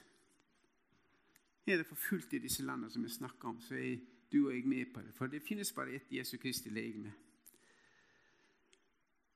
Er 1.66 1.77
det 1.77 1.87
forfulgt 1.87 2.33
i 2.33 2.38
disse 2.38 2.62
landene 2.62 2.90
som 2.90 3.05
vi 3.05 3.09
snakker 3.09 3.49
om, 3.49 3.61
så 3.61 3.75
er 3.75 3.99
du 4.33 4.47
og 4.47 4.55
jeg 4.55 4.66
med 4.66 4.87
på 4.95 5.03
det. 5.03 5.14
For 5.14 5.27
det 5.27 5.42
finnes 5.42 5.73
bare 5.73 5.92
ett 5.92 6.12
Jesu 6.12 6.37
Kristi 6.37 6.71
legeme. 6.71 7.12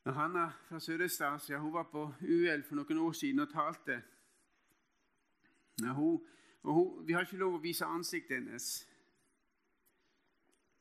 Hanna 0.06 0.52
fra 0.68 0.80
Sørøst-Asia 0.80 1.58
hun 1.58 1.72
var 1.72 1.82
på 1.82 2.14
UL 2.22 2.62
for 2.62 2.78
noen 2.78 2.98
år 2.98 3.12
siden 3.12 3.40
og 3.40 3.50
talte. 3.50 4.02
når 5.78 5.92
Hun 5.92 6.26
og 6.66 6.74
hun, 6.74 7.06
vi 7.06 7.14
har 7.14 7.22
ikke 7.22 7.38
lov 7.38 7.56
å 7.56 7.62
vise 7.62 7.86
ansiktet 7.86 8.40
hennes. 8.40 8.66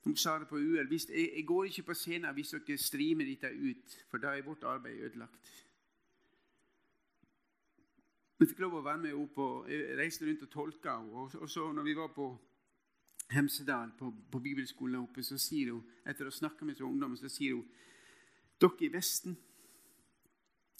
Hun 0.06 0.18
sa 0.18 0.40
det 0.42 0.48
på 0.50 0.58
UL. 0.58 0.90
Jeg, 0.90 1.06
jeg, 1.10 1.46
går 1.46 1.70
ikke 1.70 1.88
på 1.92 1.98
scenen 1.98 2.34
hvis 2.34 2.56
dere 2.56 2.78
streamer 2.82 3.30
dette 3.30 3.52
ut, 3.54 3.96
for 4.10 4.22
da 4.22 4.34
er 4.34 4.46
vårt 4.46 4.66
arbeid 4.66 5.06
ødelagt. 5.06 5.52
Vi 8.38 8.50
fikk 8.50 8.66
lov 8.66 8.80
å 8.80 8.84
være 8.86 9.04
med 9.06 9.16
opp 9.16 9.38
og 9.40 9.70
reiste 9.98 10.26
rundt 10.28 10.44
og 10.46 10.52
tolka. 10.52 10.98
Og, 11.06 11.38
og 11.40 11.50
så 11.50 11.70
når 11.72 11.88
vi 11.88 11.96
var 11.98 12.12
på 12.18 12.28
Hemsedal, 13.34 13.94
på, 13.98 14.12
på 14.32 14.42
bibelskolen 14.42 15.00
oppe, 15.00 15.24
så 15.26 15.38
sier 15.42 15.72
hun, 15.74 15.86
etter 16.06 16.30
å 16.30 16.34
snakke 16.34 16.66
med 16.66 16.82
ungdommen, 16.82 17.18
så 17.18 17.30
sier 17.32 17.56
hun 17.58 17.66
dere 18.62 18.86
i 18.86 18.92
Vesten 18.94 19.38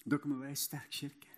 dere 0.06 0.30
må 0.30 0.38
være 0.42 0.54
ei 0.54 0.60
sterk 0.60 0.92
kirke. 0.94 1.35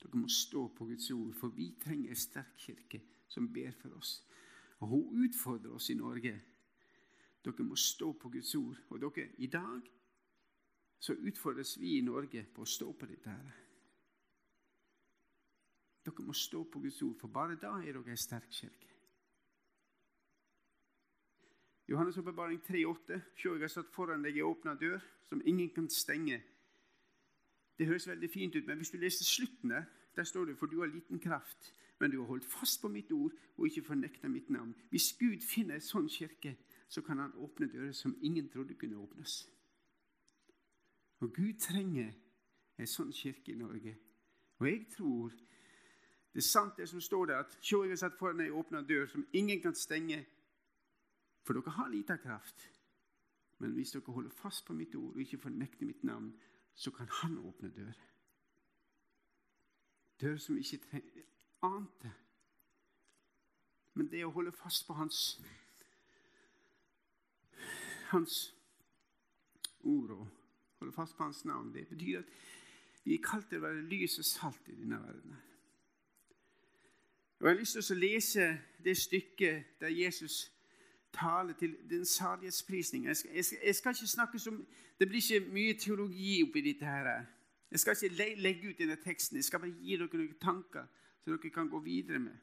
Dere 0.00 0.16
må 0.16 0.28
stå 0.28 0.68
på 0.68 0.86
Guds 0.88 1.10
ord, 1.10 1.32
for 1.36 1.48
vi 1.48 1.74
trenger 1.82 2.10
en 2.10 2.16
sterk 2.16 2.56
kirke 2.58 3.02
som 3.28 3.52
ber 3.52 3.72
for 3.82 3.96
oss. 3.98 4.24
Og 4.80 4.88
Hun 4.88 5.24
utfordrer 5.24 5.70
oss 5.70 5.90
i 5.90 5.94
Norge. 5.94 6.40
Dere 7.44 7.64
må 7.64 7.76
stå 7.76 8.12
på 8.12 8.28
Guds 8.28 8.54
ord. 8.54 8.76
Og 8.88 9.00
dere, 9.00 9.28
i 9.38 9.46
dag 9.46 9.80
så 11.00 11.12
utfordres 11.12 11.78
vi 11.80 11.98
i 11.98 12.04
Norge 12.04 12.46
på 12.54 12.62
å 12.62 12.68
stå 12.68 12.92
på 12.92 13.06
dette. 13.06 13.30
her. 13.30 13.58
Dere 16.04 16.24
må 16.24 16.32
stå 16.32 16.64
på 16.64 16.80
Guds 16.80 17.02
ord, 17.02 17.16
for 17.20 17.28
bare 17.28 17.56
da 17.60 17.76
er 17.80 17.92
dere 17.92 18.10
en 18.10 18.16
sterk 18.16 18.50
kirke. 18.50 18.88
Johannes' 21.90 22.18
åpenbaring 22.18 22.60
3,8. 22.62 23.20
Se, 23.36 23.48
jeg 23.48 23.60
har 23.60 23.68
satt 23.68 23.88
foran 23.90 24.22
deg 24.22 24.36
ei 24.38 24.46
åpna 24.46 24.76
dør 24.78 25.00
som 25.28 25.42
ingen 25.44 25.72
kan 25.74 25.88
stenge. 25.90 26.38
Det 27.80 27.86
høres 27.88 28.04
veldig 28.08 28.28
fint 28.30 28.56
ut, 28.56 28.66
men 28.66 28.76
hvis 28.76 28.90
du 28.92 28.98
leser 29.00 29.24
slutten 29.24 29.70
der, 29.72 30.24
står 30.24 30.44
det 30.44 30.58
for 30.58 30.68
du 30.68 30.82
har 30.82 30.90
liten 30.92 31.20
kraft, 31.20 31.70
men 32.00 32.10
du 32.10 32.18
har 32.20 32.26
holdt 32.28 32.44
fast 32.44 32.82
på 32.82 32.88
mitt 32.92 33.12
ord 33.12 33.32
og 33.56 33.66
ikke 33.66 33.82
fornekta 33.86 34.28
mitt 34.28 34.50
navn. 34.50 34.74
Hvis 34.90 35.14
Gud 35.16 35.40
finner 35.40 35.78
en 35.78 35.84
sånn 35.84 36.08
kirke, 36.12 36.58
så 36.88 37.00
kan 37.00 37.22
han 37.24 37.32
åpne 37.40 37.70
dører 37.72 37.94
som 37.96 38.12
ingen 38.20 38.50
trodde 38.52 38.76
kunne 38.76 39.00
åpnes. 39.00 39.46
Og 41.24 41.32
Gud 41.32 41.56
trenger 41.56 42.12
en 42.76 42.90
sånn 42.98 43.14
kirke 43.16 43.54
i 43.54 43.56
Norge. 43.56 43.96
Og 44.58 44.68
jeg 44.68 44.84
tror 44.92 45.32
det 46.34 46.44
er 46.44 46.48
sant 46.50 46.76
det 46.76 46.88
som 46.88 47.00
står 47.00 47.32
der, 47.32 47.40
at 47.46 47.56
se, 47.62 47.80
jeg 47.80 47.94
har 47.94 48.02
satt 48.04 48.20
foran 48.20 48.44
ei 48.44 48.52
åpna 48.52 48.84
dør 48.84 49.08
som 49.08 49.24
ingen 49.32 49.64
kan 49.64 49.74
stenge. 49.74 50.20
For 51.48 51.56
dere 51.56 51.78
har 51.80 51.88
lita 51.88 52.20
kraft. 52.20 52.68
Men 53.58 53.72
hvis 53.72 53.96
dere 53.96 54.12
holder 54.12 54.36
fast 54.36 54.66
på 54.68 54.76
mitt 54.76 54.94
ord 54.94 55.14
og 55.14 55.24
ikke 55.24 55.40
fornekter 55.48 55.88
mitt 55.88 56.04
navn, 56.04 56.34
så 56.74 56.90
kan 56.90 57.08
han 57.08 57.38
åpne 57.38 57.70
dører. 57.76 58.06
Dører 60.20 60.36
som 60.36 60.58
ikke 60.58 60.78
trenger, 60.90 61.22
ante. 61.62 62.12
Men 63.94 64.10
det 64.10 64.24
å 64.24 64.32
holde 64.32 64.52
fast 64.52 64.86
på 64.86 64.94
hans 64.94 65.40
hans 68.10 68.54
ord 69.80 70.10
og 70.10 70.28
holde 70.78 70.92
fast 70.92 71.16
på 71.16 71.24
hans 71.24 71.44
navn, 71.44 71.74
det 71.74 71.88
betyr 71.88 72.18
at 72.18 72.32
vi 73.04 73.14
er 73.14 73.24
kalt 73.24 73.48
til 73.48 73.60
å 73.60 73.66
være 73.68 73.86
lys 73.88 74.18
og 74.20 74.26
salt 74.26 74.68
i 74.68 74.76
denne 74.76 74.98
verden. 75.00 75.36
Og 77.40 77.46
Jeg 77.46 77.54
har 77.54 77.60
lyst 77.60 77.76
til 77.78 77.96
å 77.96 78.00
lese 78.00 78.48
det 78.84 78.96
stykket 79.00 79.80
der 79.80 79.94
Jesus 79.94 80.42
tale 81.12 81.54
til 81.58 81.76
den 81.90 82.04
salighetsprisningen. 82.04 83.08
Jeg, 83.08 83.16
jeg, 83.34 83.44
jeg, 83.64 83.74
skal 83.74 83.90
ikke 83.90 84.06
snakke 84.06 84.38
som 84.38 84.66
Det 85.00 85.08
blir 85.08 85.22
ikke 85.22 85.52
mye 85.52 85.74
teologi 85.74 86.42
oppi 86.42 86.60
dette. 86.60 86.84
her. 86.84 87.24
Jeg 87.70 87.80
skal 87.80 87.96
ikke 88.02 88.34
legge 88.36 88.70
ut 88.70 88.78
denne 88.78 88.96
teksten. 88.96 89.36
Jeg 89.36 89.44
skal 89.44 89.60
bare 89.60 89.70
gi 89.70 89.96
dere 89.96 90.08
noen 90.12 90.34
tanker 90.40 90.86
så 91.24 91.30
dere 91.30 91.50
kan 91.50 91.68
gå 91.68 91.78
videre 91.78 92.18
med. 92.18 92.36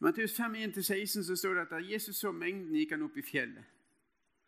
I 0.00 0.04
Matteus 0.04 0.36
5, 0.36 0.54
1-16 0.54 1.22
så 1.22 1.36
står 1.36 1.54
det 1.54 1.60
at 1.60 1.70
da 1.70 1.92
Jesus 1.92 2.16
så 2.16 2.32
mengden, 2.32 2.74
gikk 2.76 2.90
han 2.90 3.02
opp 3.02 3.16
i 3.16 3.22
fjellet. 3.22 3.64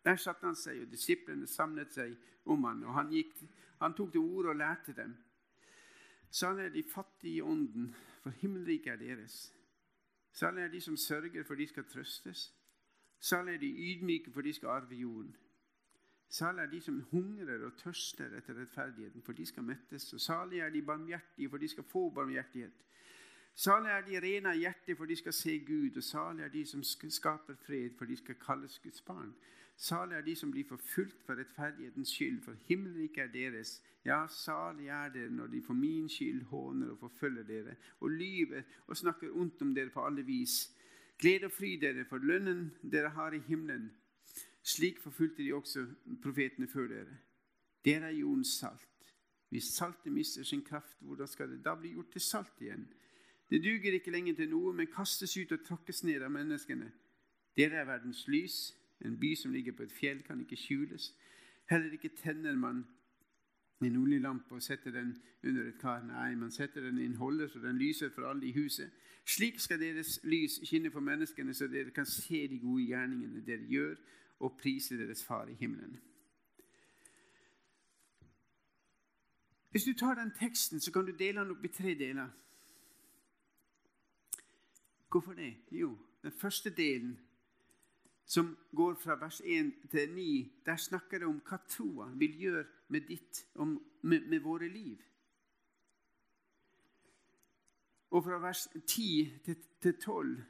Der 0.05 0.15
satte 0.15 0.45
han 0.45 0.55
seg, 0.55 0.81
og 0.81 0.91
disiplene 0.91 1.47
samlet 1.47 1.93
seg 1.93 2.13
om 2.45 2.63
han, 2.63 2.83
og 2.83 2.93
han, 2.93 3.09
gikk, 3.11 3.33
han 3.81 3.95
tok 3.97 4.11
til 4.11 4.21
orde 4.21 4.53
og 4.53 4.59
lærte 4.59 4.93
dem. 4.93 5.15
Salig 6.29 6.65
er 6.65 6.69
de 6.69 6.83
fattige 6.83 7.39
i 7.39 7.41
ånden, 7.41 7.95
for 8.21 8.29
himmelriket 8.29 8.93
er 8.93 9.01
deres. 9.01 9.53
Salig 10.37 10.63
er 10.63 10.67
de 10.67 10.81
som 10.81 10.97
sørger, 10.97 11.43
for 11.43 11.55
de 11.55 11.67
skal 11.67 11.85
trøstes. 11.89 12.53
Salig 13.19 13.53
er 13.53 13.57
de 13.57 13.67
ydmyke, 13.67 14.31
for 14.31 14.41
de 14.41 14.53
skal 14.53 14.69
arve 14.69 14.95
jorden. 14.95 15.35
Salig 16.29 16.61
er 16.61 16.69
de 16.69 16.81
som 16.81 17.01
hungrer 17.11 17.65
og 17.65 17.77
tørster 17.77 18.37
etter 18.37 18.59
rettferdigheten, 18.59 19.23
for 19.25 19.33
de 19.33 19.45
skal 19.45 19.63
mettes. 19.63 20.13
Og 20.13 20.21
salig 20.21 20.59
er 20.59 20.69
de 20.69 20.81
barmhjertige, 20.81 21.49
for 21.49 21.57
de 21.57 21.67
skal 21.67 21.83
få 21.83 22.09
barmhjertighet. 22.09 22.85
Salig 23.55 23.89
er 23.89 24.01
de 24.01 24.21
rene 24.21 24.49
av 24.49 24.61
hjerte, 24.61 24.95
for 24.95 25.05
de 25.05 25.15
skal 25.15 25.33
se 25.33 25.59
Gud. 25.59 25.97
Og 25.97 26.03
salig 26.03 26.43
er 26.45 26.53
de 26.53 26.65
som 26.65 26.83
skaper 26.83 27.55
fred, 27.65 27.97
for 27.97 28.05
de 28.05 28.17
skal 28.17 28.35
kalles 28.35 28.79
Guds 28.79 29.01
barn. 29.01 29.33
Salig 29.77 30.15
er 30.17 30.21
de 30.25 30.33
som 30.35 30.51
blir 30.51 30.65
forfulgt 30.65 31.21
for 31.25 31.37
rettferdighetens 31.37 32.09
skyld, 32.09 32.41
for 32.41 32.57
himmelriket 32.65 33.23
er 33.23 33.27
deres. 33.33 33.75
Ja, 34.05 34.23
salig 34.27 34.87
er 34.89 35.11
dere 35.13 35.29
når 35.29 35.51
de 35.53 35.61
for 35.61 35.77
min 35.77 36.09
skyld 36.09 36.41
håner 36.49 36.95
og 36.95 36.99
forfølger 36.99 37.43
dere, 37.43 37.75
og 37.99 38.09
lyver 38.09 38.63
og 38.87 38.97
snakker 38.97 39.35
ondt 39.37 39.61
om 39.61 39.75
dere 39.75 39.93
på 39.93 40.05
alle 40.05 40.25
vis. 40.25 40.73
Gled 41.19 41.45
og 41.45 41.51
fry 41.51 41.75
dere 41.81 42.05
for 42.09 42.17
lønnen 42.17 42.71
dere 42.81 43.09
har 43.13 43.33
i 43.33 43.41
himmelen. 43.47 43.91
Slik 44.63 44.99
forfulgte 44.99 45.43
de 45.43 45.53
også 45.53 45.85
profetene 46.23 46.67
før 46.67 46.87
dere. 46.87 47.17
Dere 47.85 48.09
er 48.09 48.17
jordens 48.17 48.57
salt. 48.57 49.13
Hvis 49.49 49.63
saltet 49.63 50.11
mister 50.11 50.43
sin 50.43 50.65
kraft, 50.65 50.97
hvordan 50.99 51.27
skal 51.27 51.49
det 51.49 51.61
da 51.65 51.75
bli 51.75 51.93
gjort 51.93 52.09
til 52.11 52.21
salt 52.21 52.61
igjen? 52.61 52.87
Det 53.49 53.63
duger 53.63 53.93
ikke 53.93 54.11
lenger 54.11 54.35
til 54.35 54.49
noe, 54.49 54.73
men 54.73 54.89
kastes 54.91 55.37
ut 55.37 55.51
og 55.51 55.63
tråkkes 55.63 56.03
ned 56.03 56.25
av 56.25 56.33
menneskene. 56.33 56.89
Dere 57.55 57.79
er 57.79 57.87
verdens 57.87 58.25
lys. 58.27 58.73
En 59.05 59.19
by 59.19 59.35
som 59.35 59.51
ligger 59.51 59.71
på 59.71 59.83
et 59.83 59.91
fjell, 59.91 60.23
kan 60.23 60.39
ikke 60.39 60.55
skjules. 60.55 61.13
Heller 61.69 61.91
ikke 61.91 62.09
tenner 62.17 62.55
man 62.55 62.85
en 63.81 63.97
oljelampe 63.97 64.55
og 64.55 64.61
setter 64.61 64.91
den 64.91 65.15
under 65.43 65.67
et 65.67 65.79
kar. 65.81 66.03
Nei, 66.03 66.35
man 66.35 66.51
setter 66.51 66.81
den 66.81 66.97
i 66.99 67.05
en 67.05 67.15
holder 67.15 67.47
så 67.47 67.59
den 67.59 67.77
lyser 67.77 68.09
for 68.09 68.29
alle 68.29 68.47
i 68.47 68.53
huset. 68.53 68.91
Slik 69.25 69.59
skal 69.59 69.79
deres 69.79 70.19
lys 70.23 70.59
skinne 70.63 70.91
for 70.91 70.99
menneskene, 70.99 71.53
så 71.53 71.67
dere 71.67 71.91
kan 71.91 72.05
se 72.05 72.47
de 72.47 72.59
gode 72.59 72.85
gjerningene 72.85 73.45
dere 73.45 73.67
gjør, 73.67 73.95
og 74.39 74.57
prise 74.61 74.97
deres 74.97 75.25
Far 75.25 75.47
i 75.47 75.53
himmelen. 75.53 75.99
Hvis 79.71 79.83
du 79.83 79.93
tar 79.93 80.15
den 80.15 80.31
teksten, 80.39 80.79
så 80.79 80.91
kan 80.91 81.05
du 81.05 81.11
dele 81.11 81.39
den 81.39 81.51
opp 81.51 81.65
i 81.65 81.67
tre 81.67 81.93
deler. 81.93 82.29
Hvorfor 85.11 85.33
det? 85.33 85.55
Jo, 85.71 85.97
den 86.23 86.31
første 86.31 86.69
delen, 86.69 87.19
som 88.27 88.57
går 88.75 88.95
fra 88.99 89.15
vers 89.15 89.41
1 89.45 89.71
til 89.91 90.09
9, 90.13 90.51
der 90.65 90.75
snakker 90.75 91.19
det 91.19 91.27
om 91.27 91.39
hva 91.47 91.61
troa 91.69 92.09
vil 92.19 92.33
gjøre 92.41 92.65
med 92.91 93.07
ditt 93.07 93.45
og 93.55 93.77
med, 94.01 94.27
med 94.27 94.43
våre 94.43 94.67
liv. 94.67 94.99
Og 98.11 98.23
fra 98.23 98.39
vers 98.43 98.67
10 98.73 99.39
til, 99.45 99.55
til 99.81 99.95
12 99.99 100.43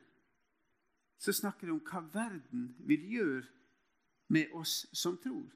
så 1.18 1.34
snakker 1.34 1.68
det 1.68 1.74
om 1.74 1.86
hva 1.86 2.02
verden 2.14 2.66
vil 2.90 3.06
gjøre 3.12 3.46
med 4.34 4.52
oss 4.58 4.86
som 4.94 5.18
tror. 5.22 5.54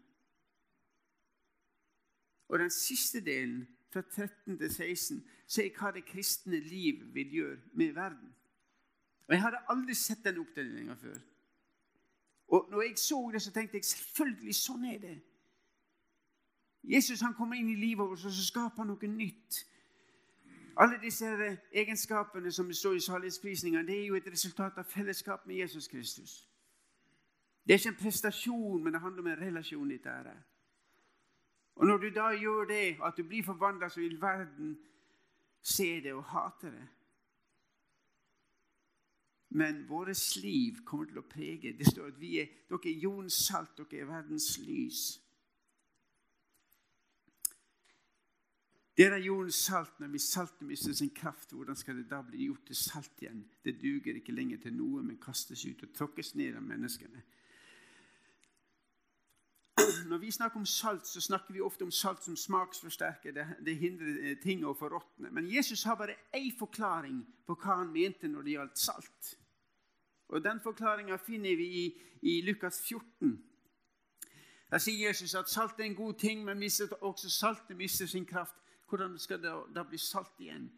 Og 2.50 2.60
den 2.60 2.70
siste 2.74 3.22
delen, 3.22 3.66
fra 3.92 4.02
13 4.02 4.58
til 4.58 4.70
16, 4.72 5.20
sier 5.48 5.68
er 5.68 5.76
hva 5.76 5.92
det 5.92 6.06
kristne 6.08 6.60
liv 6.64 7.02
vil 7.16 7.34
gjøre 7.36 7.60
med 7.74 7.94
verden. 7.98 8.30
Og 9.28 9.34
Jeg 9.34 9.42
hadde 9.42 9.66
aldri 9.70 9.96
sett 9.96 10.24
den 10.24 10.40
oppdelinga 10.40 10.96
før. 10.96 11.20
Og 12.52 12.68
når 12.72 12.82
jeg 12.82 12.98
så 13.00 13.30
det, 13.34 13.42
så 13.42 13.52
tenkte 13.52 13.78
jeg 13.80 13.86
selvfølgelig 13.88 14.56
sånn 14.56 14.86
er 14.92 14.98
det. 15.00 15.18
Jesus 16.84 17.22
han 17.22 17.36
kommer 17.38 17.56
inn 17.56 17.70
i 17.72 17.80
livet 17.80 18.04
vårt 18.04 18.26
og 18.26 18.34
så 18.34 18.46
skaper 18.46 18.84
han 18.84 18.90
noe 18.92 19.08
nytt. 19.08 19.62
Alle 20.82 20.98
disse 21.02 21.28
egenskapene 21.72 22.52
som 22.52 22.72
står 22.74 22.98
i 22.98 23.04
salighetsprisninga, 23.06 23.84
det 23.88 23.98
er 24.00 24.06
jo 24.06 24.18
et 24.20 24.28
resultat 24.32 24.80
av 24.82 24.88
fellesskap 24.90 25.46
med 25.48 25.62
Jesus 25.62 25.88
Kristus. 25.88 26.48
Det 27.64 27.74
er 27.74 27.80
ikke 27.80 27.90
en 27.90 28.04
prestasjon, 28.04 28.84
men 28.84 28.94
det 28.94 29.02
handler 29.02 29.22
om 29.22 29.28
en 29.28 29.42
relasjon. 29.42 29.90
Ditt 29.90 30.06
ære. 30.06 30.34
Og 31.76 31.88
Når 31.88 31.98
du 31.98 32.10
da 32.10 32.30
gjør 32.30 32.66
det, 32.66 32.98
at 33.04 33.18
du 33.18 33.24
blir 33.24 33.44
forvandla, 33.44 33.90
så 33.90 34.00
vil 34.00 34.22
verden 34.22 34.80
se 35.62 36.02
det 36.04 36.14
og 36.14 36.24
hate 36.24 36.72
det. 36.72 36.88
Men 39.54 39.88
vårt 39.88 40.36
liv 40.40 40.78
kommer 40.86 41.10
til 41.10 41.20
å 41.20 41.28
prege 41.28 41.74
Det 41.76 41.90
står 41.90 42.14
at 42.14 42.20
vi 42.22 42.38
er, 42.40 42.54
dere 42.70 42.88
er 42.88 43.04
jordens 43.04 43.42
salt, 43.50 43.74
dere 43.76 44.06
er 44.06 44.08
verdens 44.08 44.54
lys. 44.64 45.02
Dere 48.96 49.18
er 49.18 49.26
jordens 49.26 49.60
salt. 49.66 50.00
Når 50.00 50.14
vi 50.14 50.22
salter 50.24 50.68
mister 50.68 50.96
sin 50.96 51.12
kraft, 51.16 51.52
hvordan 51.52 51.76
skal 51.76 52.00
det 52.00 52.08
da 52.12 52.22
bli 52.24 52.46
gjort 52.48 52.64
til 52.70 52.80
salt 52.80 53.24
igjen? 53.24 53.44
Det 53.64 53.76
duger 53.82 54.22
ikke 54.22 54.36
lenger 54.36 54.64
til 54.64 54.76
noe, 54.78 55.04
men 55.04 55.20
kastes 55.20 55.66
ut 55.66 55.84
og 55.84 55.94
tråkkes 56.00 56.36
ned 56.40 56.56
av 56.56 56.64
menneskene. 56.64 57.24
Når 60.08 60.18
vi 60.18 60.32
snakker 60.32 60.60
om 60.60 60.66
salt, 60.66 61.08
så 61.08 61.22
snakker 61.22 61.54
vi 61.54 61.62
ofte 61.64 61.84
om 61.84 61.92
salt 61.92 62.24
som 62.24 62.36
smaksforsterker. 62.38 63.36
Det, 63.36 63.48
det 63.66 63.76
hindrer 63.80 64.18
eh, 64.22 64.40
ting 64.44 64.64
å 64.68 64.76
forråtne. 64.78 65.32
Men 65.32 65.48
Jesus 65.50 65.84
har 65.88 65.98
bare 66.00 66.20
én 66.36 66.52
forklaring 66.60 67.24
på 67.48 67.56
hva 67.56 67.82
han 67.82 67.92
mente 67.92 68.32
når 68.32 68.48
det 68.48 68.58
gjaldt 68.58 68.84
salt. 68.84 69.32
Og 70.32 70.44
Den 70.44 70.60
forklaringa 70.63 71.15
finner 71.15 71.56
vi 71.56 71.65
i, 71.65 72.02
i, 72.22 72.41
Lukas 72.41 72.82
14. 72.88 73.44
Der 74.72 74.78
sier 74.78 75.08
Jesus 75.08 75.36
at 75.36 75.50
salt 75.50 75.80
er 75.80 75.84
en 75.84 75.96
god 75.96 76.13
ting, 76.13 76.46
men 76.46 76.58
hvis 76.58 76.80
også 76.82 77.30
saltet 77.30 77.78
mister 77.78 78.06
sin 78.08 78.26
kraft, 78.26 78.56
hvordan 78.89 79.20
skal 79.20 79.44
det 79.44 79.52
da 79.76 79.84
bli 79.84 79.98
salt 79.98 80.39
igjen? 80.39 80.72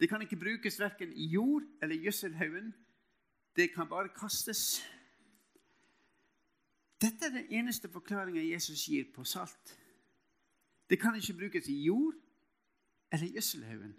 Det 0.00 0.08
kan 0.08 0.22
ikke 0.22 0.36
brukes 0.36 0.80
verken 0.80 1.12
i 1.12 1.26
jord 1.26 1.62
eller 1.82 1.96
gjødselhaugen. 1.96 2.74
Det 3.56 3.74
kan 3.74 3.88
bare 3.88 4.08
kastes. 4.08 4.82
Dette 7.00 7.26
er 7.26 7.30
den 7.30 7.46
eneste 7.50 7.88
forklaringa 7.88 8.42
Jesus 8.42 8.86
gir 8.86 9.04
på 9.14 9.24
salt. 9.24 9.78
Det 10.90 11.00
kan 11.00 11.16
ikke 11.16 11.38
brukes 11.38 11.68
i 11.68 11.82
jord 11.84 12.14
eller 13.12 13.26
gjødselhaugen. 13.26 13.96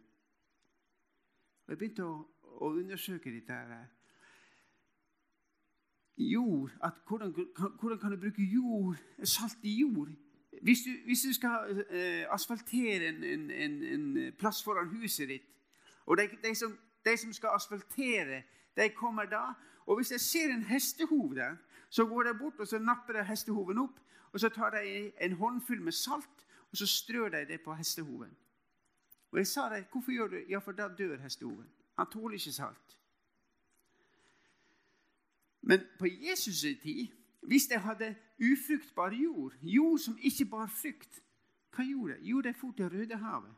Jeg 1.67 1.77
begynte 1.77 2.05
å, 2.05 2.17
å 2.41 2.73
undersøke 2.73 3.31
dette. 3.31 3.53
her. 3.53 3.96
Jord, 6.17 6.71
at 6.83 6.93
hvordan, 7.07 7.47
hvordan, 7.79 7.99
kan 7.99 8.11
du 8.11 8.17
bruke 8.17 8.41
jord, 8.41 8.95
salt 9.23 9.57
i 9.63 9.79
jord? 9.79 10.07
Hvis 10.61 10.79
du, 10.85 10.89
hvis 11.05 11.21
du 11.21 11.33
skal 11.33 11.85
eh, 11.89 12.33
asfaltere 12.33 13.07
en, 13.07 13.23
en, 13.23 13.51
en, 13.51 13.83
en, 13.83 14.33
plass 14.39 14.63
foran 14.63 14.87
huset 14.87 15.29
ditt, 15.29 15.43
og 16.05 16.17
de, 16.17 16.29
de, 16.43 16.55
som, 16.55 16.77
de 17.05 17.17
som 17.17 17.33
skal 17.33 17.49
asfaltere, 17.55 18.43
de 18.77 18.89
kommer 18.89 19.25
da 19.25 19.53
Og 19.87 19.95
hvis 19.95 20.11
jeg 20.11 20.19
ser 20.19 20.53
en 20.53 20.63
hestehov 20.63 21.35
der, 21.35 21.55
så 21.89 22.05
går 22.05 22.23
de 22.23 22.33
bort 22.39 22.59
og 22.59 22.67
så 22.67 22.79
napper 22.79 23.13
de 23.13 23.23
hestehoven 23.23 23.77
opp. 23.77 23.99
og 24.31 24.39
Så 24.39 24.49
tar 24.49 24.69
de 24.69 25.11
en 25.21 25.33
håndfull 25.33 25.81
med 25.81 25.91
salt 25.91 26.47
og 26.71 26.77
så 26.77 26.87
strør 26.87 27.29
de 27.29 27.45
det 27.47 27.61
på 27.61 27.73
hestehoven. 27.73 28.37
Og 29.31 29.37
Jeg 29.37 29.47
sa 29.47 29.75
det, 29.75 29.85
'Hvorfor 29.91 30.11
gjør 30.11 30.27
du 30.27 30.35
det?' 30.35 30.49
Ja, 30.49 30.57
for 30.57 30.71
da 30.71 30.87
dør 30.97 31.17
hestehoven. 31.17 31.69
Han 31.97 32.07
tåler 32.11 32.33
ikke 32.33 32.51
salt. 32.51 32.96
Men 35.67 35.83
på 35.99 36.07
Jesus' 36.07 36.63
tid, 36.81 37.07
hvis 37.47 37.67
de 37.67 37.79
hadde 37.79 38.15
ufruktbar 38.39 39.11
jord, 39.15 39.53
jord 39.61 39.99
som 39.99 40.17
ikke 40.23 40.45
bar 40.45 40.69
frukt, 40.71 41.19
hva 41.75 41.83
gjorde 41.85 42.15
de? 42.15 42.29
Jo, 42.31 42.41
de 42.41 42.53
for 42.55 42.71
til 42.77 42.89
Rødehavet. 42.89 43.55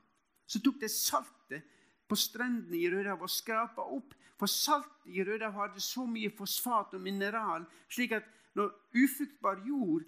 Så 0.49 0.61
tok 0.61 0.81
de 0.81 0.89
saltet 0.89 1.67
på 2.09 2.17
strendene 2.17 2.77
i 2.77 2.89
Rødehavet 2.89 3.29
og 3.29 3.31
skrapa 3.31 3.85
opp 3.85 4.15
for 4.39 4.49
salt 4.49 5.05
i 5.05 5.21
Rødehavet 5.23 5.59
hadde 5.59 5.83
så 5.83 6.05
mye 6.07 6.31
fosfat 6.31 6.95
og 6.95 7.01
mineral 7.03 7.67
slik 7.91 8.15
at 8.17 8.27
når 8.55 8.71
ufruktbar 9.03 9.61
jord 9.67 10.07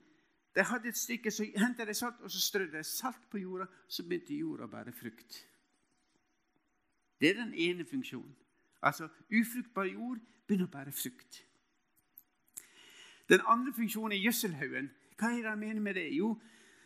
de 0.55 0.63
hadde 0.63 0.89
et 0.89 0.97
stykke, 0.97 1.31
så 1.31 1.45
hentet 1.55 1.87
de 1.87 1.93
salt, 1.93 2.19
og 2.19 2.31
så 2.31 2.41
strødde 2.41 2.77
de 2.77 2.83
salt 2.83 3.29
på 3.31 3.37
jorda. 3.37 3.69
Så 3.87 4.03
begynte 4.03 4.35
jorda 4.35 4.65
å 4.67 4.71
bære 4.71 4.91
frukt. 4.91 5.37
Det 7.21 7.29
er 7.29 7.37
den 7.37 7.53
ene 7.53 7.85
funksjonen. 7.87 8.33
Altså, 8.81 9.07
Ufruktbar 9.31 9.87
jord 9.87 10.19
begynner 10.47 10.67
å 10.67 10.73
bære 10.73 10.91
frukt. 10.91 11.39
Den 13.31 13.41
andre 13.45 13.73
funksjonen 13.73 14.11
er 14.17 14.23
gjødselhaugen. 14.25 14.89
Hva 15.15 15.29
er 15.31 15.43
det 15.43 15.51
han 15.53 15.59
mener 15.59 15.81
med 15.81 15.93
det? 15.95 16.09
Jo, 16.17 16.33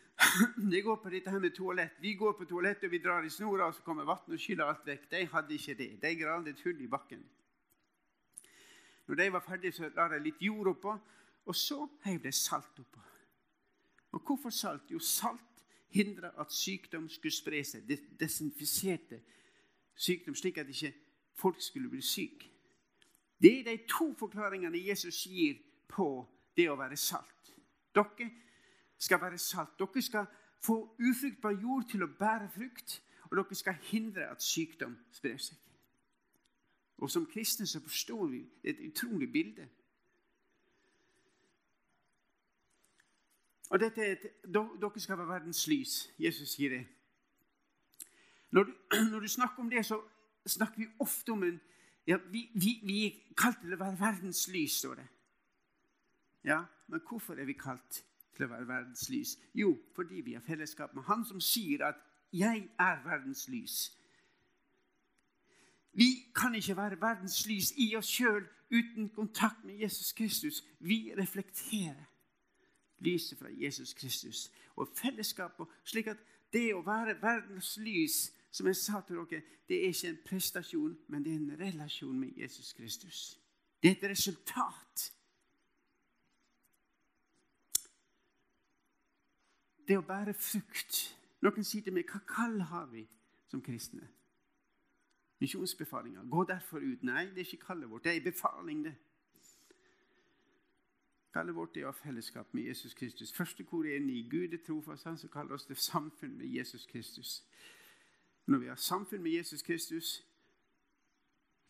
det 0.72 0.84
går 0.84 1.00
på 1.02 1.10
dette 1.10 1.30
her 1.30 1.42
med 1.42 1.50
toalett. 1.50 1.96
Vi 2.00 2.12
går 2.14 2.36
på 2.38 2.44
toalettet 2.44 2.84
og 2.86 2.92
vi 2.92 3.00
drar 3.02 3.24
i 3.26 3.30
snora, 3.30 3.66
og 3.66 3.74
så 3.74 3.82
kommer 3.82 4.06
vann 4.06 4.30
og 4.30 4.38
skyller 4.38 4.70
alt 4.70 4.86
vekk. 4.86 5.08
De 5.10 5.24
hadde 5.32 5.54
ikke 5.54 5.74
det. 5.74 5.88
De 6.02 6.12
gravde 6.20 6.50
et 6.50 6.62
hull 6.62 6.84
i 6.84 6.86
bakken. 6.86 7.24
Når 9.06 9.14
de 9.14 9.32
var 9.32 9.42
ferdige, 9.42 9.72
så 9.72 9.90
la 9.96 10.06
de 10.12 10.22
litt 10.22 10.42
jord 10.42 10.70
oppå, 10.70 10.94
og 11.46 11.56
så 11.56 11.80
heiv 12.04 12.22
de 12.22 12.32
salt 12.32 12.78
oppå. 12.78 13.02
Og 14.12 14.22
hvorfor 14.22 14.50
salt? 14.50 14.86
Jo, 14.90 14.98
salt 14.98 15.66
hindra 15.88 16.30
at 16.38 16.52
sykdom 16.52 17.08
skulle 17.08 17.34
spre 17.34 17.64
seg. 17.64 17.88
Det 17.88 17.98
desinfiserte 18.20 19.20
sykdom, 19.94 20.34
slik 20.34 20.62
at 20.62 20.70
ikke 20.70 20.94
folk 21.34 21.58
skulle 21.62 21.90
bli 21.90 22.02
syke. 22.02 22.52
Det 23.42 23.58
er 23.58 23.64
de 23.66 23.76
to 23.90 24.12
forklaringene 24.18 24.86
Jesus 24.86 25.24
gir 25.26 25.58
på 25.88 26.35
det 26.56 26.68
å 26.70 26.78
være 26.78 26.96
salt. 26.96 27.52
Dere 27.94 28.30
skal 28.98 29.20
være 29.20 29.38
salt. 29.38 29.78
Dere 29.78 30.02
skal 30.02 30.26
få 30.64 30.78
ufruktbar 30.98 31.56
jord 31.60 31.88
til 31.90 32.04
å 32.04 32.10
bære 32.18 32.48
frukt, 32.54 33.02
og 33.30 33.36
dere 33.36 33.58
skal 33.58 33.78
hindre 33.90 34.28
at 34.30 34.42
sykdom 34.42 34.96
sprer 35.12 35.38
seg. 35.38 35.58
Og 36.98 37.10
som 37.12 37.26
kristne 37.28 37.66
så 37.66 37.80
forstår 37.80 38.26
vi 38.32 38.44
et 38.64 38.80
utrolig 38.88 39.32
bilde. 39.32 39.68
Og 43.70 43.80
dette 43.80 44.02
er 44.02 44.12
et, 44.12 44.26
Dere 44.46 45.00
skal 45.00 45.18
være 45.18 45.28
verdens 45.28 45.66
lys. 45.66 46.10
Jesus 46.18 46.54
sier 46.54 46.70
det. 46.70 46.86
Når 48.50 48.64
du, 48.64 48.72
når 49.12 49.20
du 49.20 49.28
snakker 49.28 49.62
om 49.62 49.70
det, 49.70 49.86
så 49.86 50.00
snakker 50.46 50.78
vi 50.78 50.88
ofte 50.98 51.32
om 51.32 51.42
en 51.42 51.60
ja, 52.06 52.16
vi, 52.30 52.50
vi, 52.54 52.80
vi, 52.86 53.06
er 53.06 53.34
kalt 53.34 53.58
til 53.60 53.74
å 53.74 53.80
være 53.80 53.98
verdens 53.98 54.44
lys, 54.48 54.78
står 54.78 55.00
det. 55.00 55.06
Ja, 56.46 56.64
Men 56.86 57.00
hvorfor 57.08 57.34
er 57.34 57.44
vi 57.44 57.52
kalt 57.52 58.04
til 58.36 58.46
å 58.46 58.48
være 58.48 58.68
verdens 58.68 59.08
lys? 59.10 59.38
Jo, 59.54 59.72
fordi 59.94 60.20
vi 60.22 60.36
har 60.36 60.44
fellesskap 60.46 60.94
med 60.94 61.02
Han 61.02 61.24
som 61.24 61.40
sier 61.40 61.84
at 61.84 61.96
'jeg 62.32 62.68
er 62.78 63.02
verdens 63.04 63.48
lys'. 63.48 63.96
Vi 65.92 66.30
kan 66.34 66.54
ikke 66.54 66.76
være 66.76 67.00
verdens 67.00 67.46
lys 67.46 67.72
i 67.76 67.96
oss 67.96 68.06
sjøl 68.06 68.46
uten 68.70 69.08
kontakt 69.08 69.64
med 69.64 69.74
Jesus 69.74 70.12
Kristus. 70.12 70.64
Vi 70.78 71.14
reflekterer 71.18 72.04
lyset 72.98 73.38
fra 73.38 73.48
Jesus 73.50 73.94
Kristus 73.94 74.52
og 74.76 74.88
fellesskapet. 74.94 75.66
slik 75.84 76.06
at 76.06 76.18
det 76.52 76.74
å 76.74 76.84
være 76.84 77.22
verdens 77.22 77.76
lys, 77.76 78.32
som 78.50 78.66
jeg 78.66 78.76
sa 78.76 79.00
til 79.00 79.16
dere, 79.16 79.42
det 79.68 79.76
er 79.76 79.88
ikke 79.88 80.08
en 80.08 80.22
prestasjon, 80.24 80.98
men 81.08 81.24
det 81.24 81.32
er 81.32 81.36
en 81.36 81.60
relasjon 81.60 82.20
med 82.20 82.32
Jesus 82.36 82.72
Kristus. 82.72 83.40
Det 83.82 83.90
er 83.90 83.96
et 83.96 84.10
resultat. 84.10 85.12
Det 89.88 89.98
å 89.98 90.04
bære 90.06 90.34
frukt 90.34 91.02
Noen 91.44 91.64
sier 91.64 91.84
til 91.84 91.94
meg 91.94 92.08
hva 92.10 92.20
kall 92.26 92.60
har 92.70 92.86
vi 92.90 93.04
som 93.50 93.60
kristne? 93.62 94.08
Misjonsbefalinga. 95.38 96.24
Gå 96.32 96.44
derfor 96.48 96.80
ut. 96.80 97.02
Nei, 97.04 97.26
det 97.26 97.42
er 97.42 97.48
ikke 97.50 97.66
kallet 97.66 97.90
vårt. 97.90 98.04
Det 98.04 98.12
er 98.12 98.16
en 98.16 98.24
befaling, 98.24 98.84
det. 98.86 98.94
Kallet 101.36 101.54
vårt 101.54 101.76
er 101.76 101.84
å 101.84 101.92
ha 101.92 101.98
fellesskap 101.98 102.54
med 102.56 102.70
Jesus 102.70 102.96
Kristus. 102.96 103.34
Første 103.36 103.66
kor 103.68 103.84
er 103.84 104.00
ni. 104.00 104.22
Gud 104.30 104.56
er 104.56 104.62
trofast, 104.64 105.04
han 105.04 105.18
som 105.20 105.30
kaller 105.30 105.58
oss 105.58 105.68
til 105.68 105.76
samfunn 105.76 106.38
med 106.38 106.48
Jesus 106.48 106.86
Kristus. 106.88 107.44
Når 108.46 108.64
vi 108.64 108.72
har 108.72 108.80
samfunn 108.80 109.22
med 109.22 109.36
Jesus 109.36 109.62
Kristus, 109.62 110.22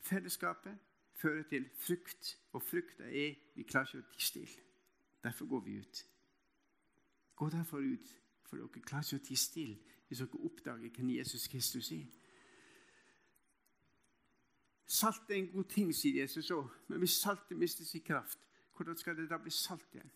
fellesskapet 0.07 0.79
fører 1.19 1.43
til 1.51 1.67
frukt, 1.75 2.37
og 2.53 2.63
frukta 2.63 3.11
er 3.11 3.35
vi 3.57 3.67
klarer 3.67 3.91
ikke 3.91 4.05
å 4.07 4.13
tie 4.13 4.29
stille. 4.31 4.69
Derfor 5.27 5.51
går 5.51 5.67
vi 5.67 5.81
ut. 5.83 6.07
Gå 7.37 7.49
derfor 7.49 7.79
ut, 7.79 8.23
for 8.49 8.57
dere 8.57 8.83
klarer 8.83 9.05
ikke 9.05 9.23
å 9.23 9.27
tie 9.27 9.37
stille 9.37 9.97
hvis 10.07 10.23
dere 10.23 10.45
oppdager 10.47 10.93
hvem 10.95 11.11
Jesus 11.19 11.49
Kristus 11.51 11.91
er. 11.93 12.07
Salt 14.87 15.31
er 15.31 15.41
en 15.41 15.51
god 15.51 15.65
ting, 15.65 15.91
sier 15.95 16.21
Jesus 16.23 16.51
òg, 16.55 16.71
men 16.89 17.03
hvis 17.03 17.19
saltet 17.21 17.59
mister 17.59 17.85
sin 17.85 18.05
kraft, 18.07 18.39
hvordan 18.77 18.97
skal 18.97 19.17
det 19.17 19.27
da 19.31 19.39
bli 19.43 19.51
salt 19.51 19.95
igjen? 19.95 20.13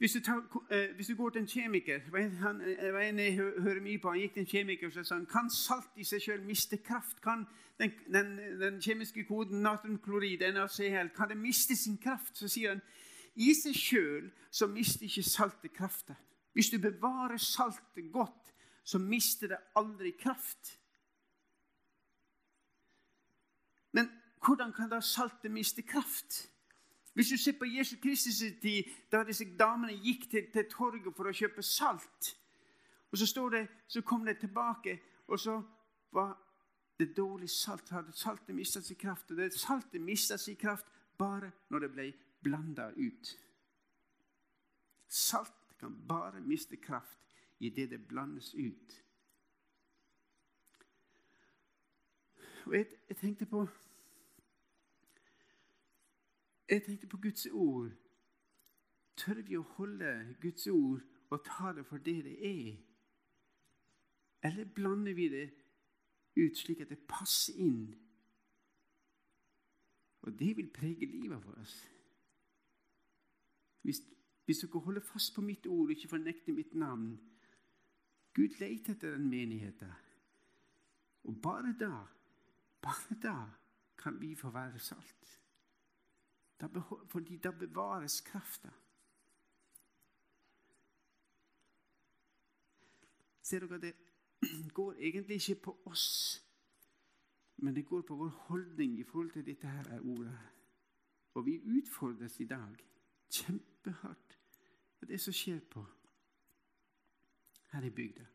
Hvis 0.00 0.12
du, 0.12 0.20
tar, 0.20 0.66
eh, 0.70 0.94
hvis 0.94 1.06
du 1.06 1.16
går 1.16 1.30
til 1.30 1.40
en 1.40 1.46
kjemiker 1.46 1.98
han, 2.40 2.60
eh, 2.60 3.08
en 3.08 3.18
jeg 3.18 3.34
hører 3.36 3.80
mye 3.80 3.98
på, 3.98 4.10
han 4.10 4.20
gikk 4.20 4.32
til 4.32 4.40
en 4.40 4.46
kjemiker 4.46 4.86
og 4.86 5.06
sa 5.06 5.14
han, 5.14 5.26
kan 5.26 5.50
salt 5.50 5.96
i 5.96 6.04
seg 6.04 6.22
selv 6.22 6.44
miste 6.44 6.76
kraft? 6.76 7.20
Kan 7.20 7.44
den, 7.78 7.92
den, 8.12 8.38
den 8.60 8.80
kjemiske 8.80 9.24
koden 9.28 9.60
natriumklorid, 9.62 10.40
NaCl, 10.52 11.10
kan 11.16 11.28
det 11.28 11.36
miste 11.36 11.76
sin 11.76 11.98
kraft? 11.98 12.32
Så 12.38 12.48
sier 12.48 12.68
han 12.68 12.80
i 13.34 13.54
seg 13.54 13.76
selv 13.76 14.30
så 14.50 14.66
mister 14.66 15.06
ikke 15.06 15.22
saltet 15.22 15.72
krafta. 15.72 16.14
Hvis 16.52 16.70
du 16.70 16.78
bevarer 16.78 17.36
saltet 17.38 18.12
godt, 18.12 18.54
så 18.84 18.98
mister 18.98 19.48
det 19.48 19.58
aldri 19.76 20.10
kraft. 20.10 20.78
Men 23.92 24.10
hvordan 24.44 24.72
kan 24.72 24.90
da 24.90 25.00
saltet 25.00 25.50
miste 25.50 25.82
kraft? 25.82 26.50
Hvis 27.12 27.28
du 27.28 27.36
ser 27.36 27.58
på 27.58 27.64
Jesus 27.64 27.98
Kristus' 27.98 28.60
tid, 28.60 28.84
da 29.12 29.24
disse 29.24 29.44
damene 29.58 29.92
gikk 29.92 30.30
til, 30.30 30.46
til, 30.52 30.68
torget 30.70 31.14
for 31.16 31.26
å 31.26 31.34
kjøpe 31.34 31.62
salt 31.62 32.36
og 33.10 33.18
Så 33.18 33.48
det, 33.50 33.68
så 33.88 34.02
kom 34.02 34.24
de 34.24 34.34
tilbake, 34.34 35.00
og 35.26 35.40
så 35.40 35.62
var 36.12 36.38
det 36.98 37.16
dårlig 37.16 37.50
salt. 37.50 37.88
Hadde 37.88 38.12
saltet 38.12 38.54
mista 38.54 38.80
sin 38.80 38.96
kraft. 38.96 39.30
Og 39.30 39.36
det 39.36 39.52
saltet 39.54 40.00
mista 40.00 40.36
sin 40.36 40.56
kraft 40.56 40.86
bare 41.18 41.50
når 41.68 41.78
det 41.78 41.90
ble 41.90 42.12
blanda 42.42 42.90
ut. 42.96 43.38
Salt 45.08 45.78
kan 45.78 46.06
bare 46.08 46.40
miste 46.40 46.76
kraft 46.76 47.18
idet 47.58 47.90
det 47.90 48.08
blandes 48.08 48.54
ut. 48.54 49.04
Og 52.66 52.74
jeg, 52.74 52.86
jeg 53.08 53.16
tenkte 53.16 53.46
på 53.46 53.66
jeg 56.68 56.82
tenkte 56.82 57.06
på 57.06 57.16
Guds 57.16 57.46
ord. 57.46 57.90
Tør 59.16 59.42
vi 59.42 59.56
å 59.58 59.66
holde 59.74 60.36
Guds 60.40 60.66
ord 60.70 61.02
og 61.30 61.42
ta 61.44 61.72
det 61.74 61.82
for 61.86 61.98
det 61.98 62.20
det 62.24 62.36
er? 62.46 62.76
Eller 64.46 64.64
blander 64.64 65.14
vi 65.14 65.26
det 65.28 65.48
ut 66.38 66.58
slik 66.58 66.80
at 66.80 66.92
det 66.92 67.02
passer 67.10 67.58
inn? 67.58 67.90
Og 70.22 70.38
det 70.38 70.56
vil 70.56 70.70
prege 70.70 71.06
livet 71.06 71.46
vårt. 71.46 71.74
Hvis, 73.82 74.02
hvis 74.44 74.58
dere 74.58 74.80
holder 74.80 75.00
fast 75.00 75.34
på 75.34 75.40
mitt 75.40 75.66
ord 75.66 75.88
og 75.88 75.90
ikke 75.90 76.08
fornekter 76.08 76.52
mitt 76.52 76.74
navn 76.74 77.18
Gud 78.34 78.48
leter 78.60 78.92
etter 78.94 79.10
den 79.10 79.28
menigheten. 79.28 79.90
Og 81.24 81.40
bare 81.42 81.74
da, 81.80 82.06
bare 82.82 83.16
da 83.22 83.50
kan 83.98 84.20
vi 84.20 84.34
få 84.34 84.50
være 84.50 84.78
salt. 84.78 85.40
Fordi 87.08 87.36
da 87.36 87.50
bevares 87.50 88.20
krafta. 88.20 88.70
Ser 93.42 93.66
dere, 93.66 93.80
det 93.80 93.94
går 94.78 94.92
egentlig 94.92 95.34
ikke 95.48 95.62
på 95.62 95.82
oss, 95.84 96.46
men 97.56 97.76
det 97.76 97.86
går 97.86 98.02
på 98.02 98.16
vår 98.16 98.28
holdning 98.28 98.98
i 98.98 99.04
forhold 99.04 99.30
til 99.30 99.46
dette 99.46 99.66
her 99.66 100.00
ordet. 100.00 100.38
Og 101.34 101.46
vi 101.46 101.60
utfordres 101.60 102.40
i 102.40 102.44
dag 102.44 102.76
kjempehardt 103.80 104.38
det 105.08 105.18
som 105.18 105.32
skjer 105.32 105.60
på 105.70 105.84
her 107.72 107.82
i 107.82 107.90
bygda. 107.90 108.26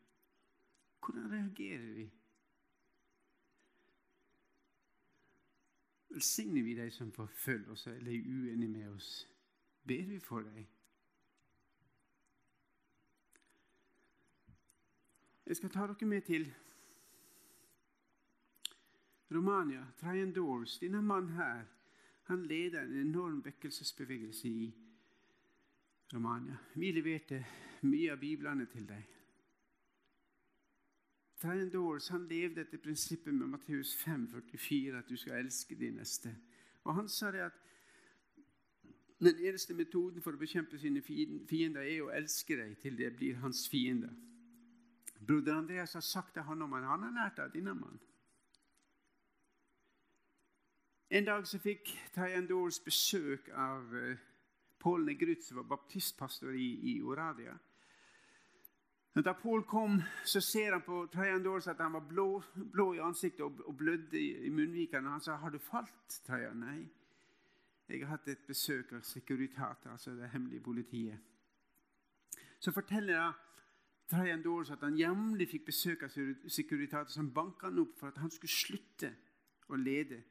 Hvordan 0.99 1.31
reagerer 1.31 1.93
vi? 1.93 2.11
Velsigner 6.09 6.63
vi 6.63 6.75
de 6.75 6.91
som 6.91 7.11
forfølger 7.11 7.71
oss 7.71 7.87
eller 7.87 8.11
er 8.11 8.27
uenige 8.27 8.67
med 8.67 8.87
oss? 8.89 9.27
Ber 9.87 10.05
vi 10.05 10.19
for 10.19 10.39
dem? 10.39 10.65
Jeg 15.45 15.55
skal 15.55 15.69
ta 15.69 15.87
dere 15.87 16.07
med 16.07 16.21
til 16.21 16.53
Romania. 19.31 19.85
Trajan 19.99 20.33
Doors. 20.33 20.79
Denne 20.79 21.01
mannen 21.01 21.29
her 21.29 21.65
han 22.23 22.45
leder 22.45 22.81
en 22.81 22.97
enorm 22.97 23.45
vekkelsesbevegelse 23.45 24.47
i 24.49 24.84
Romania. 26.15 26.57
Vi 26.75 26.91
leverte 26.91 27.41
mye 27.83 28.13
av 28.13 28.19
biblene 28.19 28.65
til 28.71 28.87
deg. 28.87 29.11
Trendors 31.41 32.07
han 32.13 32.27
levde 32.29 32.63
etter 32.63 32.79
prinsippet 32.81 33.33
med 33.35 33.51
Matteus 33.51 33.91
5, 33.99 34.27
44, 34.31 34.97
at 34.97 35.09
du 35.09 35.17
skal 35.19 35.41
elske 35.43 35.75
din 35.75 35.99
neste. 35.99 36.31
Og 36.83 36.95
Han 36.95 37.09
sa 37.09 37.31
det 37.31 37.39
at 37.39 37.61
den 39.19 39.39
eneste 39.39 39.73
metoden 39.73 40.21
for 40.21 40.35
å 40.35 40.39
bekjempe 40.39 40.79
sine 40.79 41.01
fiender 41.01 41.81
er 41.81 42.01
å 42.03 42.11
elske 42.13 42.55
deg 42.59 42.75
til 42.79 42.97
det 42.97 43.13
blir 43.15 43.39
hans 43.43 43.67
fiende. 43.71 44.11
Broder 45.19 45.55
Andreas 45.55 45.93
har 45.93 46.03
sagt 46.03 46.35
det 46.35 46.43
han 46.43 46.61
om 46.61 46.71
han 46.71 46.83
har 46.83 47.15
lært 47.15 47.39
av 47.39 47.51
denne 47.53 47.73
mannen. 47.73 48.01
En 51.09 51.25
dag 51.25 51.47
så 51.47 51.59
fikk 51.61 51.91
Tayan 52.13 52.47
Dors 52.47 52.79
besøk 52.83 53.47
av 53.49 53.93
uh, 54.85 55.05
Negrutz 55.05 55.51
var 55.55 55.63
baptistpastor 55.63 56.53
i, 56.53 56.69
i 56.91 57.01
Oradia. 57.01 57.57
Da 59.23 59.33
Paul 59.33 59.63
kom, 59.63 60.01
så 60.25 60.41
ser 60.41 60.71
han 60.71 60.81
på 60.83 61.05
Trajan 61.13 61.43
Dors 61.43 61.67
at 61.71 61.79
han 61.79 61.93
var 61.93 62.03
blå, 62.03 62.43
blå 62.55 62.93
i 62.93 62.99
ansiktet 62.99 63.45
og, 63.45 63.61
og 63.65 63.77
blødde 63.77 64.19
i, 64.19 64.45
i 64.45 64.49
munnvikene. 64.49 65.09
Han 65.09 65.21
sa, 65.21 65.35
'Har 65.35 65.49
du 65.49 65.59
falt, 65.59 66.21
Trajan?' 66.27 66.59
Nei. 66.59 66.89
Jeg 67.87 67.99
har 68.01 68.17
hatt 68.17 68.27
et 68.27 68.47
besøk 68.47 68.91
av 68.93 69.01
Securitat, 69.01 69.85
altså 69.85 70.11
det 70.11 70.29
hemmelige 70.29 70.61
politiet. 70.61 71.19
Så 72.59 72.71
forteller 72.71 73.33
Trajan 74.09 74.43
Dors 74.43 74.71
at 74.71 74.83
han 74.83 74.97
jevnlig 74.97 75.47
fikk 75.49 75.65
besøk 75.65 76.03
av 76.03 76.09
Securitat, 76.47 77.11
som 77.11 77.31
banka 77.33 77.69
han 77.69 77.79
opp 77.79 77.97
for 77.99 78.07
at 78.07 78.17
han 78.17 78.31
skulle 78.31 78.51
slutte 78.51 79.13
å 79.69 79.75
lede 79.75 80.23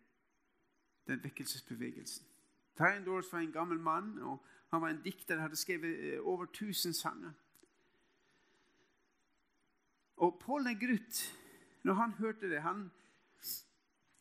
den 1.06 1.22
vekkelsesbevegelsen. 1.24 2.33
Dors 2.78 3.32
var 3.32 3.38
en 3.38 3.52
gammel 3.52 3.78
mann, 3.80 4.18
og 4.18 4.44
han 4.70 4.82
var 4.82 4.88
en 4.88 5.02
dikter, 5.02 5.38
hadde 5.38 5.56
skrevet 5.56 6.14
eh, 6.14 6.18
over 6.26 6.44
1000 6.44 6.92
sanger. 6.92 7.32
Og 10.16 10.40
Paul 10.40 10.64
Negruth, 10.64 11.34
når 11.82 11.94
han 11.94 12.12
hørte 12.12 12.50
det, 12.50 12.62
han, 12.62 12.90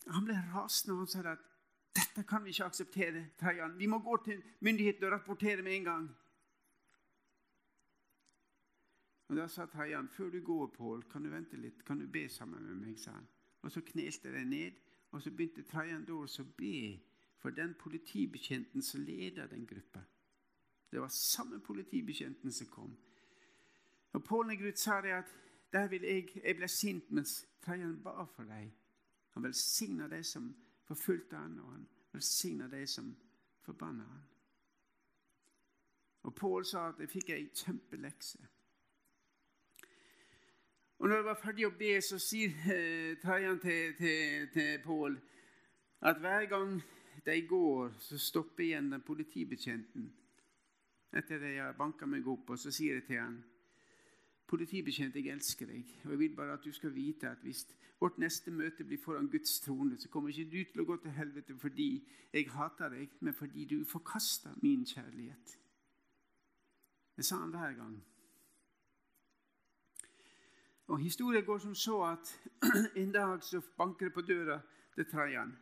han 0.08 0.26
ble 0.26 0.38
rasende. 0.54 0.94
og 0.94 1.00
Han 1.00 1.08
sa 1.08 1.20
at 1.32 1.46
dette 1.96 2.24
kan 2.28 2.44
vi 2.44 2.50
ikke 2.50 2.66
akseptere. 2.66 3.28
Trajan. 3.40 3.78
Vi 3.80 3.86
må 3.86 4.00
gå 4.00 4.18
til 4.26 4.44
myndighetene 4.60 5.08
og 5.08 5.14
rapportere 5.14 5.62
med 5.62 5.76
en 5.76 5.84
gang. 5.84 6.10
Og 9.28 9.36
Da 9.36 9.48
sa 9.48 9.66
Trajan 9.66 10.10
før 10.10 10.30
du 10.30 10.42
går, 10.42 10.68
Pål, 10.68 11.04
kan 11.04 11.24
du 11.24 11.30
vente 11.30 11.58
litt, 11.58 11.86
kan 11.86 12.00
du 12.00 12.08
be 12.08 12.30
sammen 12.30 12.66
med 12.66 12.76
meg? 12.76 13.00
sa 13.00 13.12
han. 13.12 13.28
Og 13.62 13.72
Så 13.72 13.82
knelte 13.82 14.34
de 14.34 14.46
ned, 14.46 14.72
og 15.12 15.22
så 15.22 15.32
begynte 15.32 15.64
Trajan 15.64 16.06
Dors 16.06 16.40
å 16.40 16.44
be 16.44 17.00
for 17.44 17.50
den 17.50 17.74
politibetjenten 17.80 18.82
som 18.82 19.02
leder 19.02 19.48
den 19.48 19.66
gruppa. 19.68 20.00
Det 20.92 21.02
var 21.02 21.08
samme 21.08 21.60
politibetjenten 21.60 22.52
som 22.52 22.68
kom. 22.68 22.98
Og 24.12 24.24
Pål 24.24 24.48
Negrut 24.48 24.80
sa 24.80 25.02
det 25.02 25.12
at 25.12 25.34
der 25.74 25.88
vil 25.88 26.02
jeg, 26.02 26.30
jeg 26.44 26.56
ble 26.56 26.68
sint 26.68 27.12
mens 27.12 27.42
Trajan 27.66 27.98
ba 28.04 28.24
for 28.36 28.48
deg. 28.48 28.70
Han 29.34 29.44
velsigna 29.44 30.08
de 30.08 30.22
som 30.24 30.54
forfulgte 30.88 31.36
han, 31.36 31.60
og 31.60 31.72
han 31.72 31.84
velsigna 32.14 32.68
de 32.72 32.88
som 32.88 33.12
forbanna 33.66 34.04
han. 34.04 34.24
Og 36.24 36.36
Pål 36.36 36.66
sa 36.66 36.88
at 36.94 37.04
jeg 37.04 37.12
fikk 37.12 37.30
ei 37.36 37.50
kjempelekse. 37.52 38.40
Og 41.00 41.10
når 41.10 41.16
jeg 41.16 41.26
var 41.26 41.42
ferdig 41.44 41.68
å 41.68 41.76
be, 41.76 41.94
så 42.02 42.20
sier 42.22 42.56
eh, 42.72 43.20
Trajan 43.20 43.60
til, 43.60 43.98
til, 44.00 44.50
til 44.54 44.78
Pål 44.86 45.20
at 46.08 46.20
hver 46.24 46.46
gang 46.46 46.78
de 47.26 47.48
går, 47.48 47.94
så 48.00 48.18
stopper 48.18 48.64
igjen 48.64 48.92
den 48.92 49.02
politibetjenten 49.02 50.12
etter 51.14 51.40
de 51.40 51.58
har 51.60 51.76
banka 51.78 52.08
meg 52.10 52.28
opp, 52.28 52.50
og 52.50 52.60
så 52.60 52.72
sier 52.74 52.98
jeg 52.98 53.08
til 53.10 53.22
han 53.22 53.42
Politibetjent, 54.54 55.16
jeg 55.16 55.32
elsker 55.32 55.70
deg, 55.70 55.88
og 56.04 56.12
jeg 56.12 56.20
vil 56.20 56.34
bare 56.36 56.58
at 56.58 56.66
du 56.66 56.74
skal 56.76 56.92
vite 56.94 57.30
at 57.30 57.42
hvis 57.42 57.64
vårt 58.02 58.18
neste 58.22 58.52
møte 58.52 58.84
blir 58.84 59.00
foran 59.02 59.30
Guds 59.32 59.56
trone, 59.64 59.96
så 59.98 60.10
kommer 60.12 60.30
ikke 60.30 60.52
du 60.52 60.60
til 60.68 60.84
å 60.84 60.86
gå 60.86 60.98
til 61.02 61.16
helvete 61.16 61.56
fordi 61.58 61.88
jeg 62.34 62.50
hater 62.52 62.92
deg, 62.92 63.16
men 63.24 63.34
fordi 63.34 63.66
du 63.72 63.78
forkaster 63.88 64.54
min 64.62 64.84
kjærlighet. 64.86 65.56
Det 67.16 67.26
sa 67.26 67.40
han 67.40 67.56
hver 67.56 67.74
gang. 67.80 67.96
Og 70.92 71.00
Historien 71.00 71.46
går 71.46 71.64
som 71.64 71.76
så 71.76 72.02
at 72.12 72.36
en 73.02 73.16
dag 73.16 73.44
så 73.44 73.62
banker 73.78 74.12
det 74.12 74.14
på 74.14 74.28
døra 74.28 74.60
til 74.96 75.08
Trajan. 75.10 75.56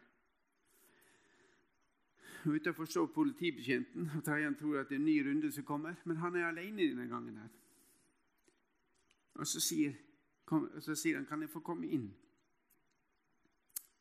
Utenfor 2.46 2.86
står 2.86 3.06
politibetjenten, 3.14 4.10
og 4.18 4.24
Trajan 4.24 4.56
tror 4.56 4.80
at 4.80 4.90
det 4.90 4.96
er 4.96 5.00
en 5.00 5.06
ny 5.06 5.18
runde 5.30 5.52
som 5.52 5.64
kommer. 5.64 5.94
Men 6.06 6.18
han 6.18 6.36
er 6.36 6.48
alene 6.48 6.88
denne 6.88 7.08
gangen. 7.08 7.38
her. 7.38 7.50
Og 9.34 9.48
så 9.48 9.60
sier, 9.60 9.94
kom, 10.46 10.70
så 10.82 10.96
sier 10.96 11.18
han, 11.18 11.26
'Kan 11.26 11.42
jeg 11.42 11.50
få 11.50 11.60
komme 11.60 11.88
inn?' 11.88 12.14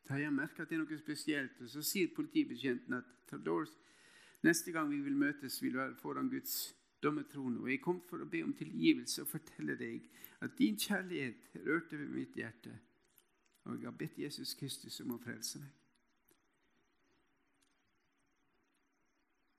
Trajan 0.09 0.34
merker 0.34 0.62
at 0.62 0.68
det 0.68 0.74
er 0.74 0.84
noe 0.84 0.99
spesielt, 0.99 1.61
og 1.61 1.68
så 1.68 1.82
sier 1.82 2.14
politibetjenten 2.16 2.95
at 2.95 3.05
Theodors, 3.28 3.78
neste 4.43 4.72
gang 4.72 4.91
vi 4.91 5.01
vil 5.01 5.16
møtes, 5.16 5.62
vil 5.62 5.76
være 5.76 5.95
foran 5.95 6.30
Guds 6.30 6.76
dommertrone. 7.03 7.61
Og 7.61 7.70
jeg 7.70 7.80
kom 7.80 8.03
for 8.09 8.22
å 8.22 8.28
be 8.28 8.43
om 8.43 8.55
tilgivelse 8.55 9.22
og 9.22 9.28
fortelle 9.28 9.76
deg 9.78 10.09
at 10.41 10.59
din 10.59 10.76
kjærlighet 10.76 11.66
rørte 11.66 11.99
ved 11.99 12.09
mitt 12.09 12.34
hjerte. 12.34 12.78
Og 13.64 13.76
jeg 13.76 13.86
har 13.86 13.97
bedt 13.97 14.18
Jesus 14.18 14.55
Kristus 14.55 15.01
om 15.01 15.14
å 15.14 15.22
frelse 15.22 15.61
meg. 15.62 15.80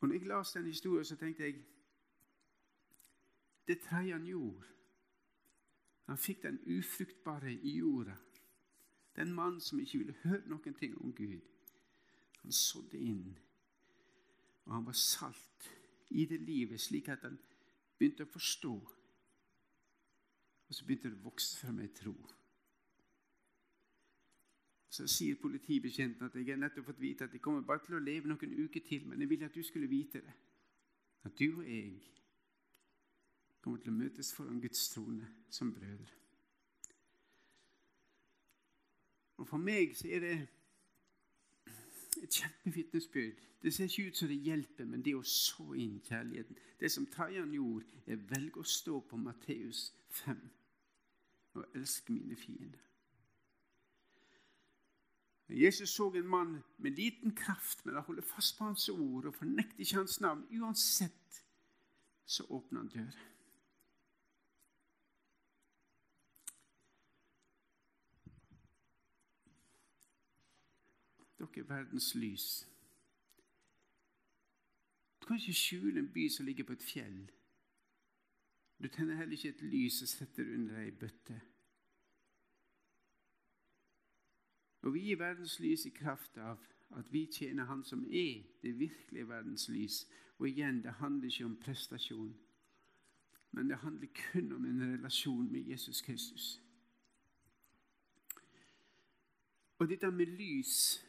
Og 0.01 0.07
når 0.07 0.15
jeg 0.15 0.27
leste 0.27 0.59
den 0.59 0.67
historien, 0.67 1.05
så 1.05 1.15
tenkte 1.15 1.43
jeg 1.43 1.65
Det 3.67 3.79
tredje 3.79 4.13
han 4.13 4.25
gjorde 4.25 4.67
Han 6.07 6.17
fikk 6.17 6.43
den 6.43 6.59
ufruktbare 6.77 7.53
i 7.53 7.77
jorda. 7.77 8.15
Den 9.15 9.33
mannen 9.33 9.61
som 9.61 9.79
ikke 9.79 9.97
ville 9.97 10.17
høre 10.23 10.47
noen 10.49 10.73
ting 10.73 10.97
om 11.01 11.13
Gud. 11.15 11.39
Han 12.41 12.51
sådde 12.51 12.97
inn, 12.97 13.37
og 14.65 14.73
han 14.73 14.85
var 14.85 14.97
salt 14.97 15.69
i 16.09 16.25
det 16.25 16.41
livet, 16.41 16.81
slik 16.81 17.07
at 17.09 17.21
han 17.21 17.37
begynte 17.97 18.25
å 18.25 18.33
forstå. 18.33 18.73
Og 20.67 20.75
så 20.75 20.85
begynte 20.85 21.11
det 21.11 21.19
å 21.19 21.27
vokse 21.29 21.59
frem 21.61 21.79
ei 21.79 21.91
tro. 21.95 22.15
Så 24.91 25.07
sier 25.07 25.37
politibetjenten 25.39 26.25
at 26.27 26.33
jeg 26.35 26.49
har 26.49 26.59
nettopp 26.59 26.89
fått 26.91 26.99
vite 26.99 27.23
at 27.23 27.33
jeg 27.33 27.41
kommer 27.41 27.63
bare 27.63 27.79
til 27.85 27.95
å 27.95 28.03
leve 28.03 28.27
noen 28.27 28.55
uker 28.65 28.83
til, 28.83 29.05
men 29.07 29.21
jeg 29.23 29.29
ville 29.31 29.47
at 29.47 29.55
du 29.55 29.63
skulle 29.63 29.87
vite 29.87 30.19
det. 30.19 30.33
At 31.23 31.37
du 31.39 31.45
og 31.61 31.63
jeg 31.63 31.93
kommer 33.61 33.79
til 33.79 33.93
å 33.93 33.99
møtes 34.01 34.33
foran 34.35 34.59
Guds 34.59 34.89
trone 34.91 35.29
som 35.49 35.71
brødre. 35.73 36.09
Og 39.37 39.47
For 39.47 39.57
meg 39.57 39.95
så 39.97 40.11
er 40.11 40.19
det 40.19 40.35
et 42.23 42.41
kjempevitnesbyrd. 42.41 43.39
Det 43.63 43.73
ser 43.73 43.87
ikke 43.87 44.07
ut 44.07 44.17
som 44.17 44.27
det 44.27 44.43
hjelper, 44.43 44.85
men 44.85 45.05
det 45.05 45.15
å 45.15 45.23
så 45.23 45.71
inn 45.73 46.01
kjærligheten 46.03 46.57
Det 46.79 46.91
som 46.91 47.05
Trajan 47.05 47.53
gjorde, 47.53 48.03
er 48.05 48.27
velge 48.29 48.59
å 48.59 48.63
stå 48.63 48.99
på 48.99 49.17
Matteus 49.17 49.93
5 50.09 50.49
og 51.53 51.65
elske 51.75 52.13
mine 52.13 52.35
fiender. 52.35 52.90
Jesus 55.51 55.89
så 55.89 56.11
en 56.11 56.27
mann 56.27 56.63
med 56.77 56.91
liten 56.91 57.35
kraft, 57.35 57.85
men 57.85 57.97
å 57.97 58.05
holde 58.07 58.23
fast 58.23 58.57
på 58.57 58.65
hans 58.69 58.89
ord 58.89 59.25
og 59.25 59.35
fornekte 59.35 59.83
ikke 59.83 59.97
hans 59.97 60.21
navn. 60.23 60.45
Uansett 60.61 61.43
så 62.25 62.45
åpner 62.49 62.79
han 62.79 62.91
døra. 62.93 63.27
Dere 71.41 71.63
er 71.63 71.67
verdens 71.67 72.15
lys. 72.15 72.47
Du 75.21 75.25
kan 75.25 75.35
ikke 75.35 75.53
skjule 75.53 75.99
en 75.99 76.13
by 76.13 76.29
som 76.29 76.45
ligger 76.45 76.63
på 76.63 76.73
et 76.77 76.83
fjell. 76.83 77.31
Du 78.83 78.87
tenner 78.87 79.15
heller 79.15 79.37
ikke 79.37 79.49
et 79.49 79.61
lys 79.61 80.01
og 80.01 80.07
setter 80.07 80.53
under 80.53 80.79
ei 80.81 80.91
bøtte. 80.91 81.41
Og 84.81 84.93
vi 84.93 84.99
gir 84.99 85.17
verdens 85.17 85.59
lys 85.59 85.85
i 85.85 85.89
kraft 85.89 86.37
av 86.37 86.57
at 86.97 87.13
vi 87.13 87.25
tjener 87.25 87.65
Han 87.65 87.83
som 87.83 88.05
er 88.05 88.43
det 88.61 88.79
virkelige 88.79 89.27
verdens 89.27 89.69
lys. 89.69 90.07
Og 90.39 90.49
igjen, 90.49 90.83
det 90.83 90.91
handler 90.91 91.29
ikke 91.29 91.45
om 91.45 91.55
prestasjon, 91.55 92.37
men 93.51 93.69
det 93.69 93.77
handler 93.77 94.07
kun 94.31 94.51
om 94.51 94.65
en 94.65 94.93
relasjon 94.93 95.51
med 95.51 95.61
Jesus 95.61 96.01
Kristus. 96.01 96.61
Og 99.77 99.89
dette 99.89 100.11
med 100.11 100.25
lys 100.25 101.05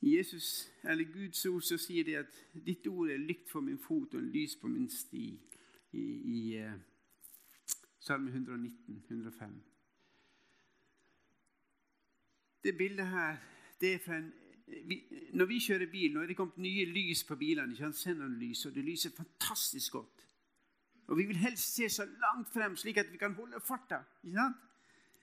I 0.00 0.16
Jesus, 0.16 0.72
eller 0.84 1.04
Guds 1.04 1.46
ord 1.46 1.62
så 1.62 1.78
sier 1.78 2.04
det 2.04 2.14
at 2.14 2.36
ditt 2.66 2.86
ord 2.86 3.10
er 3.10 3.18
lykt 3.18 3.48
for 3.50 3.60
min 3.60 3.78
fot 3.78 4.14
og 4.14 4.20
en 4.20 4.28
lys 4.30 4.56
på 4.56 4.68
min 4.68 4.88
sti. 4.90 5.40
I, 5.92 6.04
i 6.36 6.58
uh, 6.62 6.76
Salme 7.98 8.30
119, 8.30 9.04
105. 9.08 9.75
Det 12.66 12.74
bildet 12.78 13.06
her 13.06 13.36
det 13.80 13.94
er 13.94 13.98
fra 14.02 14.16
en 14.18 14.32
vi, 14.66 15.02
Når 15.32 15.46
vi 15.46 15.60
kjører 15.60 15.86
bil, 15.86 16.12
nå 16.12 16.22
er 16.22 16.26
det 16.26 16.36
kommet 16.36 16.56
nye 16.58 16.84
lys 16.90 17.20
på 17.24 17.36
bilene. 17.38 17.76
Xenon-lys, 17.76 18.64
og 18.66 18.74
det 18.74 18.82
lyser 18.84 19.10
fantastisk 19.14 19.92
godt. 19.92 20.24
Og 21.06 21.16
Vi 21.16 21.26
vil 21.26 21.36
helst 21.36 21.74
se 21.74 21.88
så 21.88 22.04
langt 22.04 22.48
frem, 22.52 22.76
slik 22.76 22.96
at 22.96 23.12
vi 23.12 23.16
kan 23.16 23.34
holde 23.34 23.60
farta. 23.60 24.00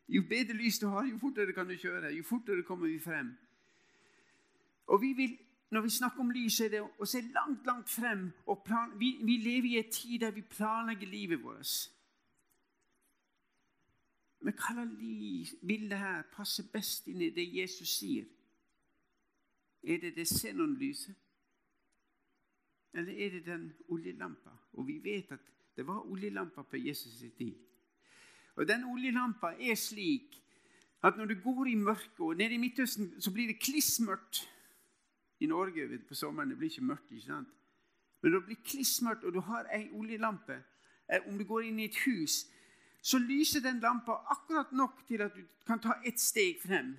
Jo 0.08 0.24
bedre 0.30 0.54
lys 0.54 0.80
du 0.80 0.88
har, 0.88 1.04
jo 1.04 1.18
fortere 1.20 1.54
kan 1.54 1.68
du 1.68 1.76
kjøre. 1.76 2.14
Jo 2.16 2.24
fortere 2.24 2.64
kommer 2.64 2.88
vi 2.88 3.00
frem. 3.00 3.34
Og 4.88 5.02
vi 5.02 5.14
vil, 5.14 5.38
Når 5.70 5.82
vi 5.82 5.90
snakker 5.90 6.20
om 6.20 6.32
lys, 6.32 6.60
er 6.62 6.70
det 6.70 6.82
å 6.82 7.06
se 7.06 7.22
langt, 7.22 7.66
langt 7.66 7.90
frem. 7.90 8.32
plan, 8.66 8.92
vi, 9.00 9.18
vi 9.24 9.38
lever 9.38 9.68
i 9.68 9.78
en 9.78 9.92
tid 9.92 10.20
der 10.20 10.32
vi 10.32 10.42
planlegger 10.42 11.08
livet 11.08 11.44
vårt. 11.44 11.90
Men 14.44 14.56
hva 14.60 14.74
slags 14.76 15.56
bilde 15.64 15.98
her 15.98 16.24
passer 16.36 16.68
best 16.72 17.08
inn 17.08 17.22
i 17.24 17.32
det 17.32 17.46
Jesus 17.48 17.98
sier? 18.00 18.26
Er 19.84 20.00
det 20.04 20.16
det 20.18 20.28
xenonlyset? 20.28 21.16
Eller 22.94 23.14
er 23.14 23.30
det 23.30 23.46
den 23.46 23.70
oljelampa? 23.88 24.52
Og 24.74 24.88
vi 24.88 25.00
vet 25.04 25.32
at 25.32 25.52
det 25.76 25.88
var 25.88 26.04
oljelampa 26.06 26.62
på 26.62 26.78
Jesus 26.78 27.14
sitt 27.20 27.38
tid. 27.38 27.56
Og 28.56 28.68
den 28.68 28.84
oljelampa 28.84 29.56
er 29.60 29.76
slik 29.76 30.36
at 31.04 31.18
når 31.18 31.26
du 31.26 31.36
går 31.44 31.72
i 31.72 31.76
mørket 31.76 32.20
og 32.20 32.36
nede 32.38 32.54
i 32.54 32.58
Midtøsten, 32.58 33.22
så 33.22 33.32
blir 33.34 33.48
det 33.48 33.60
klissmørkt. 33.60 34.50
I 35.40 35.46
Norge 35.46 35.90
vet 35.90 36.06
på 36.08 36.16
sommeren 36.16 36.50
det 36.50 36.58
blir 36.58 36.70
ikke 36.70 36.86
mørkt. 36.86 37.12
ikke 37.12 37.26
sant? 37.26 37.50
Men 38.22 38.32
når 38.32 38.40
det 38.40 38.46
blir 38.46 38.64
klissmørkt, 38.64 39.24
og 39.24 39.34
du 39.34 39.40
har 39.40 39.68
ei 39.76 39.90
oljelampe 39.92 40.64
eh, 41.10 41.20
Om 41.28 41.38
du 41.38 41.44
går 41.44 41.62
inn 41.62 41.80
i 41.80 41.86
et 41.86 41.98
hus, 42.06 42.46
så 43.04 43.20
lyser 43.20 43.60
den 43.60 43.82
lampa 43.84 44.16
akkurat 44.32 44.72
nok 44.72 45.02
til 45.08 45.22
at 45.22 45.34
du 45.36 45.44
kan 45.68 45.82
ta 45.84 45.98
ett 46.08 46.20
steg 46.20 46.62
frem. 46.64 46.94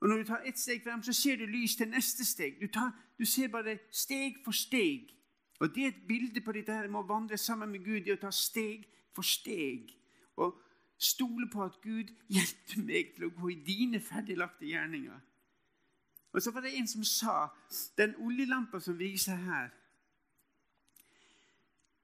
Og 0.00 0.08
når 0.08 0.16
du 0.16 0.24
tar 0.24 0.46
ett 0.48 0.58
steg 0.58 0.82
frem, 0.82 1.02
så 1.02 1.12
ser 1.12 1.36
du 1.36 1.44
lys 1.46 1.76
til 1.76 1.90
neste 1.92 2.24
steg. 2.24 2.56
Du, 2.60 2.66
tar, 2.66 2.94
du 3.18 3.24
ser 3.28 3.52
bare 3.52 3.76
steg 3.90 4.40
for 4.44 4.56
steg. 4.56 5.12
Og 5.60 5.74
Det 5.74 5.84
er 5.84 5.88
et 5.92 6.06
bilde 6.08 6.40
på 6.40 6.52
dette 6.52 6.72
her 6.72 6.88
med 6.88 7.04
å 7.04 7.06
vandre 7.06 7.38
sammen 7.38 7.70
med 7.70 7.84
Gud. 7.84 8.00
Det 8.06 8.16
å 8.16 8.22
ta 8.24 8.32
steg 8.32 8.88
for 9.12 9.22
steg. 9.22 9.92
Og 10.40 10.56
stole 10.96 11.46
på 11.52 11.60
at 11.62 11.76
Gud 11.84 12.10
hjelper 12.32 12.82
meg 12.82 13.12
til 13.14 13.28
å 13.28 13.34
gå 13.36 13.52
i 13.52 13.60
dine 13.68 14.00
ferdiglagte 14.00 14.66
gjerninger. 14.66 15.20
Og 16.32 16.42
så 16.42 16.50
var 16.56 16.64
det 16.64 16.72
en 16.78 16.88
som 16.88 17.04
sa 17.04 17.36
den 18.00 18.16
oljelampa 18.16 18.80
som 18.80 18.98
viser 18.98 19.36
her 19.36 19.70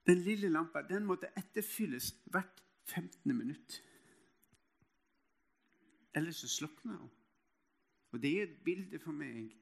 Den 0.06 0.22
lille 0.24 0.48
lampa 0.48 0.80
den 0.88 1.04
måtte 1.04 1.28
etterfylles 1.36 2.14
hvert 2.32 2.62
15. 2.88 3.36
minutt. 3.36 3.84
Ellers 6.14 6.36
så 6.36 6.48
slukner 6.48 6.96
hun. 6.96 7.10
Og 8.10 8.22
det 8.22 8.38
er 8.38 8.42
et 8.42 8.64
bilde 8.64 8.98
for 8.98 9.12
meg. 9.12 9.56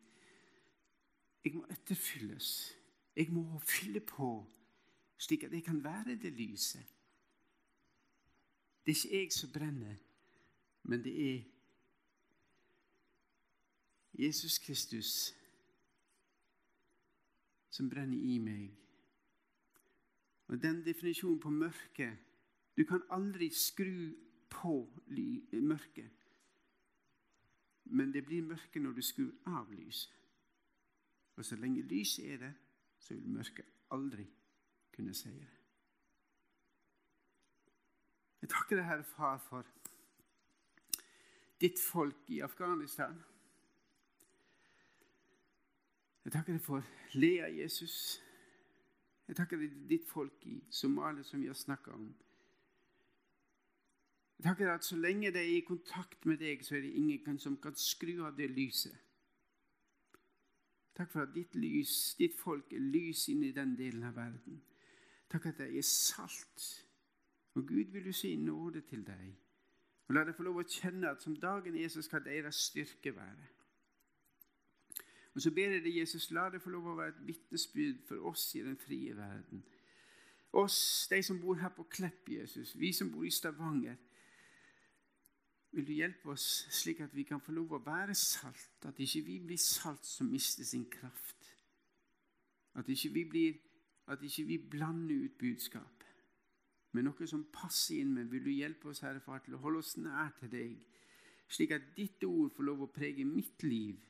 Jeg 1.44 1.54
må 1.54 1.66
etterfylles. 1.70 2.76
Jeg 3.16 3.28
må 3.30 3.58
fylle 3.58 4.00
på, 4.00 4.46
slik 5.18 5.44
at 5.44 5.52
jeg 5.52 5.64
kan 5.64 5.84
være 5.84 6.16
det 6.22 6.32
lyset. 6.32 6.86
Det 8.86 8.92
er 8.92 8.96
ikke 8.96 9.18
jeg 9.18 9.32
som 9.32 9.52
brenner, 9.52 9.94
men 10.82 11.04
det 11.04 11.34
er 11.34 11.42
Jesus 14.18 14.58
Kristus 14.58 15.34
som 17.70 17.90
brenner 17.90 18.18
i 18.18 18.38
meg. 18.38 18.76
Og 20.46 20.62
Den 20.62 20.84
definisjonen 20.84 21.40
på 21.40 21.50
mørket 21.50 22.18
du 22.76 22.84
kan 22.84 23.02
aldri 23.10 23.50
skru 23.50 24.12
på 24.50 24.76
mørket. 25.52 26.10
Men 27.84 28.12
det 28.12 28.24
blir 28.26 28.42
mørke 28.42 28.80
når 28.80 28.92
du 28.92 29.02
skrur 29.02 29.32
av 29.46 29.70
lyset. 29.72 30.12
Og 31.36 31.44
så 31.44 31.56
lenge 31.56 31.82
lyset 31.82 32.32
er 32.32 32.36
der, 32.36 32.52
så 32.98 33.14
vil 33.14 33.28
mørket 33.28 33.66
aldri 33.90 34.26
kunne 34.92 35.14
seire. 35.14 35.48
Jeg 38.40 38.50
takker 38.50 38.76
deg, 38.76 38.84
Herre 38.86 39.04
Far, 39.04 39.38
for 39.38 39.66
ditt 41.60 41.80
folk 41.80 42.30
i 42.30 42.40
Afghanistan. 42.40 43.16
Jeg 46.24 46.32
takker 46.32 46.52
deg 46.52 46.62
for 46.62 46.82
Lea 47.14 47.48
Jesus. 47.54 48.22
Jeg 49.28 49.36
takker 49.36 49.60
deg 49.60 49.74
ditt 49.90 50.08
folk 50.08 50.46
i 50.46 50.60
Somalia, 50.70 51.24
som 51.24 51.40
vi 51.42 51.46
har 51.46 51.58
snakka 51.58 51.94
om. 51.94 52.08
Jeg 54.36 54.44
takker 54.44 54.72
at 54.72 54.84
så 54.84 54.96
lenge 54.96 55.32
de 55.32 55.38
er 55.38 55.56
i 55.56 55.64
kontakt 55.64 56.26
med 56.26 56.36
deg, 56.38 56.64
så 56.64 56.76
er 56.76 56.80
det 56.84 56.92
ingen 56.92 57.38
som 57.38 57.56
kan 57.56 57.74
skru 57.74 58.26
av 58.26 58.36
det 58.36 58.50
lyset. 58.50 58.96
Takk 60.96 61.12
for 61.12 61.22
at 61.26 61.34
ditt 61.34 61.54
lys, 61.54 62.14
ditt 62.18 62.36
folk 62.40 62.72
er 62.72 62.80
lys 62.80 63.26
inn 63.28 63.42
i 63.44 63.52
den 63.52 63.74
delen 63.76 64.04
av 64.08 64.16
verden. 64.16 64.62
Takk 65.28 65.50
at 65.50 65.58
de 65.60 65.66
er 65.78 65.84
salt. 65.84 66.68
Og 67.56 67.66
Gud 67.68 67.92
vil 67.92 68.04
du 68.04 68.12
si 68.12 68.36
nåde 68.36 68.80
til 68.80 69.04
deg. 69.04 69.34
Og 70.08 70.14
La 70.14 70.22
deg 70.24 70.36
få 70.38 70.46
lov 70.46 70.62
å 70.62 70.68
kjenne 70.68 71.10
at 71.10 71.24
som 71.24 71.36
dagen 71.36 71.76
er, 71.76 71.88
så 71.92 72.04
skal 72.04 72.24
deres 72.24 72.60
styrke 72.70 73.12
være. 73.16 73.48
Og 75.34 75.42
så 75.42 75.50
ber 75.52 75.74
jeg 75.74 75.84
deg, 75.84 75.98
Jesus, 75.98 76.30
la 76.30 76.46
det 76.48 76.62
få 76.64 76.70
lov 76.72 76.86
å 76.88 76.96
være 76.96 77.12
et 77.12 77.24
vitnesbyrd 77.26 78.04
for 78.08 78.28
oss 78.30 78.54
i 78.56 78.62
den 78.64 78.78
frie 78.80 79.16
verden. 79.16 79.64
Oss, 80.56 80.78
de 81.10 81.18
som 81.22 81.40
bor 81.40 81.58
her 81.60 81.74
på 81.76 81.84
Klepp, 81.92 82.30
Jesus, 82.32 82.72
vi 82.80 82.92
som 82.96 83.10
bor 83.12 83.26
i 83.26 83.32
Stavanger. 83.34 83.98
Vil 85.76 85.84
du 85.84 85.92
hjelpe 85.92 86.30
oss 86.32 86.64
slik 86.72 87.02
at 87.04 87.12
vi 87.12 87.26
kan 87.28 87.42
få 87.44 87.52
lov 87.52 87.74
å 87.76 87.82
være 87.84 88.14
salt, 88.16 88.86
at 88.88 88.96
ikke 88.96 89.20
vi 89.26 89.34
blir 89.44 89.60
salt 89.60 90.06
som 90.08 90.30
mister 90.32 90.64
sin 90.64 90.86
kraft. 90.88 91.50
At 92.80 92.88
ikke 92.88 93.10
vi, 93.12 93.24
blir, 93.28 93.58
at 94.08 94.24
ikke 94.24 94.46
vi 94.48 94.56
blander 94.72 95.26
ut 95.26 95.36
budskap 95.36 96.06
med 96.96 97.04
noe 97.04 97.28
som 97.28 97.44
passer 97.52 98.00
inn 98.00 98.14
med. 98.16 98.30
Vil 98.32 98.46
du 98.46 98.54
hjelpe 98.54 98.88
oss, 98.88 99.02
Herre 99.04 99.20
Far, 99.20 99.42
til 99.44 99.58
å 99.58 99.60
holde 99.60 99.84
oss 99.84 99.98
nær 100.00 100.32
til 100.40 100.48
deg, 100.54 100.78
slik 101.52 101.76
at 101.76 101.92
ditt 101.96 102.24
ord 102.24 102.54
får 102.56 102.68
lov 102.70 102.86
å 102.86 102.92
prege 102.96 103.28
mitt 103.28 103.64
liv. 103.68 104.00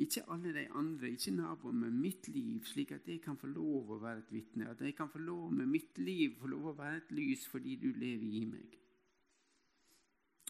Ikke 0.00 0.24
alle 0.32 0.54
de 0.56 0.64
andre, 0.72 1.12
ikke 1.12 1.34
naboen, 1.36 1.82
men 1.84 2.00
mitt 2.00 2.32
liv, 2.32 2.64
slik 2.64 2.94
at 2.96 3.12
jeg 3.12 3.20
kan 3.20 3.36
få 3.36 3.52
lov 3.52 3.92
å 3.92 4.00
være 4.00 4.24
et 4.24 4.32
vitne. 4.32 4.72
At 4.72 4.80
jeg 4.80 4.96
kan 4.96 5.12
få 5.12 5.20
lov 5.20 5.52
med 5.52 5.68
mitt 5.68 6.00
liv 6.00 6.40
få 6.40 6.48
lov 6.48 6.72
å 6.72 6.78
være 6.80 7.04
et 7.04 7.12
lys 7.12 7.44
fordi 7.52 7.76
du 7.76 7.90
lever 7.92 8.40
i 8.40 8.46
meg. 8.48 8.78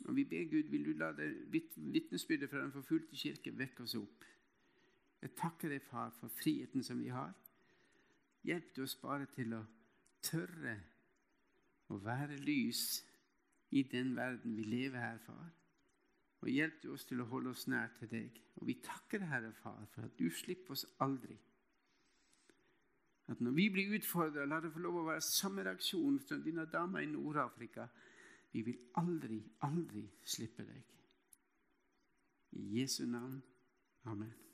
Og 0.05 0.17
Vi 0.17 0.25
ber 0.25 0.51
Gud, 0.51 0.71
vil 0.71 0.85
du 0.85 0.93
la 0.99 1.13
det 1.13 1.53
vitnesbyrdet 1.53 2.51
fra 2.51 2.63
den 2.63 2.73
forfulgte 2.73 3.17
kirke 3.17 3.53
vekke 3.59 3.83
oss 3.83 3.95
opp. 3.95 4.25
Jeg 5.23 5.35
takker 5.39 5.71
deg, 5.71 5.83
far, 5.87 6.11
for 6.19 6.29
friheten 6.29 6.83
som 6.83 6.99
vi 6.99 7.13
har. 7.15 7.31
Hjelp 8.43 8.77
du 8.77 8.83
oss 8.83 8.97
bare 8.99 9.29
til 9.37 9.55
å 9.55 9.63
tørre 10.23 10.77
å 11.93 11.99
være 12.03 12.41
lys 12.43 13.05
i 13.71 13.85
den 13.87 14.17
verden 14.17 14.57
vi 14.57 14.67
lever 14.67 14.99
her, 14.99 15.19
far. 15.27 15.53
Og 16.43 16.51
hjelp 16.51 16.83
du 16.83 16.91
oss 16.93 17.05
til 17.07 17.23
å 17.23 17.29
holde 17.31 17.53
oss 17.55 17.69
nær 17.71 17.93
til 18.01 18.11
deg. 18.11 18.39
Og 18.59 18.67
vi 18.67 18.75
takker 18.83 19.23
deg, 19.23 19.31
Herre 19.31 19.53
Far, 19.63 19.85
for 19.95 20.09
at 20.09 20.17
du 20.19 20.27
slipper 20.35 20.75
oss 20.75 20.85
aldri. 21.05 21.37
At 23.31 23.41
når 23.41 23.55
vi 23.55 23.69
blir 23.71 23.95
utfordra, 23.97 24.45
la 24.47 24.59
det 24.61 24.73
få 24.75 24.83
lov 24.83 24.99
å 25.01 25.05
være 25.07 25.23
samme 25.25 25.63
reaksjon 25.65 26.19
som 26.27 26.43
dine 26.43 26.67
damer 26.73 27.05
i 27.05 27.11
Nord-Afrika. 27.11 27.87
Vi 28.53 28.63
vil 28.63 28.79
aldri, 29.01 29.41
aldri 29.65 30.05
slippe 30.25 30.65
deg. 30.69 30.85
I 32.53 32.81
Jesu 32.81 33.07
navn. 33.07 33.43
Amen. 34.05 34.52